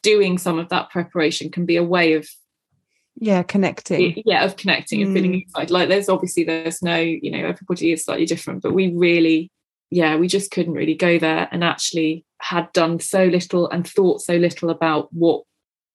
doing 0.04 0.38
some 0.38 0.60
of 0.60 0.70
that 0.70 0.90
preparation 0.90 1.50
can 1.52 1.66
be 1.66 1.76
a 1.78 1.84
way 1.84 2.14
of 2.14 2.28
yeah 3.22 3.44
connecting. 3.44 4.22
yeah 4.26 4.46
of 4.46 4.56
connecting 4.56 5.02
and 5.02 5.14
feeling 5.14 5.34
Mm. 5.34 5.42
excited 5.42 5.72
like 5.72 5.90
there's 5.90 6.08
obviously 6.10 6.44
there's 6.46 6.82
no 6.82 6.96
you 6.98 7.30
know 7.32 7.46
everybody 7.46 7.92
is 7.92 8.06
slightly 8.06 8.26
different 8.26 8.62
but 8.62 8.74
we 8.74 8.94
really 8.96 9.52
yeah 9.92 10.16
we 10.16 10.28
just 10.28 10.52
couldn't 10.52 10.74
really 10.74 10.96
go 10.96 11.20
there 11.20 11.50
and 11.52 11.64
actually 11.64 12.24
had 12.42 12.72
done 12.72 13.00
so 13.00 13.26
little 13.26 13.70
and 13.70 13.86
thought 13.86 14.22
so 14.22 14.36
little 14.36 14.70
about 14.70 15.12
what 15.12 15.44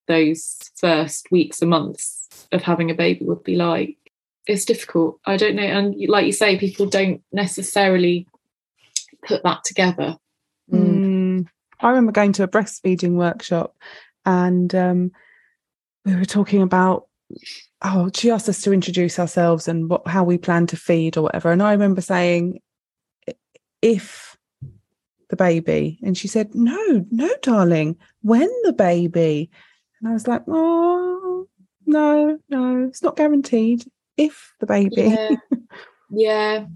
those 0.06 0.58
first 0.76 1.30
weeks 1.30 1.62
and 1.62 1.70
months 1.70 2.46
of 2.52 2.62
having 2.62 2.90
a 2.90 2.94
baby 2.94 3.24
would 3.24 3.42
be 3.42 3.56
like. 3.56 3.96
It's 4.46 4.66
difficult. 4.66 5.18
I 5.24 5.38
don't 5.38 5.56
know 5.56 5.62
and 5.62 5.94
like 6.08 6.26
you 6.26 6.32
say 6.32 6.58
people 6.58 6.84
don't 6.84 7.22
necessarily 7.32 8.26
put 9.26 9.42
that 9.44 9.64
together. 9.64 10.16
Mm. 10.70 11.23
I 11.84 11.90
remember 11.90 12.12
going 12.12 12.32
to 12.32 12.42
a 12.42 12.48
breastfeeding 12.48 13.12
workshop 13.12 13.76
and 14.24 14.74
um, 14.74 15.12
we 16.06 16.16
were 16.16 16.24
talking 16.24 16.62
about 16.62 17.08
oh 17.82 18.10
she 18.14 18.30
asked 18.30 18.48
us 18.48 18.62
to 18.62 18.72
introduce 18.72 19.18
ourselves 19.18 19.68
and 19.68 19.90
what 19.90 20.06
how 20.06 20.24
we 20.24 20.38
plan 20.38 20.66
to 20.68 20.76
feed 20.76 21.16
or 21.16 21.22
whatever. 21.22 21.52
And 21.52 21.62
I 21.62 21.72
remember 21.72 22.00
saying 22.00 22.60
if 23.82 24.36
the 25.28 25.36
baby 25.36 25.98
and 26.02 26.16
she 26.16 26.26
said 26.26 26.54
no 26.54 27.04
no 27.10 27.30
darling 27.42 27.96
when 28.22 28.48
the 28.62 28.72
baby. 28.72 29.50
And 30.00 30.08
I 30.08 30.12
was 30.14 30.26
like 30.26 30.42
oh 30.48 31.48
no 31.86 32.38
no 32.48 32.86
it's 32.88 33.02
not 33.02 33.16
guaranteed. 33.16 33.84
If 34.16 34.54
the 34.60 34.66
baby. 34.66 35.02
Yeah. 35.02 35.36
Yeah 36.10 36.66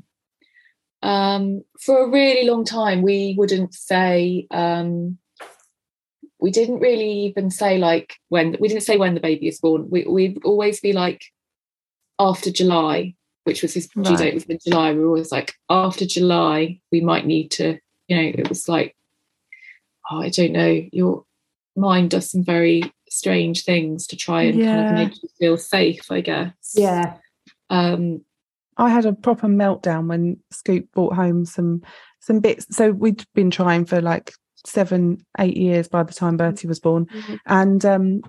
um 1.02 1.62
for 1.80 2.04
a 2.04 2.08
really 2.10 2.48
long 2.48 2.64
time 2.64 3.02
we 3.02 3.34
wouldn't 3.38 3.72
say 3.72 4.46
um 4.50 5.16
we 6.40 6.50
didn't 6.50 6.80
really 6.80 7.10
even 7.26 7.50
say 7.50 7.78
like 7.78 8.14
when 8.28 8.56
we 8.60 8.68
didn't 8.68 8.82
say 8.82 8.96
when 8.96 9.14
the 9.14 9.20
baby 9.20 9.46
is 9.48 9.60
born 9.60 9.88
we, 9.90 10.04
we'd 10.04 10.38
always 10.44 10.80
be 10.80 10.92
like 10.92 11.22
after 12.18 12.50
july 12.50 13.14
which 13.44 13.62
was 13.62 13.74
his 13.74 13.86
due 13.88 14.02
Right. 14.02 14.18
date 14.18 14.34
was 14.34 14.44
in 14.44 14.58
july 14.64 14.92
we 14.92 15.00
were 15.00 15.06
always 15.06 15.30
like 15.32 15.54
after 15.70 16.04
july 16.04 16.80
we 16.90 17.00
might 17.00 17.26
need 17.26 17.50
to 17.52 17.78
you 18.08 18.16
know 18.16 18.22
it 18.34 18.48
was 18.48 18.68
like 18.68 18.96
oh 20.10 20.20
i 20.20 20.28
don't 20.30 20.52
know 20.52 20.82
your 20.92 21.24
mind 21.76 22.10
does 22.10 22.30
some 22.30 22.42
very 22.44 22.82
strange 23.08 23.64
things 23.64 24.06
to 24.08 24.16
try 24.16 24.42
and 24.42 24.60
kind 24.60 24.80
of 24.80 24.90
make 24.90 25.22
you 25.22 25.28
feel 25.38 25.56
safe 25.56 26.10
i 26.10 26.20
guess 26.20 26.72
Yeah. 26.74 27.18
um 27.70 28.22
I 28.78 28.88
had 28.90 29.04
a 29.04 29.12
proper 29.12 29.48
meltdown 29.48 30.08
when 30.08 30.38
Scoop 30.50 30.90
brought 30.92 31.14
home 31.14 31.44
some 31.44 31.82
some 32.20 32.40
bits. 32.40 32.66
So 32.70 32.92
we'd 32.92 33.24
been 33.34 33.50
trying 33.50 33.84
for 33.84 34.00
like 34.00 34.32
seven, 34.64 35.24
eight 35.38 35.56
years 35.56 35.88
by 35.88 36.02
the 36.02 36.14
time 36.14 36.36
Bertie 36.36 36.68
was 36.68 36.80
born, 36.80 37.06
and 37.46 37.84
um, 37.84 38.22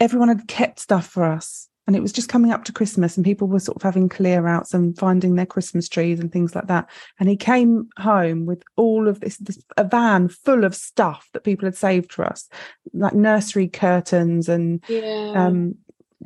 everyone 0.00 0.28
had 0.28 0.48
kept 0.48 0.80
stuff 0.80 1.06
for 1.06 1.24
us. 1.24 1.68
And 1.86 1.96
it 1.96 2.02
was 2.02 2.12
just 2.12 2.28
coming 2.28 2.52
up 2.52 2.64
to 2.64 2.72
Christmas, 2.72 3.16
and 3.16 3.24
people 3.24 3.48
were 3.48 3.58
sort 3.58 3.76
of 3.76 3.82
having 3.82 4.10
clear 4.10 4.46
outs 4.46 4.74
and 4.74 4.98
finding 4.98 5.36
their 5.36 5.46
Christmas 5.46 5.88
trees 5.88 6.20
and 6.20 6.30
things 6.30 6.54
like 6.54 6.66
that. 6.66 6.86
And 7.18 7.30
he 7.30 7.36
came 7.36 7.88
home 7.96 8.44
with 8.44 8.62
all 8.76 9.08
of 9.08 9.20
this, 9.20 9.38
this 9.38 9.58
a 9.78 9.84
van 9.84 10.28
full 10.28 10.64
of 10.64 10.74
stuff 10.74 11.26
that 11.32 11.44
people 11.44 11.64
had 11.64 11.76
saved 11.76 12.12
for 12.12 12.26
us, 12.26 12.46
like 12.92 13.14
nursery 13.14 13.68
curtains 13.68 14.50
and 14.50 14.84
yeah 14.86 15.32
um 15.34 15.76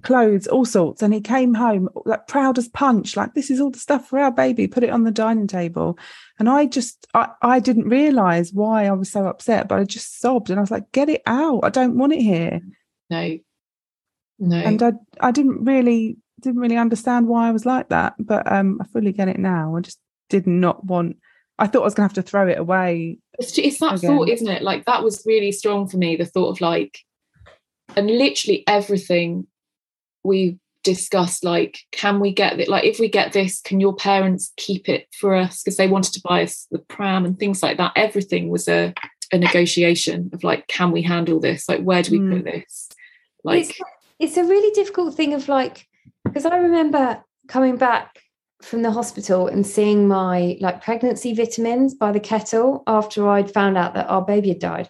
clothes 0.02 0.46
all 0.46 0.64
sorts. 0.64 1.02
And 1.02 1.14
he 1.14 1.20
came 1.20 1.54
home 1.54 1.88
like 2.04 2.26
proud 2.26 2.58
as 2.58 2.68
punch 2.68 3.16
like 3.16 3.34
this 3.34 3.50
is 3.50 3.60
all 3.60 3.70
the 3.70 3.78
stuff 3.78 4.08
for 4.08 4.18
our 4.18 4.30
baby. 4.30 4.66
Put 4.66 4.84
it 4.84 4.90
on 4.90 5.04
the 5.04 5.10
dining 5.10 5.46
table. 5.46 5.98
And 6.38 6.48
i 6.48 6.66
just 6.66 7.06
i, 7.14 7.28
I 7.42 7.60
didn't 7.60 7.88
realize 7.88 8.52
why 8.52 8.86
i 8.86 8.92
was 8.92 9.10
so 9.10 9.26
upset 9.26 9.68
but 9.68 9.78
i 9.78 9.84
just 9.84 10.20
sobbed 10.20 10.50
and 10.50 10.58
i 10.58 10.62
was 10.62 10.70
like 10.70 10.90
get 10.92 11.08
it 11.08 11.22
out. 11.26 11.60
I 11.62 11.70
don't 11.70 11.96
want 11.96 12.12
it 12.12 12.22
here. 12.22 12.60
No. 13.10 13.38
No. 14.38 14.56
And 14.56 14.82
i 14.82 14.92
i 15.20 15.30
didn't 15.30 15.64
really 15.64 16.16
didn't 16.40 16.60
really 16.60 16.76
understand 16.76 17.28
why 17.28 17.48
i 17.48 17.52
was 17.52 17.64
like 17.64 17.88
that 17.90 18.14
but 18.18 18.50
um 18.50 18.78
i 18.80 18.86
fully 18.86 19.12
get 19.12 19.28
it 19.28 19.38
now. 19.38 19.76
I 19.76 19.80
just 19.80 20.00
did 20.28 20.46
not 20.46 20.84
want 20.84 21.16
i 21.58 21.66
thought 21.66 21.82
i 21.82 21.84
was 21.84 21.94
gonna 21.94 22.08
have 22.08 22.14
to 22.14 22.22
throw 22.22 22.48
it 22.48 22.58
away 22.58 23.18
it's, 23.38 23.56
it's 23.58 23.78
that 23.78 23.98
again. 23.98 24.10
thought 24.10 24.28
isn't 24.28 24.48
it? 24.48 24.62
Like 24.62 24.84
that 24.86 25.02
was 25.02 25.22
really 25.26 25.52
strong 25.52 25.88
for 25.88 25.96
me 25.96 26.16
the 26.16 26.26
thought 26.26 26.50
of 26.50 26.60
like 26.60 26.98
and 27.96 28.06
literally 28.06 28.64
everything 28.66 29.46
we 30.24 30.58
discussed 30.84 31.44
like 31.44 31.78
can 31.92 32.18
we 32.18 32.32
get 32.32 32.58
it 32.58 32.68
like 32.68 32.82
if 32.84 32.98
we 32.98 33.08
get 33.08 33.32
this 33.32 33.60
can 33.60 33.78
your 33.78 33.94
parents 33.94 34.52
keep 34.56 34.88
it 34.88 35.06
for 35.16 35.32
us 35.32 35.62
because 35.62 35.76
they 35.76 35.86
wanted 35.86 36.12
to 36.12 36.20
buy 36.24 36.42
us 36.42 36.66
the 36.72 36.78
pram 36.78 37.24
and 37.24 37.38
things 37.38 37.62
like 37.62 37.76
that 37.76 37.92
everything 37.94 38.48
was 38.48 38.66
a, 38.66 38.92
a 39.32 39.38
negotiation 39.38 40.28
of 40.32 40.42
like 40.42 40.66
can 40.66 40.90
we 40.90 41.00
handle 41.00 41.38
this 41.38 41.68
like 41.68 41.80
where 41.82 42.02
do 42.02 42.10
we 42.10 42.18
Mm. 42.18 42.32
put 42.36 42.44
this 42.44 42.88
like 43.44 43.60
it's, 43.60 43.80
it's 44.18 44.36
a 44.36 44.44
really 44.44 44.74
difficult 44.74 45.14
thing 45.14 45.34
of 45.34 45.48
like 45.48 45.86
because 46.24 46.46
I 46.46 46.56
remember 46.56 47.22
coming 47.48 47.76
back 47.76 48.18
from 48.62 48.82
the 48.82 48.90
hospital 48.90 49.48
and 49.48 49.66
seeing 49.66 50.06
my 50.06 50.56
like 50.60 50.82
pregnancy 50.82 51.34
vitamins 51.34 51.94
by 51.94 52.12
the 52.12 52.20
kettle 52.20 52.82
after 52.86 53.28
I'd 53.28 53.52
found 53.52 53.76
out 53.76 53.94
that 53.94 54.08
our 54.08 54.22
baby 54.22 54.50
had 54.50 54.60
died. 54.60 54.88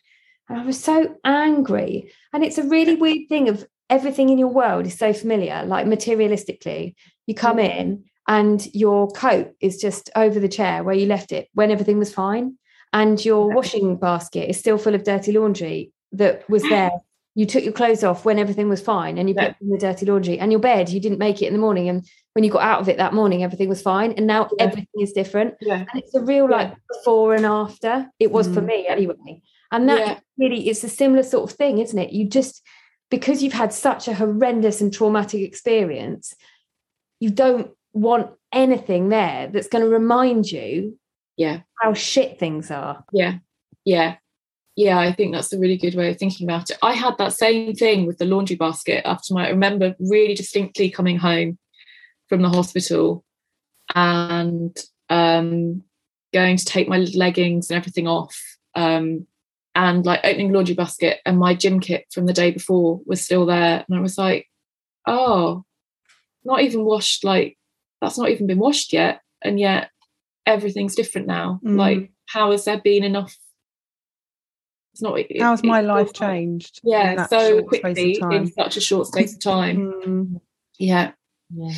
And 0.49 0.61
I 0.61 0.65
was 0.65 0.79
so 0.79 1.17
angry. 1.25 2.13
And 2.33 2.45
it's 2.45 2.59
a 2.59 2.69
really 2.69 2.97
weird 2.97 3.29
thing 3.29 3.49
of 3.49 3.67
everything 3.93 4.31
in 4.31 4.39
your 4.39 4.49
world 4.49 4.87
is 4.87 4.97
so 4.99 5.13
familiar, 5.13 5.65
like 5.67 5.87
materialistically. 5.87 6.95
You 7.27 7.35
come 7.35 7.59
in 7.59 8.05
and 8.27 8.67
your 8.75 9.11
coat 9.11 9.53
is 9.61 9.77
just 9.77 10.09
over 10.17 10.41
the 10.41 10.49
chair 10.49 10.83
where 10.83 10.95
you 10.95 11.07
left 11.07 11.31
it 11.33 11.49
when 11.53 11.71
everything 11.71 11.99
was 11.99 12.13
fine. 12.13 12.57
And 12.95 13.23
your 13.25 13.53
washing 13.55 13.97
basket 13.97 14.49
is 14.51 14.59
still 14.59 14.79
full 14.79 14.95
of 14.95 15.05
dirty 15.05 15.33
laundry 15.33 15.93
that 16.13 16.49
was 16.49 16.63
there 16.63 16.91
you 17.35 17.47
took 17.47 17.65
your 17.65 17.73
clothes 17.73 18.05
off 18.05 18.27
when 18.27 18.39
everything 18.39 18.69
was 18.69 18.83
fine 18.83 19.17
and 19.17 19.27
you 19.29 19.35
put 19.35 19.55
in 19.63 19.71
the 19.71 19.79
dirty 19.79 20.05
laundry 20.05 20.39
and 20.39 20.53
your 20.53 20.61
bed 20.61 20.91
you 20.91 21.01
didn't 21.01 21.19
make 21.19 21.41
it 21.41 21.47
in 21.47 21.55
the 21.55 21.59
morning 21.59 21.89
and 21.89 22.07
when 22.35 22.45
you 22.45 22.51
got 22.51 22.61
out 22.63 22.81
of 22.83 22.91
it 22.91 22.99
that 22.99 23.15
morning 23.15 23.43
everything 23.43 23.71
was 23.71 23.81
fine 23.81 24.13
and 24.19 24.27
now 24.27 24.43
Yeah. 24.59 24.67
everything 24.67 25.01
is 25.01 25.13
different 25.13 25.55
yeah 25.63 25.79
and 25.91 26.03
it's 26.03 26.15
a 26.15 26.21
real 26.21 26.47
Yeah. 26.51 26.57
like 26.59 26.75
before 26.93 27.35
and 27.35 27.47
after 27.47 28.11
it 28.21 28.31
was 28.31 28.47
for 28.49 28.61
Mm. 28.61 28.67
me 28.67 28.87
anyway 28.87 29.41
and 29.71 29.89
that 29.89 30.23
really 30.37 30.69
it's 30.69 30.85
a 30.85 30.91
similar 30.91 31.23
sort 31.23 31.45
of 31.51 31.57
thing 31.57 31.79
isn't 31.79 31.99
it 31.99 32.13
you 32.13 32.29
just 32.29 32.61
because 33.13 33.43
you've 33.43 33.53
had 33.53 33.73
such 33.73 34.09
a 34.09 34.15
horrendous 34.15 34.81
and 34.81 34.93
traumatic 34.93 35.43
experience 35.43 36.35
you 37.21 37.31
don't 37.31 37.71
want 37.93 38.31
anything 38.53 39.11
there 39.11 39.47
that's 39.53 39.69
going 39.69 39.85
to 39.85 39.89
remind 39.89 40.51
you 40.51 40.99
yeah 41.37 41.61
how 41.81 41.95
shit 41.95 42.39
things 42.39 42.71
are 42.71 43.05
Yeah, 43.13 43.39
yeah, 43.85 44.17
yeah. 44.77 44.99
I 44.99 45.13
think 45.13 45.35
that's 45.35 45.53
a 45.53 45.59
really 45.59 45.77
good 45.77 45.95
way 45.95 46.11
of 46.11 46.19
thinking 46.19 46.49
about 46.49 46.71
it. 46.71 46.79
I 46.83 46.93
had 46.93 47.19
that 47.19 47.33
same 47.33 47.75
thing 47.75 48.07
with 48.07 48.19
the 48.19 48.25
laundry 48.25 48.57
basket 48.57 49.03
after 49.05 49.35
my. 49.35 49.47
I 49.47 49.51
remember 49.51 49.95
really 49.99 50.35
distinctly 50.35 50.91
coming 50.91 51.19
home 51.19 51.59
from 52.29 52.43
the 52.43 52.49
hospital 52.49 53.25
and 53.95 54.77
um, 55.11 55.83
going 56.33 56.57
to 56.57 56.65
take 56.65 56.89
my 56.89 56.99
leggings 56.99 57.71
and 57.71 57.77
everything 57.77 58.07
off, 58.07 58.41
um, 58.75 59.27
and 59.75 60.05
like 60.05 60.21
opening 60.25 60.49
the 60.49 60.55
laundry 60.55 60.75
basket, 60.75 61.21
and 61.25 61.39
my 61.39 61.55
gym 61.55 61.81
kit 61.81 62.07
from 62.13 62.27
the 62.27 62.33
day 62.33 62.51
before 62.51 63.01
was 63.07 63.23
still 63.23 63.47
there, 63.47 63.85
and 63.89 63.97
I 63.97 64.01
was 64.01 64.19
like, 64.19 64.49
oh, 65.07 65.65
not 66.45 66.63
even 66.63 66.85
washed. 66.85 67.25
Like 67.25 67.59
that's 68.01 68.19
not 68.19 68.31
even 68.31 68.47
been 68.47 68.59
washed 68.59 68.93
yet, 68.93 69.21
and 69.43 69.59
yet 69.59 69.91
everything's 70.47 70.95
different 70.95 71.27
now. 71.27 71.61
Mm. 71.65 71.77
Like, 71.77 72.13
how 72.27 72.51
has 72.51 72.65
there 72.65 72.81
been 72.81 73.05
enough? 73.05 73.37
It's 74.93 75.03
not. 75.03 75.19
it- 75.19 75.41
how's 75.41 75.61
it 75.61 75.67
my 75.67 75.81
feels 75.81 75.89
life 75.89 76.13
changed 76.13 76.81
Yeah, 76.85 77.27
so 77.27 77.39
short 77.61 77.75
space 77.75 77.85
of 77.85 77.95
quickly 77.95 78.37
in 78.37 78.53
such 78.53 78.77
a 78.77 78.81
short 78.81 79.07
space 79.07 79.35
of 79.35 79.41
time. 79.41 79.93
Mm. 80.07 80.41
Yeah, 80.79 81.13
yeah 81.55 81.75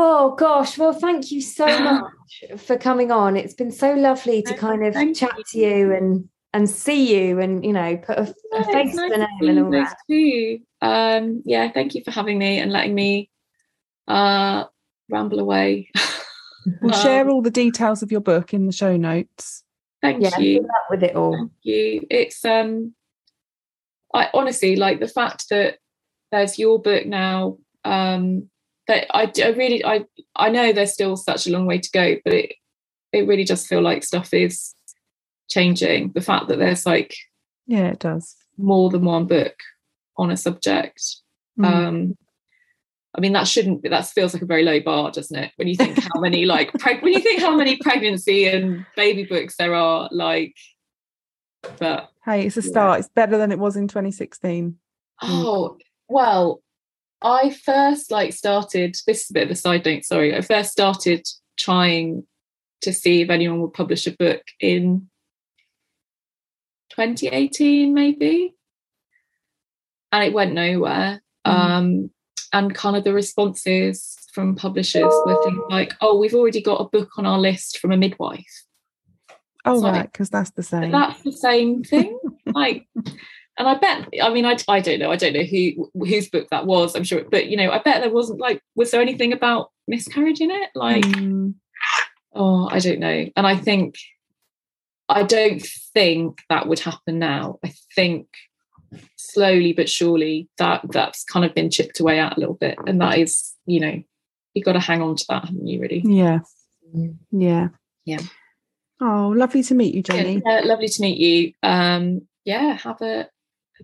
Oh 0.00 0.36
gosh, 0.36 0.78
well, 0.78 0.92
thank 0.92 1.32
you 1.32 1.40
so 1.42 1.66
much 1.80 2.44
for 2.58 2.78
coming 2.78 3.10
on. 3.10 3.36
It's 3.36 3.54
been 3.54 3.72
so 3.72 3.94
lovely 3.94 4.42
to 4.42 4.54
kind 4.54 4.86
of 4.86 4.94
thank 4.94 5.16
chat 5.16 5.36
you. 5.36 5.44
to 5.44 5.58
you 5.58 5.92
and 5.92 6.28
and 6.52 6.68
see 6.68 7.14
you 7.28 7.40
and 7.40 7.64
you 7.64 7.72
know 7.72 7.96
put 7.96 8.18
a, 8.18 8.34
a 8.52 8.64
Yeah, 8.64 8.72
face 8.72 8.92
it's 8.92 8.96
to 8.96 9.08
the 9.08 9.18
name 9.18 9.28
see 9.40 9.48
and 9.48 9.58
all 9.60 9.70
both 9.70 9.88
that. 9.88 9.96
too. 10.10 10.60
Um, 10.80 11.42
yeah, 11.44 11.70
thank 11.70 11.94
you 11.94 12.02
for 12.04 12.10
having 12.10 12.38
me 12.38 12.58
and 12.58 12.72
letting 12.72 12.94
me 12.94 13.30
uh, 14.06 14.64
ramble 15.08 15.40
away. 15.40 15.90
We'll 16.82 16.92
Um, 16.92 17.02
share 17.02 17.28
all 17.30 17.40
the 17.40 17.50
details 17.50 18.02
of 18.02 18.12
your 18.12 18.20
book 18.20 18.52
in 18.52 18.66
the 18.66 18.72
show 18.72 18.96
notes. 18.96 19.64
Thank 20.02 20.22
Yeah, 20.22 20.38
you. 20.38 20.58
good 20.60 20.64
luck 20.64 20.90
with 20.90 21.02
it 21.02 21.16
all. 21.16 21.32
Thank 21.32 21.52
you. 21.62 22.06
It's 22.10 22.44
um 22.44 22.94
I 24.14 24.28
honestly 24.34 24.76
like 24.76 25.00
the 25.00 25.08
fact 25.08 25.46
that 25.50 25.78
there's 26.30 26.58
your 26.58 26.80
book 26.80 27.06
now. 27.06 27.58
Um 27.84 28.50
that 28.86 29.06
I 29.14 29.30
really 29.52 29.84
I 29.84 30.04
I 30.36 30.50
know 30.50 30.72
there's 30.72 30.92
still 30.92 31.16
such 31.16 31.46
a 31.46 31.50
long 31.50 31.66
way 31.66 31.78
to 31.78 31.90
go, 31.90 32.16
but 32.24 32.34
it 32.34 32.54
it 33.12 33.26
really 33.26 33.44
does 33.44 33.66
feel 33.66 33.80
like 33.80 34.04
stuff 34.04 34.34
is 34.34 34.74
changing. 35.48 36.12
The 36.12 36.20
fact 36.20 36.48
that 36.48 36.58
there's 36.58 36.86
like 36.86 37.14
Yeah, 37.66 37.88
it 37.88 37.98
does. 37.98 38.36
more 38.56 38.90
than 38.90 39.04
one 39.04 39.26
book 39.26 39.54
on 40.16 40.30
a 40.30 40.36
subject. 40.36 41.02
Mm. 41.58 41.64
Um 41.66 42.16
I 43.14 43.20
mean 43.20 43.32
that 43.32 43.48
shouldn't 43.48 43.82
be 43.82 43.88
that 43.88 44.06
feels 44.06 44.32
like 44.34 44.42
a 44.42 44.46
very 44.46 44.62
low 44.64 44.80
bar, 44.80 45.10
doesn't 45.10 45.36
it? 45.36 45.52
When 45.56 45.66
you 45.68 45.76
think 45.76 45.98
how 45.98 46.20
many 46.20 46.44
like 46.46 46.72
preg- 46.72 47.02
when 47.02 47.12
you 47.14 47.20
think 47.20 47.40
how 47.40 47.56
many 47.56 47.76
pregnancy 47.78 48.46
and 48.46 48.84
baby 48.96 49.24
books 49.24 49.56
there 49.56 49.74
are, 49.74 50.08
like 50.12 50.54
but 51.78 52.10
hey, 52.24 52.46
it's 52.46 52.56
a 52.56 52.60
yeah. 52.60 52.68
start. 52.68 53.00
It's 53.00 53.08
better 53.08 53.36
than 53.38 53.50
it 53.50 53.58
was 53.58 53.76
in 53.76 53.88
2016. 53.88 54.76
Oh, 55.22 55.76
well, 56.08 56.62
I 57.22 57.50
first 57.50 58.10
like 58.12 58.32
started 58.32 58.96
this 59.06 59.24
is 59.24 59.30
a 59.30 59.32
bit 59.32 59.44
of 59.44 59.50
a 59.50 59.56
side 59.56 59.84
note, 59.84 60.04
sorry. 60.04 60.36
I 60.36 60.40
first 60.40 60.70
started 60.70 61.26
trying 61.56 62.24
to 62.82 62.92
see 62.92 63.22
if 63.22 63.30
anyone 63.30 63.60
would 63.60 63.72
publish 63.72 64.06
a 64.06 64.12
book 64.12 64.42
in 64.60 65.08
2018, 66.98 67.94
maybe. 67.94 68.54
And 70.10 70.24
it 70.24 70.32
went 70.32 70.52
nowhere. 70.52 71.22
Mm. 71.46 71.52
Um, 71.52 72.10
and 72.52 72.74
kind 72.74 72.96
of 72.96 73.04
the 73.04 73.12
responses 73.12 74.16
from 74.32 74.56
publishers 74.56 75.12
were 75.26 75.42
things 75.44 75.60
like, 75.68 75.94
oh, 76.00 76.18
we've 76.18 76.34
already 76.34 76.62
got 76.62 76.80
a 76.80 76.88
book 76.88 77.10
on 77.18 77.26
our 77.26 77.38
list 77.38 77.78
from 77.78 77.92
a 77.92 77.96
midwife. 77.96 78.64
Oh, 79.64 79.80
Sorry. 79.80 79.98
right, 79.98 80.12
because 80.12 80.30
that's 80.30 80.50
the 80.52 80.62
same. 80.62 80.90
that's 80.90 81.22
the 81.22 81.32
same 81.32 81.84
thing. 81.84 82.18
like, 82.46 82.86
and 82.96 83.68
I 83.68 83.74
bet, 83.74 84.08
I 84.22 84.30
mean, 84.32 84.46
I, 84.46 84.56
I 84.66 84.80
don't 84.80 84.98
know, 84.98 85.10
I 85.10 85.16
don't 85.16 85.34
know 85.34 85.42
who 85.42 85.90
whose 85.94 86.30
book 86.30 86.48
that 86.50 86.66
was. 86.66 86.96
I'm 86.96 87.04
sure, 87.04 87.24
but 87.30 87.48
you 87.48 87.56
know, 87.56 87.70
I 87.70 87.78
bet 87.78 88.00
there 88.00 88.10
wasn't 88.10 88.40
like, 88.40 88.62
was 88.76 88.90
there 88.90 89.00
anything 89.02 89.32
about 89.32 89.70
miscarriage 89.86 90.40
in 90.40 90.50
it? 90.50 90.70
Like, 90.74 91.04
Mm, 91.04 91.54
oh, 92.34 92.68
I 92.70 92.78
don't 92.78 93.00
know. 93.00 93.26
And 93.36 93.46
I 93.46 93.56
think, 93.56 93.96
I 95.08 95.22
don't 95.22 95.62
think 95.94 96.40
that 96.50 96.66
would 96.68 96.80
happen 96.80 97.18
now. 97.18 97.58
I 97.64 97.72
think 97.94 98.26
slowly 99.16 99.72
but 99.74 99.88
surely 99.88 100.48
that 100.58 100.80
that's 100.90 101.24
kind 101.24 101.44
of 101.44 101.54
been 101.54 101.70
chipped 101.70 102.00
away 102.00 102.18
at 102.18 102.36
a 102.36 102.40
little 102.40 102.54
bit, 102.54 102.76
and 102.86 103.00
that 103.00 103.18
is, 103.18 103.54
you 103.66 103.80
know, 103.80 104.02
you've 104.54 104.64
got 104.64 104.72
to 104.72 104.80
hang 104.80 105.02
on 105.02 105.16
to 105.16 105.24
that, 105.28 105.44
haven't 105.46 105.66
you? 105.66 105.80
Really. 105.80 106.02
yeah. 106.04 106.40
Yeah. 107.30 107.68
Yeah. 108.06 108.20
Oh, 109.00 109.32
lovely 109.36 109.62
to 109.64 109.74
meet 109.74 109.94
you, 109.94 110.02
Jennie. 110.02 110.42
Yeah, 110.44 110.62
lovely 110.64 110.88
to 110.88 111.02
meet 111.02 111.18
you. 111.18 111.52
Um, 111.62 112.22
yeah, 112.44 112.72
have 112.78 113.00
a 113.02 113.28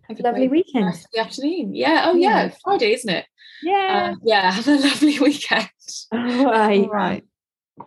have 0.09 0.18
a 0.18 0.22
Lovely 0.22 0.49
weekend. 0.49 0.87
rest 0.87 1.07
the 1.12 1.20
afternoon. 1.20 1.75
Yeah. 1.75 2.05
Oh 2.07 2.14
yeah, 2.16 2.47
Yeah. 2.47 2.53
Friday, 2.64 2.95
isn't 2.95 3.11
it? 3.11 3.27
Yeah. 3.62 4.11
Um, 4.14 4.20
yeah. 4.25 4.51
Have 4.53 4.66
a 4.66 4.75
lovely 4.79 5.18
weekend. 5.20 5.68
all 6.11 6.47
right. 6.47 6.81
All 6.81 6.89
right. 6.89 7.25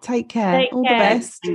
Take 0.01 0.29
care. 0.29 0.59
Take 0.61 0.73
All 0.73 0.83
care. 0.83 1.15
the 1.15 1.19
best. 1.19 1.47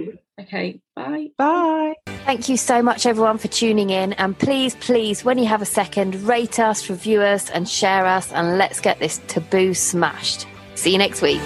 Okay. 0.43 0.81
Bye. 0.95 1.29
Bye. 1.37 1.95
Thank 2.25 2.49
you 2.49 2.57
so 2.57 2.83
much, 2.83 3.07
everyone, 3.07 3.39
for 3.39 3.49
tuning 3.49 3.91
in. 3.91 4.13
And 4.15 4.39
please, 4.39 4.77
please, 4.77 5.25
when 5.25 5.39
you 5.39 5.47
have 5.47 5.63
a 5.63 5.67
second, 5.67 6.15
rate 6.23 6.59
us, 6.59 6.89
review 6.89 7.21
us, 7.23 7.51
and 7.51 7.69
share 7.69 8.07
us. 8.07 8.33
And 8.33 8.59
let's 8.59 8.81
get 8.81 8.99
this 8.99 9.21
taboo 9.27 9.75
smashed. 9.75 10.47
See 10.75 10.93
you 10.93 10.99
next 10.99 11.23
week. 11.23 11.41